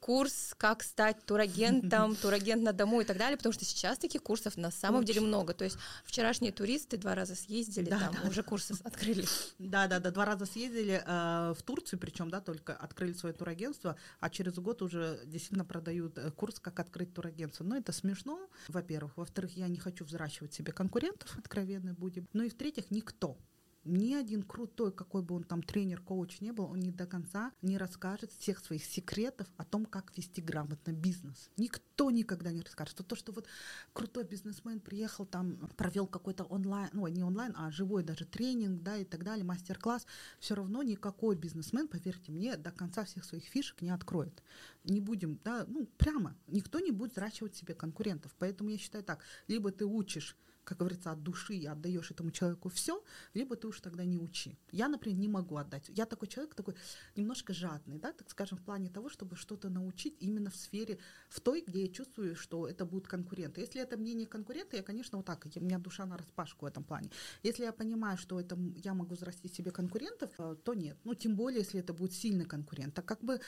курс, 0.00 0.54
как 0.56 0.82
стать 0.82 1.24
турагентом, 1.24 2.16
турагент 2.22 2.62
на 2.62 2.72
дому 2.72 3.00
и 3.02 3.04
так 3.04 3.18
далее, 3.18 3.36
потому 3.36 3.52
что 3.52 3.64
сейчас 3.64 3.98
таких 3.98 4.22
курсов 4.22 4.56
на 4.56 4.70
самом 4.70 5.00
Очень. 5.00 5.14
деле 5.14 5.26
много. 5.26 5.54
То 5.54 5.64
есть 5.64 5.76
вчерашние 6.04 6.52
туристы 6.52 6.96
два 6.96 7.14
раза 7.14 7.34
съездили, 7.34 7.90
да, 7.90 7.98
там 7.98 8.16
да, 8.22 8.28
уже 8.28 8.42
курсы 8.42 8.74
открыли. 8.82 9.24
Да, 9.58 9.86
да, 9.86 10.00
да, 10.00 10.10
два 10.10 10.24
раза 10.24 10.46
съездили 10.46 11.02
э, 11.04 11.54
в 11.56 11.62
Турцию, 11.62 12.00
причем, 12.00 12.30
да, 12.30 12.40
только 12.40 12.74
открыли 12.74 13.12
свое 13.12 13.34
турагентство, 13.34 13.96
а 14.18 14.30
через 14.30 14.54
год 14.54 14.82
уже 14.82 15.20
действительно 15.26 15.64
продают 15.64 16.18
э, 16.18 16.30
курс, 16.30 16.58
как 16.58 16.80
открыть 16.80 17.12
турагентство. 17.14 17.64
Но 17.64 17.76
это 17.76 17.92
смешно, 17.92 18.40
во-первых. 18.68 19.16
Во-вторых, 19.16 19.56
я 19.56 19.68
не 19.68 19.78
хочу 19.78 20.04
взращивать 20.04 20.54
себе 20.54 20.72
конкурентов, 20.72 21.36
откровенно 21.38 21.94
будем. 21.94 22.26
Ну 22.32 22.42
и 22.42 22.48
в-третьих, 22.48 22.90
никто 22.90 23.36
ни 23.84 24.14
один 24.14 24.42
крутой, 24.42 24.92
какой 24.92 25.22
бы 25.22 25.34
он 25.34 25.44
там 25.44 25.62
тренер, 25.62 26.00
коуч 26.02 26.40
не 26.40 26.52
был, 26.52 26.64
он 26.64 26.80
не 26.80 26.90
до 26.90 27.06
конца 27.06 27.52
не 27.62 27.78
расскажет 27.78 28.32
всех 28.32 28.58
своих 28.58 28.84
секретов 28.84 29.46
о 29.56 29.64
том, 29.64 29.86
как 29.86 30.16
вести 30.16 30.42
грамотно 30.42 30.92
бизнес. 30.92 31.50
Никто 31.56 32.10
никогда 32.10 32.52
не 32.52 32.62
расскажет. 32.62 32.94
Что 32.94 33.04
то, 33.04 33.16
что 33.16 33.32
вот 33.32 33.46
крутой 33.92 34.24
бизнесмен 34.24 34.80
приехал 34.80 35.24
там, 35.24 35.56
провел 35.76 36.06
какой-то 36.06 36.44
онлайн, 36.44 36.90
ну 36.92 37.06
не 37.06 37.22
онлайн, 37.22 37.54
а 37.56 37.70
живой 37.70 38.02
даже 38.02 38.24
тренинг, 38.26 38.82
да, 38.82 38.96
и 38.98 39.04
так 39.04 39.24
далее, 39.24 39.44
мастер-класс, 39.44 40.06
все 40.38 40.54
равно 40.54 40.82
никакой 40.82 41.36
бизнесмен, 41.36 41.88
поверьте 41.88 42.32
мне, 42.32 42.56
до 42.56 42.70
конца 42.70 43.04
всех 43.04 43.24
своих 43.24 43.44
фишек 43.44 43.80
не 43.80 43.90
откроет. 43.90 44.42
Не 44.84 45.00
будем, 45.00 45.40
да, 45.44 45.64
ну 45.66 45.86
прямо, 45.96 46.36
никто 46.46 46.80
не 46.80 46.90
будет 46.90 47.12
взращивать 47.12 47.56
себе 47.56 47.74
конкурентов. 47.74 48.34
Поэтому 48.38 48.70
я 48.70 48.78
считаю 48.78 49.04
так, 49.04 49.22
либо 49.48 49.70
ты 49.72 49.86
учишь 49.86 50.36
как 50.64 50.78
говорится, 50.78 51.10
от 51.12 51.22
души 51.22 51.54
и 51.54 51.66
отдаешь 51.66 52.10
этому 52.10 52.30
человеку 52.30 52.68
все, 52.68 53.02
либо 53.34 53.56
ты 53.56 53.68
уж 53.68 53.80
тогда 53.80 54.04
не 54.04 54.18
учи. 54.18 54.58
Я, 54.72 54.88
например, 54.88 55.18
не 55.18 55.28
могу 55.28 55.56
отдать. 55.56 55.88
Я 55.88 56.06
такой 56.06 56.28
человек, 56.28 56.54
такой 56.54 56.74
немножко 57.16 57.52
жадный, 57.52 57.98
да, 57.98 58.12
так 58.12 58.30
скажем, 58.30 58.58
в 58.58 58.62
плане 58.62 58.88
того, 58.90 59.08
чтобы 59.08 59.36
что-то 59.36 59.68
научить 59.68 60.16
именно 60.20 60.50
в 60.50 60.56
сфере, 60.56 60.98
в 61.28 61.40
той, 61.40 61.62
где 61.66 61.82
я 61.82 61.88
чувствую, 61.88 62.36
что 62.36 62.68
это 62.68 62.84
будут 62.84 63.08
конкуренты. 63.08 63.60
Если 63.60 63.80
это 63.80 63.96
мне 63.96 64.14
не 64.14 64.26
конкуренты, 64.26 64.76
я, 64.76 64.82
конечно, 64.82 65.18
вот 65.18 65.26
так, 65.26 65.46
у 65.56 65.60
меня 65.60 65.78
душа 65.78 66.06
на 66.06 66.16
распашку 66.16 66.66
в 66.66 66.68
этом 66.68 66.84
плане. 66.84 67.10
Если 67.42 67.64
я 67.64 67.72
понимаю, 67.72 68.18
что 68.18 68.38
это 68.38 68.58
я 68.84 68.94
могу 68.94 69.14
взрастить 69.14 69.54
себе 69.54 69.70
конкурентов, 69.70 70.30
э, 70.38 70.56
то 70.64 70.74
нет. 70.74 70.96
Ну, 71.04 71.14
тем 71.14 71.36
более, 71.36 71.60
если 71.60 71.80
это 71.80 71.92
будет 71.92 72.12
сильный 72.12 72.44
конкурент. 72.44 72.94
Так 72.94 73.06
как 73.06 73.22
бы 73.22 73.40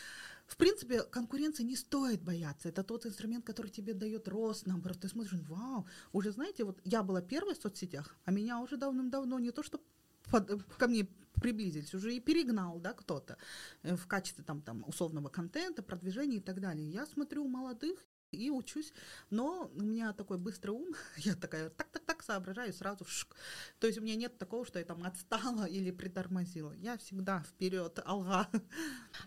в 0.46 0.56
принципе, 0.56 1.02
конкуренции 1.02 1.62
не 1.62 1.76
стоит 1.76 2.22
бояться. 2.22 2.68
Это 2.68 2.82
тот 2.82 3.06
инструмент, 3.06 3.44
который 3.44 3.70
тебе 3.70 3.94
дает 3.94 4.28
рост, 4.28 4.66
наоборот. 4.66 5.00
Ты 5.00 5.08
смотришь, 5.08 5.32
вау, 5.48 5.86
уже 6.12 6.32
знаете, 6.32 6.64
вот 6.64 6.80
я 6.84 7.02
была 7.02 7.22
первой 7.22 7.54
в 7.54 7.62
соцсетях, 7.62 8.16
а 8.24 8.30
меня 8.30 8.60
уже 8.60 8.76
давным-давно 8.76 9.38
не 9.38 9.50
то, 9.50 9.62
что 9.62 9.80
под, 10.30 10.64
ко 10.78 10.88
мне 10.88 11.06
приблизились, 11.40 11.94
уже 11.94 12.14
и 12.14 12.20
перегнал, 12.20 12.78
да, 12.78 12.92
кто-то 12.92 13.36
э, 13.82 13.96
в 13.96 14.06
качестве 14.06 14.44
там, 14.44 14.62
там 14.62 14.84
условного 14.86 15.28
контента, 15.28 15.82
продвижения 15.82 16.36
и 16.36 16.40
так 16.40 16.60
далее. 16.60 16.88
Я 16.88 17.06
смотрю 17.06 17.48
молодых 17.48 17.98
и 18.32 18.50
учусь, 18.50 18.92
но 19.30 19.70
у 19.74 19.82
меня 19.82 20.12
такой 20.12 20.38
быстрый 20.38 20.70
ум, 20.70 20.94
я 21.16 21.34
такая 21.34 21.70
так-так-так 21.70 22.22
соображаю 22.22 22.72
сразу 22.72 23.04
шик. 23.04 23.36
То 23.78 23.86
есть 23.86 23.98
у 23.98 24.02
меня 24.02 24.16
нет 24.16 24.38
такого, 24.38 24.64
что 24.64 24.78
я 24.78 24.84
там 24.84 25.04
отстала 25.04 25.64
или 25.64 25.90
притормозила. 25.90 26.72
Я 26.72 26.96
всегда 26.96 27.40
вперед, 27.40 27.98
алга. 28.04 28.48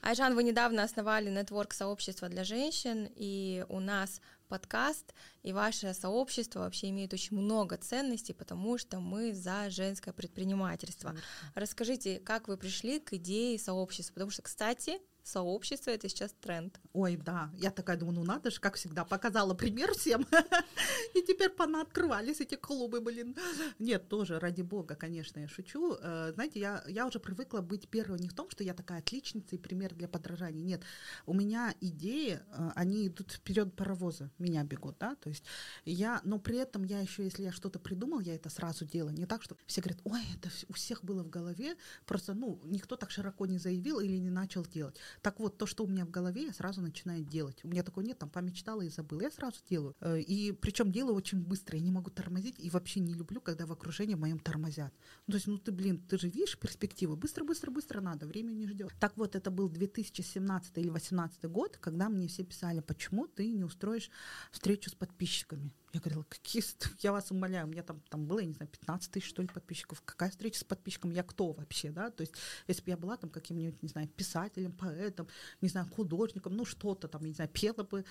Айжан, 0.02 0.36
вы 0.36 0.44
недавно 0.44 0.84
основали 0.84 1.30
нетворк 1.30 1.74
сообщества 1.74 2.30
для 2.30 2.44
женщин, 2.44 3.08
и 3.15 3.65
у 3.70 3.80
нас 3.80 4.22
подкаст 4.48 5.13
и 5.44 5.54
ваше 5.54 5.94
сообщество 5.94 6.60
вообще 6.60 6.89
имеет 6.89 7.13
очень 7.13 7.38
много 7.38 7.78
ценностей, 7.78 8.34
потому 8.34 8.78
что 8.78 9.00
мы 9.00 9.34
за 9.34 9.70
женское 9.70 10.13
предпринимательство. 10.13 11.15
Расскажите, 11.56 12.20
как 12.20 12.48
вы 12.48 12.58
пришли 12.58 13.00
к 13.00 13.13
идее 13.13 13.58
сообщества? 13.60 14.13
Потому 14.13 14.32
что, 14.32 14.41
кстати, 14.41 15.00
сообщество 15.26 15.90
это 15.90 16.08
сейчас 16.08 16.34
тренд. 16.40 16.80
Ой, 16.94 17.18
да, 17.18 17.50
я 17.56 17.72
такая 17.72 17.98
думаю, 17.98 18.16
ну 18.16 18.24
надо 18.24 18.52
же, 18.52 18.60
как 18.60 18.76
всегда, 18.76 19.04
показала 19.04 19.56
пример 19.56 19.92
всем, 19.94 20.26
и 21.16 21.22
теперь 21.24 21.50
понаоткрывались 21.50 22.42
эти 22.42 22.56
клубы, 22.56 23.02
блин. 23.02 23.36
Нет, 23.80 24.08
тоже, 24.08 24.40
ради 24.40 24.62
бога, 24.62 24.96
конечно, 24.96 25.40
я 25.40 25.48
шучу. 25.48 25.98
Э, 26.00 26.32
знаете, 26.34 26.60
я, 26.60 26.84
я 26.88 27.08
уже 27.08 27.20
привыкла 27.20 27.62
быть 27.62 27.90
первой 27.90 28.20
не 28.20 28.30
в 28.30 28.34
том, 28.34 28.50
что 28.52 28.64
я 28.64 28.76
такая 28.76 29.00
отличница 29.00 29.56
и 29.56 29.58
пример 29.58 29.96
для 29.96 30.08
подражания. 30.08 30.64
Нет, 30.64 30.84
у 31.26 31.34
меня 31.34 31.74
идеи, 31.82 32.40
э, 32.52 32.72
они 32.76 33.08
идут 33.08 33.32
вперед 33.32 33.74
паровоза, 33.76 34.30
меня 34.38 34.64
бегут, 34.64 34.98
да, 35.00 35.16
то 35.16 35.30
есть 35.30 35.44
я, 35.86 36.22
но 36.24 36.38
при 36.38 36.58
этом 36.60 36.84
я 36.84 37.00
еще, 37.00 37.24
если 37.24 37.44
я 37.44 37.52
что-то 37.52 37.80
придумал, 37.80 38.20
я 38.20 38.36
это 38.36 38.50
сразу 38.50 38.86
делаю. 38.86 39.16
Не 39.16 39.26
так, 39.26 39.42
что 39.42 39.58
все 39.66 39.82
говорят, 39.82 40.02
ой, 40.04 40.22
это 40.36 40.50
у 40.70 40.74
всех 40.74 41.04
было 41.04 41.24
в 41.24 41.30
голове, 41.30 41.76
просто, 42.06 42.36
ну, 42.36 42.62
никто 42.66 42.96
так 42.96 43.10
широко 43.10 43.48
не 43.48 43.58
заявил 43.58 44.00
или 44.00 44.18
не 44.18 44.30
начал 44.30 44.64
делать. 44.64 45.00
Так 45.21 45.39
вот, 45.39 45.58
то, 45.58 45.65
что 45.65 45.84
у 45.84 45.88
меня 45.88 46.06
в 46.06 46.12
голове, 46.12 46.45
я 46.45 46.54
сразу 46.54 46.82
начинаю 46.82 47.23
делать. 47.23 47.63
У 47.63 47.67
меня 47.67 47.84
такой 47.84 48.04
нет, 48.04 48.19
там 48.19 48.30
помечтала 48.30 48.82
и 48.82 48.89
забыла. 48.89 49.21
Я 49.21 49.32
сразу 49.32 49.58
делаю. 49.69 49.95
Э, 50.01 50.19
и 50.19 50.51
причем 50.51 50.91
делаю 50.91 51.15
очень 51.15 51.41
быстро. 51.41 51.78
Я 51.78 51.84
не 51.84 51.91
могу 51.91 52.10
тормозить 52.10 52.56
и 52.60 52.69
вообще 52.69 52.99
не 52.99 53.13
люблю, 53.13 53.41
когда 53.41 53.65
в 53.65 53.71
окружении 53.71 54.15
моем 54.15 54.39
тормозят. 54.39 54.93
Ну, 55.28 55.32
то 55.32 55.36
есть, 55.36 55.47
ну 55.47 55.58
ты, 55.58 55.71
блин, 55.71 56.01
ты 56.08 56.17
же 56.17 56.30
видишь 56.30 56.58
перспективы. 56.58 57.15
Быстро, 57.15 57.43
быстро, 57.43 57.71
быстро 57.71 58.01
надо. 58.01 58.25
Время 58.25 58.51
не 58.51 58.67
ждет. 58.67 58.93
Так 58.99 59.17
вот, 59.17 59.36
это 59.36 59.51
был 59.51 59.69
2017 59.69 60.78
или 60.78 60.89
2018 60.89 61.45
год, 61.45 61.78
когда 61.78 62.10
мне 62.10 62.28
все 62.28 62.43
писали, 62.43 62.80
почему 62.80 63.28
ты 63.28 63.51
не 63.51 63.63
устроишь 63.63 64.10
встречу 64.51 64.89
с 64.89 64.95
подписчиками. 64.95 65.73
Я 65.96 66.02
говорила, 66.02 66.26
какие, 66.28 66.62
я 67.00 67.14
вас 67.14 67.32
умоляю, 67.32 67.68
у 67.68 67.70
меня 67.70 67.82
там, 67.82 68.02
там 68.10 68.26
было, 68.26 68.40
я 68.40 68.46
не 68.46 68.54
знаю, 68.54 68.70
15 68.70 69.12
тысяч, 69.12 69.30
что 69.30 69.42
ли, 69.42 69.48
подписчиков. 69.48 70.02
Какая 70.04 70.30
встреча 70.30 70.60
с 70.60 70.64
подписчиком? 70.66 71.12
Я 71.12 71.24
кто 71.24 71.54
вообще, 71.54 71.90
да? 71.90 72.10
То 72.10 72.22
есть, 72.22 72.34
если 72.68 72.84
бы 72.84 72.90
я 72.92 72.98
была 72.98 73.16
там 73.16 73.30
каким-нибудь, 73.30 73.82
не 73.82 73.88
знаю, 73.88 74.10
писателем, 74.10 74.74
поэтом, 74.74 75.30
не 75.62 75.70
знаю, 75.70 75.88
художником, 75.88 76.54
ну, 76.58 76.66
что-то 76.66 77.08
там, 77.08 77.24
не 77.24 77.32
знаю, 77.32 77.50
пела 77.50 77.84
бы, 77.84 78.04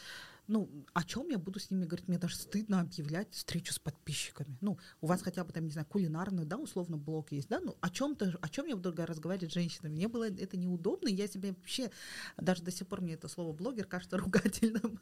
ну, 0.47 0.71
о 0.93 1.05
чем 1.05 1.29
я 1.29 1.39
буду 1.39 1.59
с 1.59 1.71
ними 1.71 1.85
говорить? 1.85 2.09
Мне 2.09 2.19
даже 2.19 2.37
стыдно 2.37 2.81
объявлять 2.81 3.33
встречу 3.35 3.73
с 3.73 3.79
подписчиками. 3.79 4.57
Ну, 4.61 4.79
у 5.01 5.07
вас 5.07 5.23
хотя 5.23 5.45
бы 5.45 5.53
там, 5.53 5.65
не 5.65 5.71
знаю, 5.71 5.87
кулинарный, 5.87 6.45
да, 6.45 6.57
условно, 6.57 6.97
блог 6.97 7.33
есть, 7.33 7.49
да, 7.49 7.61
ну, 7.61 7.77
о 7.81 7.91
чем-то, 7.91 8.39
о 8.41 8.49
чем 8.49 8.67
я 8.67 8.77
буду 8.77 8.95
разговаривать 8.95 9.51
с 9.51 9.55
женщинами? 9.55 9.93
Мне 9.93 10.09
было 10.09 10.25
это 10.29 10.57
неудобно, 10.57 11.09
я 11.09 11.29
себе 11.29 11.51
вообще, 11.51 11.91
даже 12.37 12.63
до 12.63 12.71
сих 12.71 12.87
пор 12.87 13.01
мне 13.01 13.15
это 13.15 13.29
слово 13.29 13.53
блогер 13.53 13.87
кажется 13.87 14.17
ругательным, 14.19 15.01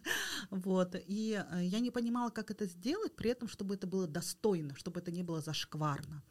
вот, 0.51 0.95
и 1.07 1.45
э, 1.51 1.65
я 1.65 1.81
не 1.81 1.91
понимала, 1.91 2.31
как 2.31 2.51
это 2.51 2.67
сделать, 2.73 3.15
при 3.15 3.31
этом, 3.31 3.49
чтобы 3.49 3.75
это 3.75 3.87
было 3.87 4.07
достойно, 4.07 4.75
чтобы 4.75 5.01
это 5.01 5.11
не 5.11 5.23
было 5.23 5.41
зашкварно. 5.41 6.23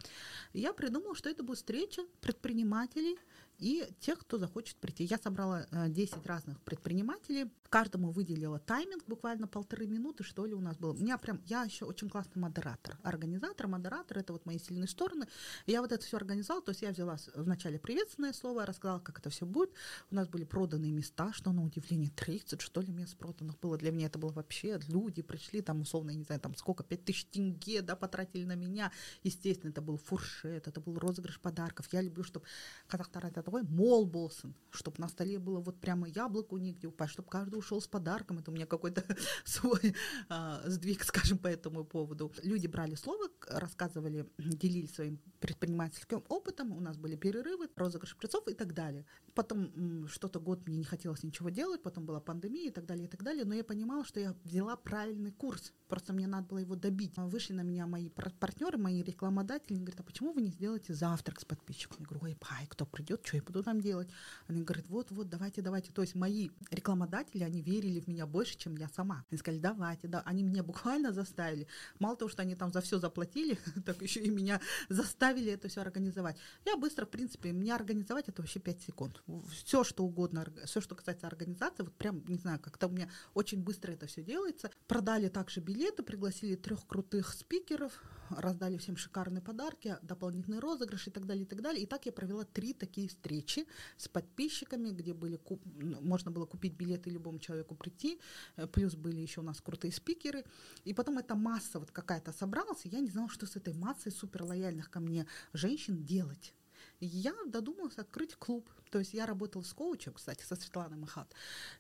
Я 0.54 0.74
придумала, 0.74 1.16
что 1.16 1.30
это 1.30 1.44
будет 1.44 1.58
встреча 1.58 2.02
предпринимателей, 2.20 3.18
и 3.62 3.88
тех, 4.00 4.20
кто 4.20 4.40
захочет 4.40 4.76
прийти. 4.78 5.04
Я 5.04 5.18
собрала 5.20 5.68
10 5.72 6.14
э, 6.14 6.20
разных 6.26 6.60
предпринимателей, 6.62 7.52
каждому 7.70 8.10
выделила 8.10 8.60
тайминг, 8.60 9.06
буквально 9.06 9.48
полторы 9.48 9.86
минуты, 9.86 10.24
что 10.24 10.46
ли, 10.46 10.54
у 10.54 10.60
нас 10.60 10.78
было. 10.78 10.94
У 10.94 10.98
меня 10.98 11.18
прям, 11.20 11.40
я 11.46 11.64
еще 11.64 11.86
очень 11.86 12.10
классный 12.10 12.42
модератор, 12.42 12.98
организатор, 13.04 13.68
модератор, 13.68 14.18
это 14.18 14.34
вот 14.34 14.46
мои 14.48 14.58
сильные 14.58 14.88
стороны. 14.88 15.28
я 15.68 15.82
вот 15.82 15.92
это 15.92 16.04
все 16.04 16.18
организовала, 16.18 16.64
то 16.66 16.72
есть 16.72 16.82
я 16.82 16.90
взяла 16.90 17.18
вначале 17.36 17.78
приветственное 17.78 18.34
слово, 18.34 18.66
рассказала, 18.66 19.00
как 19.00 19.20
это 19.20 19.30
все 19.30 19.46
будет. 19.46 19.72
У 20.10 20.16
нас 20.16 20.28
были 20.28 20.44
проданные 20.44 20.92
места, 20.92 21.32
что 21.32 21.52
на 21.52 21.64
удивление 21.64 22.10
30, 22.10 22.62
что 22.62 22.82
ли, 22.82 22.92
мест 22.92 23.16
проданных 23.16 23.60
было. 23.60 23.78
Для 23.78 23.92
меня 23.92 24.08
это 24.08 24.18
было 24.18 24.32
вообще, 24.32 24.80
люди 24.88 25.22
пришли, 25.22 25.62
там, 25.62 25.82
условно, 25.82 26.10
я 26.10 26.18
не 26.18 26.24
знаю, 26.24 26.42
там, 26.42 26.56
сколько, 26.56 26.84
5000 26.84 27.26
тенге, 27.26 27.84
да, 27.84 27.96
потратили 27.96 28.44
на 28.44 28.56
меня. 28.56 28.92
Естественно, 29.22 29.70
это 29.70 29.82
был 29.82 29.98
фуршет, 29.98 30.68
это 30.68 30.82
был 30.82 30.98
розыгрыш 30.98 31.40
подарков. 31.40 31.88
Я 31.92 32.02
люблю, 32.02 32.24
чтобы 32.24 32.46
казахстан 32.88 33.26
это 33.26 33.51
такой 33.52 33.64
мол 33.64 34.06
болсын, 34.06 34.56
чтобы 34.70 34.98
на 35.00 35.10
столе 35.10 35.38
было 35.38 35.60
вот 35.60 35.80
прямо 35.82 36.08
яблоко 36.08 36.56
нигде 36.56 36.88
упасть, 36.88 37.14
чтобы 37.14 37.30
каждый 37.30 37.56
ушел 37.56 37.82
с 37.82 37.88
подарком. 37.88 38.40
Это 38.40 38.52
у 38.52 38.54
меня 38.54 38.66
какой-то 38.66 39.04
свой 39.46 39.94
а, 40.30 40.62
сдвиг, 40.66 41.04
скажем, 41.12 41.38
по 41.38 41.48
этому 41.48 41.84
поводу. 41.84 42.32
Люди 42.44 42.68
брали 42.68 42.96
слово, 42.96 43.28
рассказывали, 43.48 44.26
делились 44.38 44.96
своим 44.96 45.20
предпринимательским 45.40 46.24
опытом, 46.30 46.72
у 46.72 46.80
нас 46.80 46.98
были 46.98 47.18
перерывы, 47.18 47.68
розыгрыш 47.76 48.16
призов 48.16 48.48
и 48.48 48.54
так 48.54 48.74
далее. 48.74 49.06
Потом 49.34 50.08
что-то 50.08 50.40
год 50.40 50.68
мне 50.68 50.78
не 50.78 50.86
хотелось 50.86 51.24
ничего 51.24 51.50
делать, 51.50 51.84
потом 51.84 52.06
была 52.06 52.20
пандемия 52.20 52.70
и 52.70 52.72
так 52.72 52.86
далее, 52.86 53.06
и 53.06 53.10
так 53.10 53.24
далее, 53.24 53.44
но 53.46 53.54
я 53.54 53.64
понимала, 53.64 54.06
что 54.06 54.20
я 54.20 54.36
взяла 54.44 54.78
правильный 54.78 55.32
курс, 55.32 55.74
просто 55.90 56.14
мне 56.14 56.28
надо 56.28 56.48
было 56.48 56.60
его 56.60 56.76
добить. 56.76 57.14
Вышли 57.18 57.54
на 57.54 57.62
меня 57.64 57.88
мои 57.88 58.10
партнеры, 58.10 58.78
мои 58.78 59.04
рекламодатели, 59.04 59.74
они 59.74 59.84
говорят, 59.84 60.00
а 60.00 60.04
почему 60.04 60.34
вы 60.34 60.42
не 60.42 60.52
сделаете 60.52 60.94
завтрак 60.94 61.42
с 61.42 61.46
подписчиками? 61.46 62.02
Я 62.02 62.06
говорю, 62.06 62.26
ой, 62.26 62.38
пай, 62.40 62.68
кто 62.68 62.86
придет, 62.86 63.26
что 63.26 63.41
я 63.42 63.46
буду 63.46 63.64
там 63.64 63.82
делать? 63.82 64.08
Они 64.48 64.64
говорят, 64.64 64.86
вот, 64.88 65.12
вот, 65.12 65.30
давайте, 65.30 65.62
давайте. 65.62 65.92
То 65.92 66.02
есть 66.02 66.16
мои 66.16 66.50
рекламодатели, 66.70 67.44
они 67.44 67.62
верили 67.62 68.00
в 68.00 68.08
меня 68.08 68.26
больше, 68.26 68.58
чем 68.58 68.78
я 68.78 68.88
сама. 68.90 69.26
Они 69.30 69.38
сказали, 69.38 69.60
давайте, 69.60 70.08
да. 70.08 70.22
Они 70.26 70.44
меня 70.44 70.64
буквально 70.64 71.12
заставили. 71.12 71.68
Мало 72.00 72.16
того, 72.16 72.30
что 72.30 72.42
они 72.42 72.56
там 72.56 72.72
за 72.72 72.82
все 72.82 73.00
заплатили, 73.00 73.58
так 73.86 74.02
еще 74.02 74.22
и 74.22 74.30
меня 74.30 74.62
заставили 74.90 75.52
это 75.52 75.68
все 75.68 75.82
организовать. 75.82 76.38
Я 76.66 76.78
быстро, 76.78 77.06
в 77.06 77.10
принципе, 77.10 77.52
меня 77.52 77.76
организовать 77.76 78.30
это 78.30 78.42
вообще 78.42 78.60
5 78.60 78.82
секунд. 78.82 79.24
Все, 79.52 79.84
что 79.84 80.04
угодно, 80.04 80.46
все, 80.66 80.82
что 80.82 80.96
касается 80.96 81.28
организации, 81.28 81.84
вот 81.84 81.94
прям, 81.94 82.24
не 82.28 82.38
знаю, 82.38 82.60
как-то 82.60 82.88
у 82.88 82.92
меня 82.92 83.10
очень 83.34 83.64
быстро 83.64 83.92
это 83.92 84.06
все 84.06 84.24
делается. 84.24 84.70
Продали 84.88 85.30
также 85.30 85.62
билеты, 85.62 86.04
пригласили 86.04 86.56
трех 86.56 86.86
крутых 86.86 87.34
спикеров, 87.34 87.92
раздали 88.30 88.78
всем 88.78 88.98
шикарные 88.98 89.42
подарки, 89.42 89.98
дополнительный 90.02 90.60
розыгрыш 90.60 91.08
и 91.08 91.12
так 91.12 91.26
далее, 91.26 91.44
и 91.44 91.48
так 91.48 91.62
далее. 91.62 91.84
И 91.84 91.86
так 91.86 92.06
я 92.06 92.12
провела 92.12 92.46
три 92.46 92.74
такие 92.74 93.08
встречи 93.08 93.31
с 93.98 94.08
подписчиками, 94.08 94.90
где 94.90 95.14
были 95.14 95.38
куп... 95.38 95.62
можно 96.02 96.32
было 96.32 96.46
купить 96.46 96.74
билеты 96.74 97.10
любому 97.10 97.40
человеку 97.40 97.76
прийти, 97.76 98.20
э, 98.58 98.68
плюс 98.68 98.96
были 98.96 99.20
еще 99.20 99.42
у 99.42 99.44
нас 99.44 99.62
крутые 99.62 99.92
спикеры. 99.92 100.44
И 100.86 100.94
потом 100.94 101.18
эта 101.18 101.36
масса 101.36 101.80
вот 101.80 101.92
какая-то 101.92 102.32
собралась, 102.32 102.86
и 102.86 102.90
я 102.90 103.00
не 103.00 103.10
знала, 103.10 103.30
что 103.30 103.46
с 103.46 103.56
этой 103.56 103.74
массой 103.74 104.12
супер 104.12 104.44
лояльных 104.44 104.90
ко 104.90 105.00
мне 105.00 105.26
женщин 105.54 106.04
делать. 106.04 106.54
Я 107.06 107.34
додумалась 107.46 107.98
открыть 107.98 108.36
клуб. 108.36 108.70
То 108.92 109.00
есть 109.00 109.14
я 109.14 109.26
работала 109.26 109.62
с 109.62 109.74
коучем, 109.74 110.14
кстати, 110.14 110.44
со 110.44 110.56
Светланой 110.56 110.98
Махат. 110.98 111.34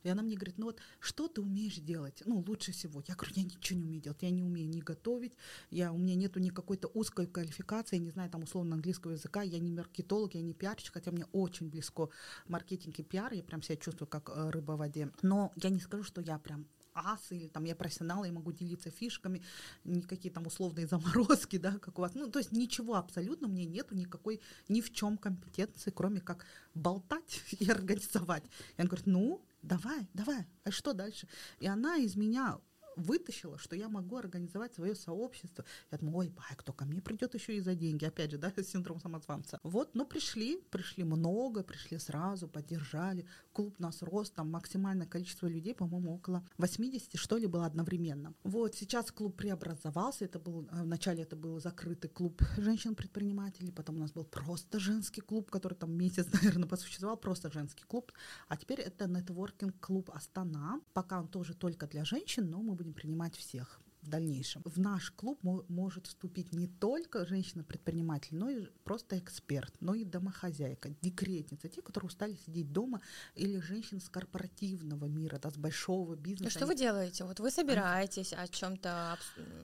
И 0.03 0.09
она 0.09 0.21
мне 0.21 0.35
говорит, 0.35 0.57
ну 0.57 0.67
вот 0.67 0.79
что 0.99 1.27
ты 1.27 1.41
умеешь 1.41 1.75
делать? 1.75 2.23
Ну, 2.25 2.43
лучше 2.47 2.71
всего. 2.71 3.03
Я 3.07 3.15
говорю, 3.15 3.33
я 3.35 3.43
ничего 3.43 3.79
не 3.79 3.85
умею 3.85 4.01
делать. 4.01 4.21
Я 4.21 4.29
не 4.29 4.43
умею 4.43 4.69
не 4.69 4.81
готовить, 4.81 5.33
я, 5.69 5.91
у 5.91 5.97
меня 5.97 6.15
нету 6.15 6.39
ни 6.39 6.49
какой-то 6.49 6.89
узкой 6.93 7.27
квалификации, 7.27 7.97
я 7.97 8.01
не 8.01 8.11
знаю, 8.11 8.29
там, 8.29 8.43
условно, 8.43 8.75
английского 8.75 9.11
языка, 9.11 9.41
я 9.41 9.59
не 9.59 9.71
маркетолог, 9.71 10.33
я 10.35 10.41
не 10.41 10.53
пиарщик, 10.53 10.93
хотя 10.93 11.11
мне 11.11 11.25
очень 11.33 11.69
близко 11.69 12.09
маркетинг 12.47 12.97
и 12.99 13.03
пиар, 13.03 13.33
я 13.33 13.43
прям 13.43 13.61
себя 13.61 13.75
чувствую 13.75 14.07
как 14.07 14.29
э, 14.29 14.49
рыба 14.49 14.73
в 14.73 14.77
воде. 14.77 15.11
Но 15.21 15.51
я 15.57 15.69
не 15.69 15.79
скажу, 15.79 16.03
что 16.03 16.21
я 16.21 16.39
прям 16.39 16.65
ас, 16.93 17.31
или 17.31 17.47
там 17.47 17.63
я 17.65 17.75
профессионал, 17.75 18.23
я 18.23 18.31
могу 18.31 18.51
делиться 18.51 18.89
фишками, 18.89 19.41
никакие 19.83 20.33
там 20.33 20.47
условные 20.47 20.87
заморозки, 20.87 21.57
да, 21.57 21.77
как 21.79 21.99
у 21.99 22.01
вас. 22.01 22.13
Ну, 22.15 22.29
то 22.29 22.39
есть 22.39 22.51
ничего 22.51 22.95
абсолютно 22.95 23.47
у 23.47 23.51
меня 23.51 23.65
нету 23.65 23.95
никакой 23.95 24.41
ни 24.69 24.81
в 24.81 24.91
чем 24.91 25.17
компетенции, 25.17 25.91
кроме 25.91 26.21
как 26.21 26.45
болтать 26.73 27.41
и 27.59 27.69
организовать. 27.69 28.43
Я 28.77 28.85
говорю, 28.85 29.03
ну, 29.05 29.45
давай, 29.61 30.07
давай, 30.13 30.45
а 30.63 30.71
что 30.71 30.93
дальше? 30.93 31.27
И 31.59 31.67
она 31.67 31.97
из 31.97 32.15
меня 32.15 32.59
вытащила, 32.95 33.57
что 33.57 33.75
я 33.75 33.89
могу 33.89 34.17
организовать 34.17 34.73
свое 34.73 34.95
сообщество. 34.95 35.65
Я 35.91 35.97
думаю, 35.97 36.17
ой, 36.17 36.29
бай, 36.29 36.55
кто 36.55 36.73
ко 36.73 36.85
мне 36.85 37.01
придет 37.01 37.33
еще 37.33 37.55
и 37.55 37.61
за 37.61 37.75
деньги, 37.75 38.05
опять 38.05 38.31
же, 38.31 38.37
да, 38.37 38.51
синдром 38.63 38.99
самозванца. 38.99 39.59
Вот, 39.63 39.95
но 39.95 40.05
пришли, 40.05 40.61
пришли 40.69 41.03
много, 41.03 41.63
пришли 41.63 41.97
сразу, 41.97 42.47
поддержали. 42.47 43.25
Клуб 43.53 43.79
нас 43.79 44.01
рос, 44.01 44.31
там 44.31 44.51
максимальное 44.51 45.07
количество 45.07 45.47
людей, 45.47 45.73
по-моему, 45.73 46.15
около 46.15 46.43
80, 46.57 47.17
что 47.17 47.37
ли, 47.37 47.47
было 47.47 47.65
одновременно. 47.65 48.33
Вот, 48.43 48.75
сейчас 48.75 49.11
клуб 49.11 49.35
преобразовался, 49.35 50.25
это 50.25 50.39
был, 50.39 50.67
э, 50.71 50.83
вначале 50.83 51.23
это 51.23 51.35
был 51.35 51.59
закрытый 51.59 52.09
клуб 52.09 52.41
женщин-предпринимателей, 52.57 53.71
потом 53.71 53.97
у 53.97 53.99
нас 53.99 54.11
был 54.11 54.25
просто 54.25 54.79
женский 54.79 55.21
клуб, 55.21 55.49
который 55.49 55.75
там 55.75 55.91
месяц, 55.91 56.27
наверное, 56.33 56.67
посуществовал, 56.67 57.17
просто 57.17 57.51
женский 57.51 57.83
клуб, 57.83 58.11
а 58.47 58.57
теперь 58.57 58.81
это 58.81 59.07
нетворкинг-клуб 59.07 60.09
Астана, 60.13 60.81
пока 60.93 61.19
он 61.19 61.27
тоже 61.27 61.53
только 61.53 61.87
для 61.87 62.05
женщин, 62.05 62.49
но 62.49 62.61
мы 62.61 62.75
будем 62.81 62.93
принимать 62.93 63.35
всех 63.35 63.79
в 64.01 64.07
дальнейшем. 64.07 64.61
В 64.65 64.79
наш 64.79 65.11
клуб 65.11 65.39
может 65.43 66.07
вступить 66.07 66.53
не 66.53 66.67
только 66.67 67.25
женщина-предприниматель, 67.25 68.35
но 68.35 68.49
и 68.49 68.65
просто 68.83 69.17
эксперт, 69.19 69.73
но 69.79 69.93
и 69.93 70.03
домохозяйка, 70.03 70.89
декретница, 71.01 71.69
те, 71.69 71.81
которые 71.81 72.07
устали 72.07 72.35
сидеть 72.45 72.71
дома, 72.71 73.01
или 73.35 73.59
женщины 73.59 73.99
с 73.99 74.09
корпоративного 74.09 75.05
мира, 75.05 75.39
да, 75.41 75.51
с 75.51 75.57
большого 75.57 76.15
бизнеса. 76.15 76.57
Что 76.57 76.65
вы 76.65 76.75
делаете? 76.75 77.23
Вот 77.25 77.39
вы 77.39 77.51
собираетесь 77.51 78.33
о 78.33 78.47
чем-то. 78.47 79.17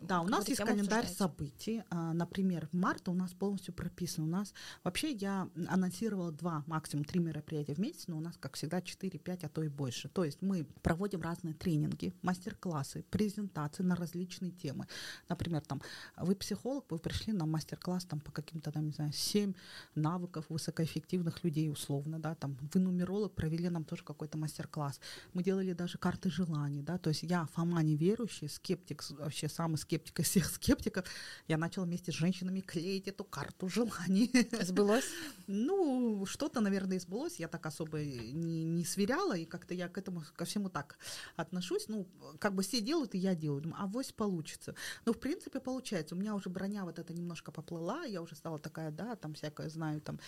Да, 0.03 0.21
у 0.21 0.27
нас 0.27 0.47
есть 0.47 0.61
календарь 0.61 1.07
событий. 1.07 1.83
А, 1.89 2.13
например, 2.13 2.67
в 2.71 2.73
марте 2.75 3.11
у 3.11 3.13
нас 3.13 3.33
полностью 3.33 3.73
прописан. 3.73 4.25
У 4.25 4.27
нас 4.27 4.53
вообще 4.83 5.11
я 5.11 5.49
анонсировала 5.67 6.31
два, 6.31 6.63
максимум 6.67 7.05
три 7.05 7.19
мероприятия 7.19 7.73
в 7.73 7.79
месяц, 7.79 8.07
но 8.07 8.17
у 8.17 8.21
нас, 8.21 8.37
как 8.37 8.55
всегда, 8.55 8.79
4-5, 8.79 9.45
а 9.45 9.49
то 9.49 9.63
и 9.63 9.67
больше. 9.67 10.09
То 10.09 10.23
есть 10.23 10.41
мы 10.41 10.65
проводим 10.81 11.21
разные 11.21 11.53
тренинги, 11.53 12.13
мастер-классы, 12.21 13.03
презентации 13.09 13.83
на 13.83 13.95
различные 13.95 14.26
различные 14.27 14.51
темы. 14.51 14.87
Например, 15.29 15.61
там, 15.61 15.81
вы 16.17 16.35
психолог, 16.35 16.85
вы 16.89 16.99
пришли 16.99 17.33
на 17.33 17.45
мастер-класс 17.45 18.05
там, 18.05 18.19
по 18.19 18.31
каким-то, 18.31 18.71
там, 18.71 18.85
не 18.85 18.91
знаю, 18.91 19.13
семь 19.13 19.53
навыков 19.95 20.45
высокоэффективных 20.49 21.43
людей 21.43 21.69
условно, 21.69 22.19
да, 22.19 22.35
там, 22.35 22.57
вы 22.73 22.79
нумеролог, 22.79 23.33
провели 23.33 23.69
нам 23.69 23.83
тоже 23.83 24.03
какой-то 24.03 24.37
мастер-класс. 24.37 24.99
Мы 25.33 25.43
делали 25.43 25.73
даже 25.73 25.97
карты 25.97 26.29
желаний, 26.29 26.83
да, 26.83 26.97
то 26.97 27.09
есть 27.09 27.23
я, 27.23 27.45
Фома 27.53 27.83
неверующий, 27.83 28.49
скептик, 28.49 29.03
вообще 29.11 29.49
самый 29.49 29.77
скептик 29.77 30.19
из 30.19 30.27
всех 30.27 30.45
скептиков, 30.45 31.05
я 31.47 31.57
начала 31.57 31.85
вместе 31.85 32.11
с 32.11 32.15
женщинами 32.15 32.61
клеить 32.61 33.07
эту 33.07 33.23
карту 33.23 33.69
желаний. 33.69 34.31
Сбылось? 34.61 35.05
Ну, 35.47 36.25
что-то, 36.25 36.61
наверное, 36.61 36.99
сбылось, 36.99 37.39
я 37.39 37.47
так 37.47 37.65
особо 37.65 37.99
не, 37.99 38.63
не 38.63 38.85
сверяла, 38.85 39.37
и 39.37 39.45
как-то 39.45 39.73
я 39.73 39.87
к 39.87 39.97
этому, 39.97 40.23
ко 40.35 40.45
всему 40.45 40.69
так 40.69 40.97
отношусь, 41.35 41.87
ну, 41.87 42.07
как 42.39 42.53
бы 42.53 42.63
все 42.63 42.81
делают, 42.81 43.15
и 43.15 43.17
я 43.17 43.35
делаю. 43.35 43.61
Думаю, 43.61 43.81
а 43.81 43.87
авось 43.87 44.11
получится. 44.17 44.75
Но, 45.05 45.13
в 45.13 45.19
принципе, 45.19 45.59
получается. 45.59 46.15
У 46.15 46.17
меня 46.17 46.35
уже 46.35 46.49
броня 46.49 46.83
вот 46.83 46.99
эта 46.99 47.13
немножко 47.13 47.51
поплыла, 47.51 48.03
я 48.03 48.21
уже 48.21 48.35
стала 48.35 48.59
такая, 48.59 48.91
да, 48.91 49.15
там 49.15 49.33
всякое 49.33 49.69
знаю, 49.69 50.01
там 50.01 50.19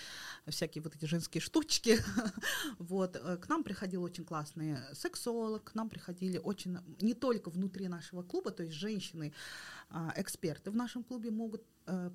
всякие 0.48 0.82
вот 0.82 0.96
эти 0.96 1.06
женские 1.06 1.42
штучки. 1.42 1.98
вот. 2.80 3.16
Э, 3.16 3.38
к 3.38 3.50
нам 3.50 3.64
приходил 3.64 4.04
очень 4.04 4.24
классный 4.24 4.78
сексолог, 4.94 5.64
к 5.64 5.76
нам 5.76 5.90
приходили 5.90 6.38
очень, 6.38 6.78
не 7.02 7.14
только 7.14 7.50
внутри 7.50 7.88
нашего 7.88 8.24
клуба, 8.24 8.52
то 8.52 8.64
есть 8.64 8.76
женщины, 8.76 9.34
а, 9.90 10.14
эксперты 10.16 10.70
в 10.70 10.76
нашем 10.76 11.04
клубе 11.04 11.32
могут 11.32 11.64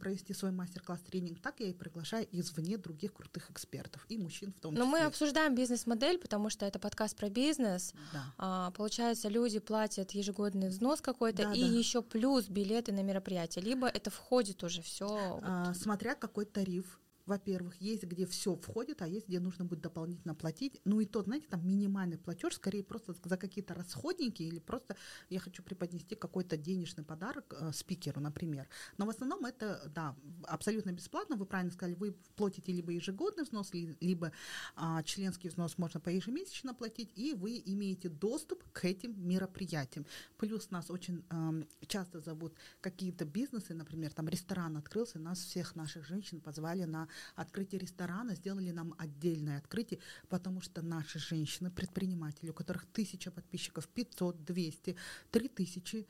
провести 0.01 0.35
свой 0.35 0.53
мастер-класс 0.53 1.01
тренинг, 1.01 1.41
так 1.41 1.61
я 1.61 1.69
и 1.69 1.73
приглашаю 1.73 2.27
извне 2.33 2.77
других 2.77 3.13
крутых 3.13 3.51
экспертов 3.51 4.05
и 4.09 4.19
мужчин 4.19 4.53
в 4.53 4.61
том 4.61 4.75
числе. 4.75 4.85
Но 4.85 4.91
мы 4.91 5.01
обсуждаем 5.01 5.55
бизнес-модель, 5.55 6.19
потому 6.19 6.51
что 6.51 6.67
это 6.67 6.79
подкаст 6.79 7.17
про 7.17 7.29
бизнес. 7.29 7.93
Да. 8.13 8.25
А, 8.39 8.71
получается, 8.73 9.29
люди 9.29 9.59
платят 9.59 10.13
ежегодный 10.13 10.69
взнос 10.69 11.01
какой-то 11.01 11.45
да, 11.45 11.53
и 11.53 11.63
да. 11.63 11.67
еще 11.67 12.03
плюс 12.03 12.49
билеты 12.49 12.93
на 12.93 13.03
мероприятие. 13.03 13.65
Либо 13.65 13.87
это 13.87 14.11
входит 14.11 14.63
уже 14.63 14.83
все. 14.83 15.41
А, 15.43 15.75
смотря 15.75 16.15
какой 16.15 16.45
тариф 16.45 17.01
во-первых, 17.27 17.81
есть, 17.81 18.05
где 18.05 18.27
все 18.27 18.55
входит, 18.57 19.03
а 19.03 19.09
есть, 19.09 19.29
где 19.29 19.41
нужно 19.41 19.65
будет 19.65 19.81
дополнительно 19.81 20.35
платить. 20.35 20.81
Ну 20.85 21.01
и 21.01 21.07
тот, 21.07 21.25
знаете, 21.25 21.47
там 21.49 21.67
минимальный 21.67 22.19
платеж, 22.19 22.55
скорее 22.55 22.85
просто 22.85 23.15
за 23.25 23.37
какие-то 23.37 23.75
расходники 23.75 24.43
или 24.43 24.59
просто 24.59 24.97
я 25.31 25.41
хочу 25.41 25.63
преподнести 25.63 26.15
какой-то 26.15 26.57
денежный 26.57 27.05
подарок 27.05 27.55
э, 27.59 27.73
спикеру, 27.73 28.21
например. 28.21 28.69
Но 28.99 29.07
в 29.07 29.09
основном 29.09 29.45
это, 29.47 29.91
да, 29.95 30.17
абсолютно 30.45 30.93
бесплатно. 30.93 31.37
Вы 31.37 31.47
правильно 31.47 31.73
сказали, 31.73 31.95
вы 31.95 32.13
платите 32.37 32.73
либо 32.73 32.93
ежегодный 32.93 33.45
взнос, 33.45 33.73
либо 33.73 34.33
а, 34.77 35.03
членский 35.03 35.49
взнос 35.49 35.79
можно 35.79 36.01
по 36.01 36.11
ежемесячно 36.11 36.75
платить, 36.75 37.11
и 37.15 37.33
вы 37.33 37.63
имеете 37.65 38.09
доступ 38.09 38.63
к 38.73 38.85
этим 38.85 39.27
мероприятиям. 39.27 40.07
Плюс 40.37 40.71
нас 40.71 40.91
очень 40.91 41.25
э, 41.31 41.87
часто 41.87 42.21
зовут 42.21 42.55
какие-то 42.81 43.25
бизнесы, 43.25 43.75
например, 43.75 44.13
там 44.13 44.29
ресторан 44.29 44.77
открылся, 44.77 45.19
нас 45.19 45.39
всех 45.39 45.75
наших 45.75 46.07
женщин 46.07 46.41
позвали 46.41 46.85
на 46.85 47.09
открытие 47.35 47.81
ресторана 47.81 48.35
сделали 48.35 48.71
нам 48.71 48.95
отдельное 48.99 49.59
открытие, 49.59 50.01
потому 50.29 50.61
что 50.61 50.83
наши 50.83 51.19
женщины, 51.19 51.71
предприниматели, 51.71 52.51
у 52.51 52.55
которых 52.55 52.87
тысяча 52.87 53.31
подписчиков, 53.31 53.89
500, 53.89 54.45
200, 54.45 54.97
3000, 55.31 56.07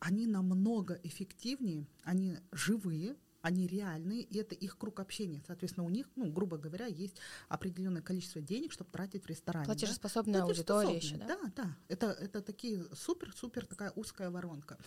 они 0.00 0.26
намного 0.26 0.98
эффективнее, 1.04 1.86
они 2.02 2.38
живые, 2.50 3.16
они 3.42 3.66
реальные, 3.66 4.22
и 4.22 4.38
это 4.38 4.54
их 4.54 4.78
круг 4.78 5.00
общения. 5.00 5.42
Соответственно, 5.46 5.84
у 5.84 5.90
них, 5.90 6.08
ну, 6.16 6.30
грубо 6.30 6.56
говоря, 6.56 6.86
есть 6.86 7.18
определенное 7.48 8.02
количество 8.02 8.40
денег, 8.40 8.72
чтобы 8.72 8.90
тратить 8.90 9.24
в 9.24 9.26
ресторане. 9.28 9.66
Платежеспособная 9.66 10.40
да? 10.40 10.46
аудитория 10.46 10.96
еще, 10.96 11.16
да? 11.16 11.26
Да, 11.26 11.52
да. 11.56 11.76
Это, 11.88 12.06
это 12.12 12.40
такие 12.40 12.84
супер-супер 12.94 13.66
такая 13.66 13.90
узкая 13.96 14.30
воронка, 14.30 14.78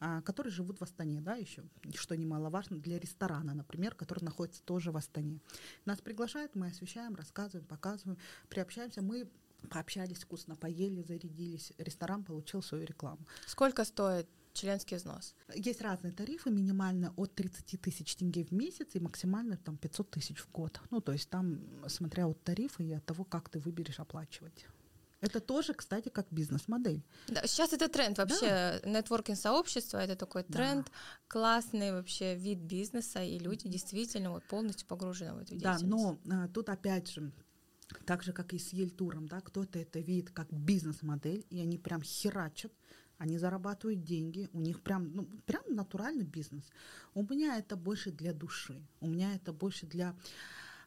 а, 0.00 0.22
которые 0.22 0.52
живут 0.52 0.80
в 0.80 0.82
Астане, 0.82 1.20
да, 1.20 1.34
еще, 1.34 1.64
что 1.94 2.16
немаловажно 2.16 2.78
для 2.78 2.98
ресторана, 2.98 3.52
например, 3.54 3.94
который 3.94 4.24
находится 4.24 4.62
тоже 4.62 4.92
в 4.92 4.96
Астане. 4.96 5.40
Нас 5.84 6.00
приглашают, 6.00 6.54
мы 6.54 6.68
освещаем, 6.68 7.16
рассказываем, 7.16 7.66
показываем, 7.66 8.18
приобщаемся. 8.48 9.02
Мы 9.02 9.28
пообщались 9.70 10.22
вкусно, 10.22 10.56
поели, 10.56 11.02
зарядились. 11.02 11.72
Ресторан 11.78 12.22
получил 12.22 12.62
свою 12.62 12.84
рекламу. 12.84 13.26
Сколько 13.46 13.84
стоит 13.84 14.28
членский 14.54 14.96
взнос? 14.96 15.34
Есть 15.54 15.82
разные 15.82 16.12
тарифы, 16.12 16.50
минимально 16.50 17.12
от 17.16 17.34
30 17.34 17.80
тысяч 17.80 18.16
тенге 18.16 18.44
в 18.44 18.52
месяц 18.52 18.88
и 18.94 19.00
максимально 19.00 19.56
там 19.56 19.76
500 19.76 20.10
тысяч 20.10 20.38
в 20.38 20.50
год. 20.50 20.80
Ну, 20.90 21.00
то 21.00 21.12
есть 21.12 21.28
там, 21.28 21.60
смотря 21.88 22.26
от 22.26 22.42
тарифа 22.42 22.82
и 22.82 22.92
от 22.92 23.04
того, 23.04 23.24
как 23.24 23.48
ты 23.48 23.58
выберешь 23.58 24.00
оплачивать. 24.00 24.66
Это 25.20 25.40
тоже, 25.40 25.72
кстати, 25.72 26.10
как 26.10 26.26
бизнес-модель. 26.30 27.02
Да, 27.28 27.46
сейчас 27.46 27.72
это 27.72 27.88
тренд 27.88 28.18
вообще. 28.18 28.80
Да. 28.82 28.90
Нетворкинг-сообщество 28.90 29.96
это 29.96 30.16
такой 30.16 30.42
тренд, 30.42 30.86
да. 30.86 30.92
классный 31.28 31.92
вообще 31.92 32.36
вид 32.36 32.58
бизнеса, 32.58 33.22
и 33.22 33.38
люди 33.38 33.66
действительно 33.68 34.32
вот 34.32 34.44
полностью 34.44 34.86
погружены 34.86 35.34
в 35.34 35.38
эту 35.38 35.54
деятельность. 35.54 35.84
Да, 35.84 35.88
но 35.88 36.18
а, 36.44 36.48
тут 36.48 36.68
опять 36.68 37.10
же, 37.10 37.32
так 38.04 38.22
же, 38.22 38.32
как 38.32 38.52
и 38.52 38.58
с 38.58 38.74
Ельтуром, 38.74 39.26
да, 39.26 39.40
кто-то 39.40 39.78
это 39.78 39.98
видит 39.98 40.30
как 40.30 40.52
бизнес-модель, 40.52 41.46
и 41.48 41.58
они 41.58 41.78
прям 41.78 42.02
херачат, 42.02 42.72
они 43.24 43.38
зарабатывают 43.38 44.04
деньги, 44.04 44.50
у 44.52 44.60
них 44.60 44.82
прям, 44.82 45.12
ну, 45.14 45.26
прям 45.46 45.62
натуральный 45.68 46.24
бизнес. 46.24 46.70
У 47.14 47.22
меня 47.22 47.58
это 47.58 47.74
больше 47.74 48.12
для 48.12 48.34
души, 48.34 48.82
у 49.00 49.06
меня 49.06 49.34
это 49.34 49.52
больше 49.52 49.86
для 49.86 50.14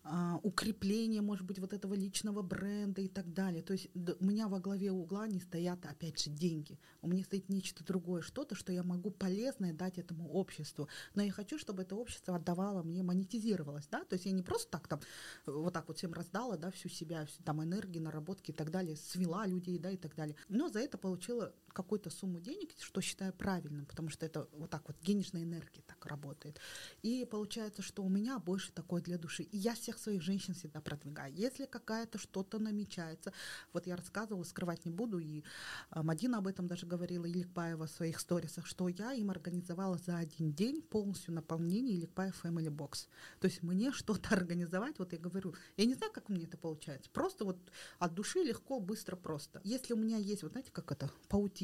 а, 0.09 0.39
укрепление, 0.43 1.21
может 1.21 1.45
быть, 1.45 1.59
вот 1.59 1.73
этого 1.73 1.93
личного 1.93 2.41
бренда 2.41 3.01
и 3.01 3.09
так 3.09 3.33
далее. 3.33 3.61
То 3.61 3.73
есть 3.73 3.89
у 3.93 4.25
меня 4.25 4.47
во 4.47 4.59
главе 4.59 4.91
угла 4.91 5.27
не 5.27 5.39
стоят, 5.39 5.85
опять 5.85 6.23
же, 6.23 6.29
деньги. 6.29 6.79
У 7.01 7.09
меня 7.09 7.23
стоит 7.23 7.49
нечто 7.49 7.83
другое, 7.83 8.21
что-то, 8.21 8.55
что 8.55 8.71
я 8.71 8.83
могу 8.83 9.11
полезное 9.11 9.73
дать 9.73 9.97
этому 9.97 10.29
обществу. 10.29 10.87
Но 11.13 11.23
я 11.23 11.31
хочу, 11.31 11.59
чтобы 11.59 11.81
это 11.81 11.95
общество 11.95 12.37
отдавало 12.37 12.83
мне, 12.83 13.03
монетизировалось, 13.03 13.87
да, 13.91 14.05
то 14.05 14.13
есть 14.13 14.25
я 14.25 14.31
не 14.31 14.43
просто 14.43 14.71
так 14.71 14.87
там 14.87 15.01
вот 15.45 15.73
так 15.73 15.87
вот 15.89 15.97
всем 15.97 16.13
раздала, 16.13 16.55
да, 16.55 16.71
всю 16.71 16.87
себя, 16.87 17.25
всю 17.25 17.43
там 17.43 17.61
энергию, 17.61 18.03
наработки 18.03 18.51
и 18.51 18.53
так 18.53 18.71
далее, 18.71 18.95
свела 18.95 19.45
людей, 19.45 19.77
да, 19.77 19.91
и 19.91 19.97
так 19.97 20.15
далее. 20.15 20.37
Но 20.47 20.69
за 20.69 20.79
это 20.79 20.97
получила 20.97 21.53
какую-то 21.77 22.09
сумму 22.09 22.39
денег, 22.39 22.71
что 22.79 23.01
считаю 23.01 23.33
правильным, 23.33 23.85
потому 23.85 24.09
что 24.09 24.25
это 24.25 24.47
вот 24.51 24.71
так 24.71 24.87
вот 24.87 24.97
денежная 25.03 25.43
энергия 25.43 25.83
так 25.85 26.03
работает. 26.07 26.59
И 27.03 27.23
получается, 27.29 27.83
что 27.83 28.03
у 28.03 28.09
меня 28.09 28.39
больше 28.39 28.71
такое 28.71 29.03
для 29.03 29.19
души. 29.19 29.43
И 29.43 29.57
я 29.57 29.75
всех 29.75 29.99
своих 29.99 30.23
женщин 30.23 30.55
всегда 30.55 30.81
продвигаю. 30.81 31.31
Если 31.35 31.67
какая-то 31.67 32.17
что-то 32.17 32.57
намечается, 32.57 33.31
вот 33.73 33.85
я 33.85 33.95
рассказывала, 33.95 34.43
скрывать 34.43 34.85
не 34.85 34.91
буду, 34.91 35.19
и 35.19 35.43
а, 35.91 36.01
Мадина 36.01 36.39
об 36.39 36.47
этом 36.47 36.65
даже 36.65 36.87
говорила, 36.87 37.27
Иликбаева 37.27 37.85
в 37.85 37.91
своих 37.91 38.19
сторисах, 38.19 38.65
что 38.65 38.87
я 38.87 39.13
им 39.13 39.29
организовала 39.29 39.99
за 39.99 40.17
один 40.17 40.53
день 40.53 40.81
полностью 40.81 41.35
наполнение 41.35 41.95
Иликбаев 41.95 42.43
Family 42.43 42.69
Box. 42.69 43.07
То 43.39 43.45
есть 43.45 43.61
мне 43.61 43.91
что-то 43.91 44.29
организовать, 44.35 44.97
вот 44.97 45.13
я 45.13 45.19
говорю, 45.19 45.53
я 45.77 45.85
не 45.85 45.93
знаю, 45.93 46.11
как 46.11 46.31
у 46.31 46.33
меня 46.33 46.45
это 46.47 46.57
получается, 46.57 47.11
просто 47.11 47.45
вот 47.45 47.57
от 47.99 48.15
души 48.15 48.39
легко, 48.39 48.79
быстро, 48.79 49.15
просто. 49.15 49.61
Если 49.63 49.93
у 49.93 49.97
меня 49.97 50.17
есть, 50.17 50.41
вот 50.41 50.53
знаете, 50.53 50.71
как 50.71 50.91
это, 50.91 51.11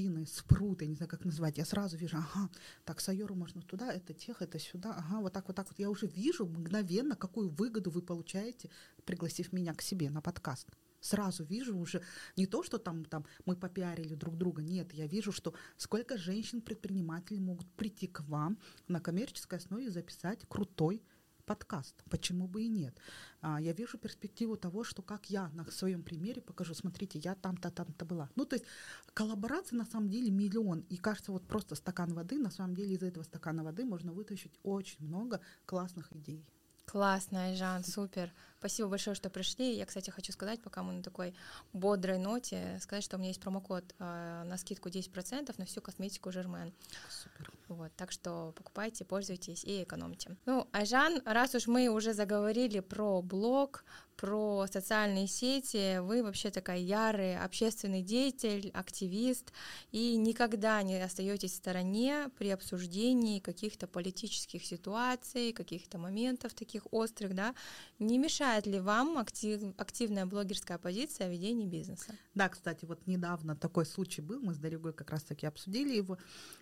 паутины, 0.04 0.26
спрут, 0.26 0.82
не 0.82 0.96
знаю, 0.96 1.10
как 1.10 1.26
назвать, 1.26 1.58
я 1.58 1.66
сразу 1.66 1.98
вижу, 1.98 2.18
ага, 2.18 2.50
так, 2.86 3.02
Сайору 3.02 3.36
можно 3.36 3.62
туда, 3.62 3.92
это 3.94 4.14
тех, 4.14 4.42
это 4.42 4.60
сюда, 4.60 4.94
ага, 4.98 5.22
вот 5.22 5.34
так, 5.34 5.48
вот 5.48 5.56
так 5.56 5.68
вот. 5.68 5.80
Я 5.80 5.90
уже 5.90 6.08
вижу 6.08 6.46
мгновенно, 6.46 7.16
какую 7.16 7.50
выгоду 7.50 7.92
вы 7.92 8.02
получаете, 8.02 8.70
пригласив 9.06 9.54
меня 9.54 9.74
к 9.74 9.82
себе 9.82 10.10
на 10.10 10.22
подкаст 10.22 10.70
сразу 11.00 11.44
вижу 11.44 11.78
уже 11.78 12.02
не 12.38 12.46
то, 12.46 12.64
что 12.64 12.78
там, 12.78 13.04
там 13.04 13.26
мы 13.46 13.58
попиарили 13.58 14.16
друг 14.16 14.38
друга, 14.38 14.62
нет, 14.62 14.94
я 14.94 15.06
вижу, 15.06 15.34
что 15.34 15.54
сколько 15.76 16.18
женщин-предпринимателей 16.18 17.42
могут 17.42 17.68
прийти 17.76 18.08
к 18.08 18.22
вам 18.22 18.58
на 18.88 19.02
коммерческой 19.02 19.60
основе 19.60 19.88
и 19.88 19.90
записать 19.90 20.46
крутой 20.48 21.04
подкаст. 21.46 22.04
Почему 22.10 22.48
бы 22.48 22.64
и 22.64 22.68
нет? 22.68 22.98
А, 23.42 23.60
я 23.62 23.74
вижу 23.74 23.98
перспективу 23.98 24.58
того, 24.58 24.84
что 24.84 25.02
как 25.02 25.30
я 25.30 25.50
на 25.50 25.66
своем 25.72 26.04
примере 26.04 26.42
покажу, 26.42 26.74
смотрите, 26.74 27.20
я 27.20 27.36
там-то, 27.36 27.72
там-то 27.72 28.06
была. 28.06 28.30
Ну, 28.36 28.46
то 28.46 28.56
есть 28.56 28.66
коллаборации 29.14 29.76
на 29.76 29.86
самом 29.86 30.10
деле 30.10 30.32
миллион. 30.32 30.86
И 30.90 30.98
кажется, 30.98 31.32
вот 31.32 31.48
просто 31.48 31.76
стакан 31.76 32.14
воды, 32.14 32.38
на 32.38 32.52
самом 32.52 32.76
деле 32.76 32.96
из 32.96 33.04
этого 33.04 33.24
стакана 33.24 33.64
воды 33.64 33.86
можно 33.86 34.12
вытащить 34.14 34.60
очень 34.64 35.06
много 35.06 35.42
классных 35.66 36.12
идей. 36.16 36.46
Классно, 36.94 37.46
Айжан, 37.46 37.84
супер. 37.84 38.32
Спасибо 38.60 38.88
большое, 38.88 39.16
что 39.16 39.32
пришли. 39.32 39.74
Я, 39.74 39.88
кстати, 39.88 40.12
хочу 40.12 40.32
сказать, 40.32 40.62
пока 40.62 40.84
мы 40.84 40.94
на 40.94 41.02
такой 41.02 41.34
бодрой 41.74 42.20
ноте, 42.20 42.78
сказать, 42.82 43.04
что 43.04 43.16
у 43.16 43.20
меня 43.20 43.30
есть 43.30 43.42
промокод 43.42 43.96
э, 43.98 44.44
на 44.46 44.58
скидку 44.58 44.90
10% 44.90 45.56
на 45.58 45.66
всю 45.66 45.82
косметику 45.82 46.32
Жермен. 46.32 46.72
Супер. 47.10 47.52
Вот, 47.68 47.92
так 47.96 48.12
что 48.12 48.54
покупайте, 48.56 49.06
пользуйтесь 49.06 49.64
и 49.64 49.82
экономьте. 49.82 50.38
Ну, 50.46 50.68
Айжан, 50.72 51.24
раз 51.26 51.56
уж 51.56 51.66
мы 51.66 51.88
уже 51.88 52.14
заговорили 52.14 52.80
про 52.80 53.24
блог, 53.24 53.86
про 54.24 54.68
социальные 54.72 55.28
сети, 55.28 56.00
вы 56.00 56.24
вообще 56.24 56.50
такая 56.50 56.78
ярый 56.78 57.38
общественный 57.38 58.02
деятель, 58.02 58.72
активист, 58.74 59.52
и 59.92 60.16
никогда 60.16 60.82
не 60.82 60.98
остаетесь 61.04 61.52
в 61.52 61.58
стороне 61.58 62.30
при 62.38 62.48
обсуждении 62.48 63.42
каких-то 63.42 63.86
политических 63.86 64.64
ситуаций, 64.64 65.52
каких-то 65.52 65.98
моментов 65.98 66.54
таких 66.54 66.84
острых, 66.92 67.36
да, 67.36 67.54
не 68.00 68.18
мешает 68.18 68.66
ли 68.66 68.80
вам 68.80 69.18
актив, 69.18 69.62
активная 69.78 70.26
блогерская 70.26 70.78
позиция 70.78 71.28
ведения 71.28 71.68
бизнеса? 71.68 72.16
Да, 72.34 72.48
кстати, 72.48 72.86
вот 72.86 73.06
недавно 73.08 73.58
такой 73.58 73.86
случай 73.86 74.22
был, 74.22 74.40
мы 74.40 74.54
с 74.54 74.58
Дорогой 74.58 74.94
как 74.94 75.12
раз-таки 75.12 75.46
обсудили 75.46 75.98
его. 75.98 76.18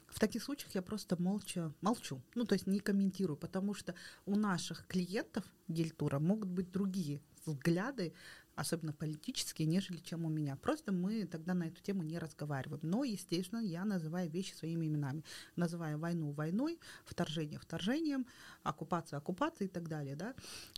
В 0.08 0.20
таких 0.20 0.44
случаях 0.44 0.74
я 0.74 0.82
просто 0.82 1.16
молча 1.22 1.72
молчу, 1.82 2.24
ну 2.34 2.44
то 2.44 2.54
есть 2.54 2.66
не 2.66 2.80
комментирую, 2.80 3.38
потому 3.38 3.76
что 3.76 3.94
у 4.26 4.36
наших 4.36 4.88
клиентов 4.88 5.44
гельтура 5.68 6.18
могут 6.18 6.50
быть 6.50 6.72
другие 6.72 7.22
взгляды 7.46 8.14
особенно 8.56 8.94
политические, 8.94 9.68
нежели 9.68 9.98
чем 9.98 10.26
у 10.26 10.30
меня. 10.30 10.56
Просто 10.56 10.92
мы 10.92 11.26
тогда 11.26 11.54
на 11.54 11.68
эту 11.68 11.82
тему 11.82 12.04
не 12.04 12.18
разговариваем. 12.18 12.82
Но, 12.84 13.04
естественно, 13.04 13.60
я 13.60 13.86
называю 13.86 14.30
вещи 14.30 14.54
своими 14.54 14.88
именами. 14.88 15.24
Называю 15.56 15.98
войну 15.98 16.32
войной, 16.32 16.80
вторжение 17.06 17.60
вторжением, 17.60 18.26
оккупация 18.64 19.18
оккупацией 19.18 19.70
и 19.70 19.72
так 19.72 19.88
далее. 19.88 20.16
Да? 20.16 20.34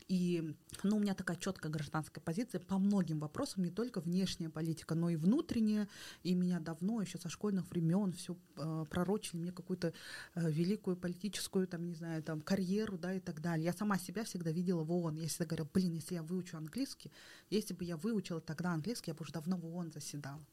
И 0.07 0.55
ну, 0.84 0.97
у 0.97 0.99
меня 0.99 1.13
такая 1.13 1.38
четкая 1.38 1.71
гражданская 1.71 2.24
позиция 2.24 2.59
по 2.59 2.78
многим 2.78 3.19
вопросам, 3.19 3.63
не 3.63 3.71
только 3.71 4.01
внешняя 4.01 4.49
политика, 4.49 4.95
но 4.95 5.09
и 5.09 5.15
внутренняя. 5.15 5.88
И 6.24 6.34
меня 6.34 6.59
давно, 6.59 7.01
еще 7.01 7.17
со 7.17 7.30
школьных 7.30 7.69
времен, 7.69 8.13
все 8.13 8.38
э, 8.57 8.86
пророчили 8.89 9.38
мне 9.38 9.51
какую-то 9.51 9.93
э, 10.36 10.51
великую 10.51 10.97
политическую, 10.97 11.67
там, 11.67 11.88
не 11.88 11.95
знаю, 11.95 12.21
там, 12.24 12.41
карьеру, 12.41 12.97
да, 12.97 13.13
и 13.13 13.19
так 13.19 13.41
далее. 13.41 13.65
Я 13.65 13.74
сама 13.74 13.97
себя 13.97 14.24
всегда 14.24 14.51
видела 14.51 14.84
в 14.84 14.91
ООН. 14.91 15.15
Я 15.15 15.28
всегда 15.28 15.45
говорю, 15.45 15.67
блин, 15.74 15.93
если 15.93 16.15
я 16.15 16.24
выучу 16.24 16.57
английский, 16.57 17.11
если 17.49 17.62
бы 17.72 17.86
я 17.86 17.95
выучила 17.95 18.41
тогда 18.41 18.72
английский, 18.72 19.11
я 19.11 19.14
бы 19.16 19.22
уже 19.22 19.32
давно 19.32 19.57
в 19.57 19.66
ООН 19.66 19.91
заседала. 19.91 20.43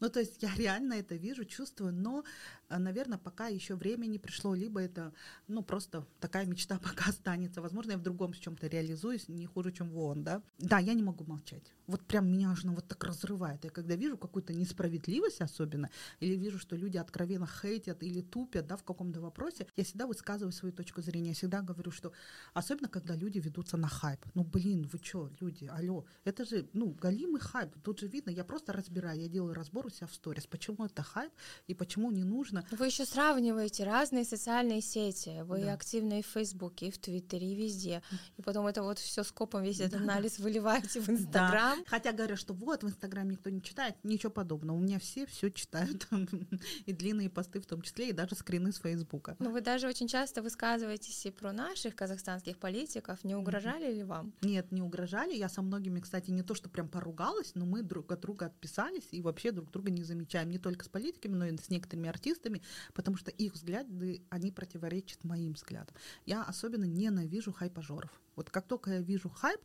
Ну, 0.00 0.08
то 0.08 0.20
есть 0.20 0.42
я 0.42 0.54
реально 0.54 0.94
это 0.94 1.16
вижу, 1.16 1.44
чувствую, 1.44 1.92
но, 1.92 2.24
э, 2.68 2.78
наверное, 2.78 3.18
пока 3.18 3.48
еще 3.48 3.74
время 3.74 4.06
не 4.06 4.18
пришло, 4.18 4.54
либо 4.54 4.80
это, 4.80 5.12
ну, 5.48 5.62
просто 5.62 6.06
такая 6.20 6.46
мечта 6.46 6.78
пока 6.82 7.10
останется. 7.10 7.62
Возможно, 7.62 7.92
я 7.92 7.98
в 7.98 8.02
другом 8.02 8.34
с 8.34 8.38
чем-то 8.38 8.66
реализуюсь, 8.66 9.28
не 9.28 9.46
хуже, 9.46 9.72
чем 9.72 9.90
в 9.90 9.98
ООН, 9.98 10.22
да. 10.24 10.42
Да, 10.58 10.78
я 10.78 10.94
не 10.94 11.02
могу 11.02 11.24
молчать. 11.24 11.72
Вот 11.86 12.02
прям 12.06 12.30
меня 12.30 12.50
аж 12.50 12.64
ну, 12.64 12.74
вот 12.74 12.86
так 12.86 13.02
разрывает. 13.04 13.64
Я 13.64 13.70
когда 13.70 13.96
вижу 13.96 14.16
какую-то 14.16 14.52
несправедливость 14.52 15.40
особенно, 15.40 15.90
или 16.20 16.36
вижу, 16.36 16.58
что 16.58 16.76
люди 16.76 16.98
откровенно 16.98 17.46
хейтят 17.46 18.02
или 18.02 18.20
тупят, 18.20 18.66
да, 18.66 18.76
в 18.76 18.84
каком-то 18.84 19.20
вопросе, 19.20 19.66
я 19.76 19.84
всегда 19.84 20.06
высказываю 20.06 20.52
свою 20.52 20.72
точку 20.72 21.02
зрения. 21.02 21.28
Я 21.30 21.34
всегда 21.34 21.62
говорю, 21.62 21.90
что 21.90 22.12
особенно, 22.54 22.88
когда 22.88 23.16
люди 23.16 23.38
ведутся 23.38 23.76
на 23.76 23.88
хайп. 23.88 24.20
Ну, 24.34 24.44
блин, 24.44 24.88
вы 24.92 24.98
что, 25.02 25.30
люди, 25.40 25.64
алло, 25.64 26.04
это 26.24 26.44
же, 26.44 26.59
ну, 26.72 26.90
галимый 26.90 27.40
хайп. 27.40 27.70
Тут 27.82 28.00
же 28.00 28.06
видно, 28.06 28.30
я 28.30 28.44
просто 28.44 28.72
разбираю, 28.72 29.20
я 29.20 29.28
делаю 29.28 29.54
разбор 29.54 29.86
у 29.86 29.90
себя 29.90 30.06
в 30.06 30.14
сторис, 30.14 30.46
почему 30.46 30.84
это 30.84 31.02
хайп 31.02 31.32
и 31.66 31.74
почему 31.74 32.10
не 32.10 32.24
нужно. 32.24 32.64
Вы 32.70 32.86
еще 32.86 33.04
сравниваете 33.04 33.84
разные 33.84 34.24
социальные 34.24 34.80
сети. 34.80 35.42
Вы 35.42 35.62
да. 35.62 35.74
активны 35.74 36.20
и 36.20 36.22
в 36.22 36.26
Фейсбуке, 36.26 36.88
и 36.88 36.90
в 36.90 36.98
Твиттере, 36.98 37.52
и 37.52 37.54
везде. 37.54 38.02
И 38.36 38.42
потом 38.42 38.66
это 38.66 38.82
вот 38.82 38.98
все 38.98 39.22
скопом 39.22 39.62
весь 39.62 39.80
этот 39.80 40.00
анализ 40.00 40.38
выливаете 40.38 41.00
в 41.00 41.08
Инстаграм. 41.08 41.78
Да. 41.78 41.84
Хотя 41.86 42.12
говорят, 42.12 42.38
что 42.38 42.54
вот 42.54 42.82
в 42.82 42.86
Инстаграме 42.86 43.32
никто 43.32 43.50
не 43.50 43.62
читает, 43.62 43.96
ничего 44.02 44.30
подобного. 44.30 44.76
У 44.76 44.80
меня 44.80 44.98
все 44.98 45.26
все 45.26 45.50
читают. 45.50 46.06
и 46.86 46.92
длинные 46.92 47.30
посты 47.30 47.60
в 47.60 47.66
том 47.66 47.82
числе, 47.82 48.10
и 48.10 48.12
даже 48.12 48.34
скрины 48.34 48.72
с 48.72 48.78
Фейсбука. 48.78 49.36
Но 49.38 49.50
вы 49.50 49.60
даже 49.60 49.88
очень 49.88 50.08
часто 50.08 50.42
высказываетесь 50.42 51.26
и 51.26 51.30
про 51.30 51.52
наших 51.52 51.94
казахстанских 51.94 52.58
политиков. 52.58 53.22
Не 53.24 53.34
угрожали 53.34 53.92
ли 53.92 54.02
вам? 54.02 54.32
Нет, 54.42 54.72
не 54.72 54.82
угрожали. 54.82 55.34
Я 55.34 55.48
со 55.48 55.62
многими, 55.62 56.00
кстати, 56.00 56.30
не 56.30 56.42
то, 56.50 56.54
что 56.56 56.68
прям 56.68 56.88
поругалась, 56.88 57.52
но 57.54 57.64
мы 57.64 57.84
друг 57.84 58.10
от 58.10 58.22
друга 58.22 58.46
отписались 58.46 59.06
и 59.12 59.22
вообще 59.22 59.52
друг 59.52 59.70
друга 59.70 59.92
не 59.92 60.02
замечаем. 60.02 60.50
Не 60.50 60.58
только 60.58 60.84
с 60.84 60.88
политиками, 60.88 61.36
но 61.36 61.46
и 61.46 61.56
с 61.56 61.70
некоторыми 61.70 62.08
артистами, 62.08 62.60
потому 62.92 63.16
что 63.16 63.30
их 63.30 63.54
взгляды, 63.54 64.24
они 64.30 64.50
противоречат 64.50 65.22
моим 65.22 65.52
взглядам. 65.52 65.94
Я 66.26 66.42
особенно 66.42 66.86
ненавижу 66.86 67.52
хайпажоров. 67.52 68.10
Вот 68.36 68.50
как 68.50 68.66
только 68.66 68.90
я 68.92 69.00
вижу 69.00 69.28
хайп, 69.28 69.60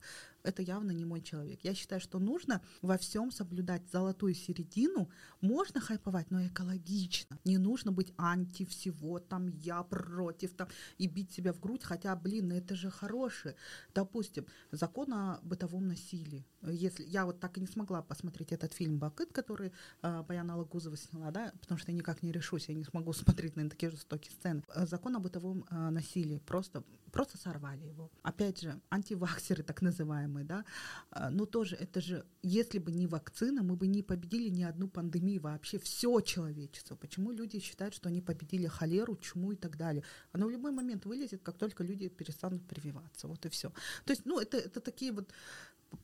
это 0.46 0.62
явно 0.62 0.92
не 0.92 1.06
мой 1.06 1.22
человек. 1.22 1.60
Я 1.64 1.74
считаю, 1.74 2.00
что 2.00 2.20
нужно 2.20 2.62
во 2.82 2.98
всем 2.98 3.32
соблюдать 3.32 3.82
золотую 3.92 4.34
середину. 4.34 5.10
Можно 5.42 5.82
хайповать, 5.82 6.32
но 6.32 6.46
экологично. 6.46 7.40
Не 7.46 7.58
нужно 7.58 7.92
быть 7.92 8.14
анти 8.18 8.64
всего, 8.66 9.20
там 9.20 9.48
я 9.48 9.84
против, 9.84 10.54
там 10.54 10.68
и 10.98 11.08
бить 11.08 11.32
себя 11.32 11.52
в 11.52 11.60
грудь, 11.60 11.84
хотя, 11.84 12.16
блин, 12.16 12.52
это 12.52 12.76
же 12.76 12.92
хорошее. 12.92 13.56
Допустим, 13.94 14.46
закон 14.72 15.14
о 15.14 15.40
бытовом 15.44 15.88
насилии. 15.88 16.46
Если 16.62 17.04
я 17.06 17.26
вот 17.26 17.40
так 17.40 17.58
и 17.58 17.62
не 17.62 17.68
смогла 17.68 18.02
посмотреть 18.02 18.52
этот 18.52 18.74
фильм 18.74 18.98
Бакыт, 19.00 19.32
который 19.32 19.72
э, 20.02 20.24
Баяна 20.28 20.58
Лагузова 20.58 20.98
сняла, 20.98 21.32
да, 21.32 21.54
потому 21.62 21.80
что 21.80 21.92
я 21.92 21.98
никак 21.98 22.24
не 22.24 22.32
решусь, 22.32 22.70
я 22.70 22.76
не 22.76 22.84
смогу 22.84 23.14
смотреть 23.14 23.56
на 23.56 23.70
такие 23.70 23.92
жестокие 23.92 24.32
сцены. 24.32 24.64
Закон 24.76 25.16
о 25.16 25.20
бытовом 25.20 25.66
э, 25.70 25.90
насилии 25.90 26.40
просто 26.40 26.84
просто 27.16 27.38
сорвали 27.38 27.86
его. 27.86 28.12
Опять 28.24 28.55
же, 28.62 28.82
антиваксеры 28.90 29.64
так 29.64 29.82
называемые, 29.82 30.46
да, 30.46 30.66
а, 31.12 31.30
но 31.30 31.46
тоже 31.46 31.76
это 31.76 32.02
же, 32.02 32.26
если 32.44 32.80
бы 32.80 32.92
не 32.92 33.08
вакцина, 33.08 33.64
мы 33.64 33.76
бы 33.76 33.88
не 33.88 34.04
победили 34.04 34.50
ни 34.50 34.64
одну 34.64 34.88
пандемию 34.88 35.42
вообще, 35.42 35.80
все 35.80 36.22
человечество. 36.22 36.96
Почему 36.96 37.32
люди 37.32 37.60
считают, 37.60 37.94
что 37.94 38.10
они 38.10 38.22
победили 38.22 38.68
холеру, 38.68 39.16
чуму 39.18 39.52
и 39.52 39.56
так 39.56 39.78
далее? 39.78 40.04
Она 40.32 40.46
в 40.46 40.50
любой 40.50 40.72
момент 40.72 41.06
вылезет, 41.06 41.42
как 41.44 41.58
только 41.58 41.84
люди 41.84 42.08
перестанут 42.10 42.68
прививаться, 42.68 43.28
вот 43.28 43.46
и 43.46 43.50
все. 43.50 43.70
То 44.06 44.14
есть, 44.14 44.26
ну, 44.26 44.40
это, 44.40 44.58
это 44.58 44.80
такие 44.80 45.12
вот 45.12 45.32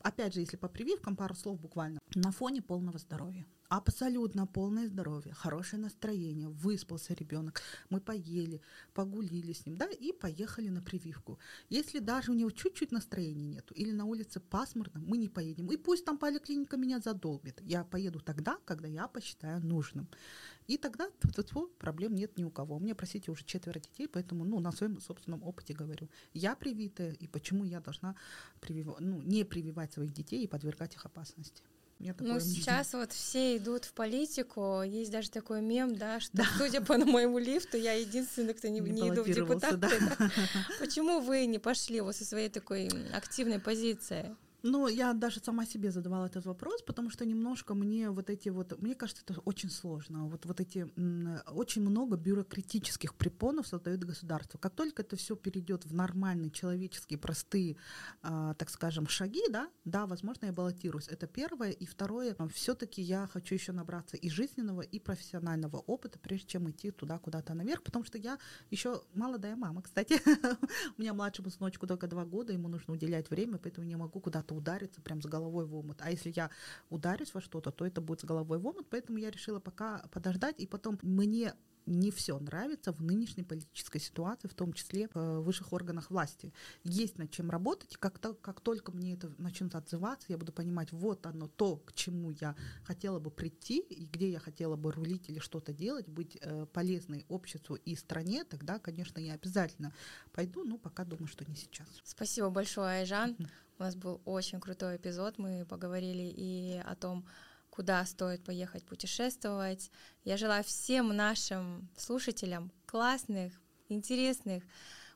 опять 0.01 0.33
же, 0.33 0.39
если 0.39 0.57
по 0.57 0.67
прививкам, 0.67 1.15
пару 1.15 1.35
слов 1.35 1.59
буквально, 1.59 1.99
на 2.15 2.31
фоне 2.31 2.61
полного 2.61 2.97
здоровья 2.97 3.45
абсолютно 3.71 4.45
полное 4.45 4.87
здоровье, 4.87 5.33
хорошее 5.33 5.81
настроение, 5.81 6.49
выспался 6.49 7.13
ребенок, 7.13 7.61
мы 7.89 8.01
поели, 8.01 8.61
погулили 8.93 9.53
с 9.53 9.65
ним, 9.65 9.77
да, 9.77 9.85
и 9.85 10.11
поехали 10.11 10.67
на 10.67 10.81
прививку. 10.81 11.39
Если 11.69 11.99
даже 11.99 12.31
у 12.31 12.35
него 12.35 12.51
чуть-чуть 12.51 12.91
настроения 12.91 13.47
нету, 13.47 13.73
или 13.73 13.91
на 13.91 14.03
улице 14.03 14.41
пасмурно, 14.41 14.99
мы 14.99 15.17
не 15.17 15.29
поедем. 15.29 15.71
И 15.71 15.77
пусть 15.77 16.03
там 16.03 16.17
поликлиника 16.17 16.75
меня 16.75 16.99
задолбит. 16.99 17.61
Я 17.61 17.85
поеду 17.85 18.19
тогда, 18.19 18.57
когда 18.65 18.89
я 18.89 19.07
посчитаю 19.07 19.65
нужным. 19.65 20.09
И 20.67 20.77
тогда 20.77 21.09
проблем 21.79 22.13
нет 22.13 22.37
ни 22.37 22.43
у 22.43 22.51
кого. 22.51 22.77
Мне, 22.77 22.93
простите, 22.93 23.31
уже 23.31 23.45
четверо 23.45 23.79
детей, 23.79 24.07
поэтому 24.07 24.43
ну, 24.43 24.59
на 24.59 24.73
своем 24.73 24.99
собственном 24.99 25.43
опыте 25.43 25.73
говорю. 25.73 26.09
Я 26.33 26.57
привитая, 26.57 27.13
и 27.13 27.27
почему 27.27 27.63
я 27.63 27.79
должна 27.79 28.15
привив... 28.59 28.99
ну, 28.99 29.21
не 29.21 29.45
прививать 29.45 29.93
своих 29.93 30.11
детей 30.11 30.43
и 30.43 30.47
подвергать 30.47 30.95
их 30.95 31.05
опасности. 31.05 31.63
Я 32.01 32.15
ну, 32.19 32.33
мнение. 32.33 32.41
сейчас 32.41 32.93
вот 32.93 33.11
все 33.11 33.57
идут 33.57 33.85
в 33.85 33.93
политику. 33.93 34.81
Есть 34.81 35.11
даже 35.11 35.29
такой 35.29 35.61
мем, 35.61 35.95
да, 35.95 36.19
что, 36.19 36.35
да. 36.35 36.45
судя 36.57 36.81
по 36.81 36.97
моему 36.97 37.37
лифту, 37.37 37.77
я 37.77 37.93
единственный, 37.93 38.55
кто 38.55 38.67
не, 38.69 38.79
не, 38.79 38.89
не 38.89 39.09
иду 39.09 39.21
в 39.23 39.27
депутаты. 39.27 39.77
Да. 39.77 39.89
Да. 39.89 40.31
Почему 40.79 41.19
вы 41.19 41.45
не 41.45 41.59
пошли 41.59 42.01
вот 42.01 42.15
со 42.15 42.25
своей 42.25 42.49
такой 42.49 42.89
активной 43.13 43.59
позиции? 43.59 44.35
Ну, 44.63 44.87
я 44.87 45.13
даже 45.13 45.39
сама 45.39 45.65
себе 45.65 45.91
задавала 45.91 46.27
этот 46.27 46.45
вопрос, 46.45 46.83
потому 46.83 47.09
что 47.09 47.25
немножко 47.25 47.73
мне 47.73 48.11
вот 48.11 48.29
эти 48.29 48.49
вот, 48.49 48.79
мне 48.81 48.93
кажется, 48.93 49.23
это 49.27 49.39
очень 49.41 49.71
сложно. 49.71 50.27
Вот, 50.27 50.45
вот 50.45 50.59
эти, 50.59 50.87
очень 51.51 51.81
много 51.81 52.15
бюрократических 52.15 53.15
препонов 53.15 53.67
создает 53.67 54.03
государство. 54.03 54.59
Как 54.59 54.75
только 54.75 55.01
это 55.01 55.15
все 55.15 55.35
перейдет 55.35 55.85
в 55.85 55.93
нормальные, 55.93 56.51
человеческие, 56.51 57.17
простые, 57.17 57.77
э, 58.23 58.53
так 58.57 58.69
скажем, 58.69 59.07
шаги, 59.07 59.41
да, 59.49 59.67
да, 59.85 60.05
возможно, 60.05 60.45
я 60.45 60.53
баллотируюсь. 60.53 61.07
Это 61.07 61.25
первое. 61.25 61.71
И 61.71 61.85
второе, 61.85 62.35
все-таки 62.53 63.01
я 63.01 63.27
хочу 63.27 63.55
еще 63.55 63.71
набраться 63.71 64.15
и 64.17 64.29
жизненного, 64.29 64.81
и 64.81 64.99
профессионального 64.99 65.77
опыта, 65.77 66.19
прежде 66.19 66.47
чем 66.47 66.69
идти 66.69 66.91
туда 66.91 67.17
куда-то 67.17 67.53
наверх, 67.55 67.81
потому 67.81 68.05
что 68.05 68.19
я 68.19 68.37
еще 68.69 69.01
молодая 69.15 69.55
мама, 69.55 69.81
кстати. 69.81 70.21
У 70.97 71.01
меня 71.01 71.13
младшему 71.13 71.49
сыночку 71.49 71.87
только 71.87 72.07
два 72.07 72.25
года, 72.25 72.53
ему 72.53 72.67
нужно 72.67 72.93
уделять 72.93 73.29
время, 73.31 73.57
поэтому 73.57 73.87
не 73.87 73.95
могу 73.95 74.19
куда-то 74.19 74.50
что 74.51 74.55
удариться 74.55 75.01
прям 75.01 75.21
с 75.21 75.25
головой 75.25 75.65
в 75.65 75.75
омут. 75.75 76.01
А 76.01 76.11
если 76.11 76.31
я 76.35 76.49
ударюсь 76.89 77.33
во 77.33 77.41
что-то, 77.41 77.71
то 77.71 77.85
это 77.85 78.01
будет 78.01 78.21
с 78.21 78.25
головой 78.25 78.57
в 78.57 78.67
омут. 78.67 78.87
Поэтому 78.89 79.17
я 79.17 79.31
решила 79.31 79.59
пока 79.59 80.03
подождать. 80.11 80.59
И 80.59 80.67
потом 80.67 80.99
мне 81.01 81.53
не 81.85 82.11
все 82.11 82.37
нравится 82.39 82.91
в 82.91 83.01
нынешней 83.01 83.43
политической 83.43 83.99
ситуации, 83.99 84.47
в 84.47 84.53
том 84.53 84.73
числе 84.73 85.09
в 85.13 85.41
высших 85.41 85.73
органах 85.73 86.11
власти. 86.11 86.53
Есть 86.83 87.17
над 87.17 87.31
чем 87.31 87.49
работать, 87.49 87.93
и 87.93 87.97
как, 87.97 88.19
то, 88.19 88.33
как 88.33 88.61
только 88.61 88.91
мне 88.91 89.13
это 89.13 89.31
начнет 89.37 89.75
отзываться, 89.75 90.27
я 90.29 90.37
буду 90.37 90.51
понимать, 90.51 90.91
вот 90.91 91.25
оно 91.25 91.47
то, 91.47 91.77
к 91.77 91.93
чему 91.93 92.31
я 92.31 92.55
хотела 92.83 93.19
бы 93.19 93.31
прийти, 93.31 93.79
и 93.79 94.05
где 94.05 94.31
я 94.31 94.39
хотела 94.39 94.75
бы 94.75 94.91
рулить 94.91 95.29
или 95.29 95.39
что-то 95.39 95.73
делать, 95.73 96.07
быть 96.07 96.37
э, 96.41 96.65
полезной 96.71 97.25
обществу 97.29 97.75
и 97.75 97.95
стране, 97.95 98.43
тогда, 98.43 98.79
конечно, 98.79 99.19
я 99.19 99.33
обязательно 99.33 99.93
пойду, 100.31 100.63
но 100.63 100.77
пока 100.77 101.05
думаю, 101.05 101.27
что 101.27 101.45
не 101.49 101.55
сейчас. 101.55 101.87
Спасибо 102.03 102.49
большое, 102.49 103.01
Айжан. 103.01 103.37
У 103.79 103.83
нас 103.83 103.95
был 103.95 104.21
очень 104.25 104.59
крутой 104.59 104.97
эпизод. 104.97 105.39
Мы 105.39 105.65
поговорили 105.65 106.31
и 106.35 106.81
о 106.85 106.95
том, 106.95 107.25
куда 107.71 108.05
стоит 108.05 108.43
поехать 108.43 108.85
путешествовать. 108.85 109.89
Я 110.23 110.37
желаю 110.37 110.63
всем 110.63 111.15
нашим 111.15 111.89
слушателям 111.97 112.71
классных, 112.85 113.59
интересных, 113.89 114.63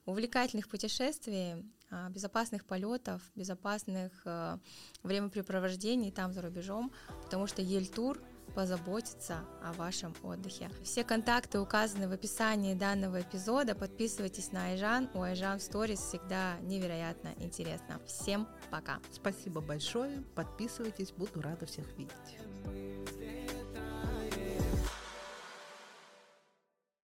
увлекательных 0.06 0.68
путешествий, 0.68 1.64
а, 1.92 2.10
безопасных 2.10 2.66
полетов, 2.66 3.22
безопасных 3.36 4.12
э, 4.26 4.58
времяпрепровождений 5.04 6.12
там 6.12 6.34
за 6.34 6.42
рубежом, 6.42 6.92
потому 7.24 7.46
что 7.46 7.62
Ельтур 7.62 8.20
позаботиться 8.56 9.46
о 9.64 9.74
вашем 9.74 10.16
отдыхе. 10.24 10.70
Все 10.84 11.04
контакты 11.04 11.60
указаны 11.60 12.08
в 12.08 12.12
описании 12.12 12.74
данного 12.74 13.22
эпизода. 13.22 13.76
Подписывайтесь 13.76 14.52
на 14.52 14.68
Айжан. 14.68 15.10
У 15.14 15.22
Айжан 15.22 15.58
Stories 15.58 15.98
всегда 15.98 16.58
невероятно 16.62 17.34
интересно. 17.38 18.00
Всем 18.06 18.48
пока. 18.76 19.00
Спасибо 19.10 19.62
большое. 19.62 20.22
Подписывайтесь. 20.36 21.14
Буду 21.14 21.42
рада 21.42 21.66
всех 21.66 21.86
видеть. 21.98 23.15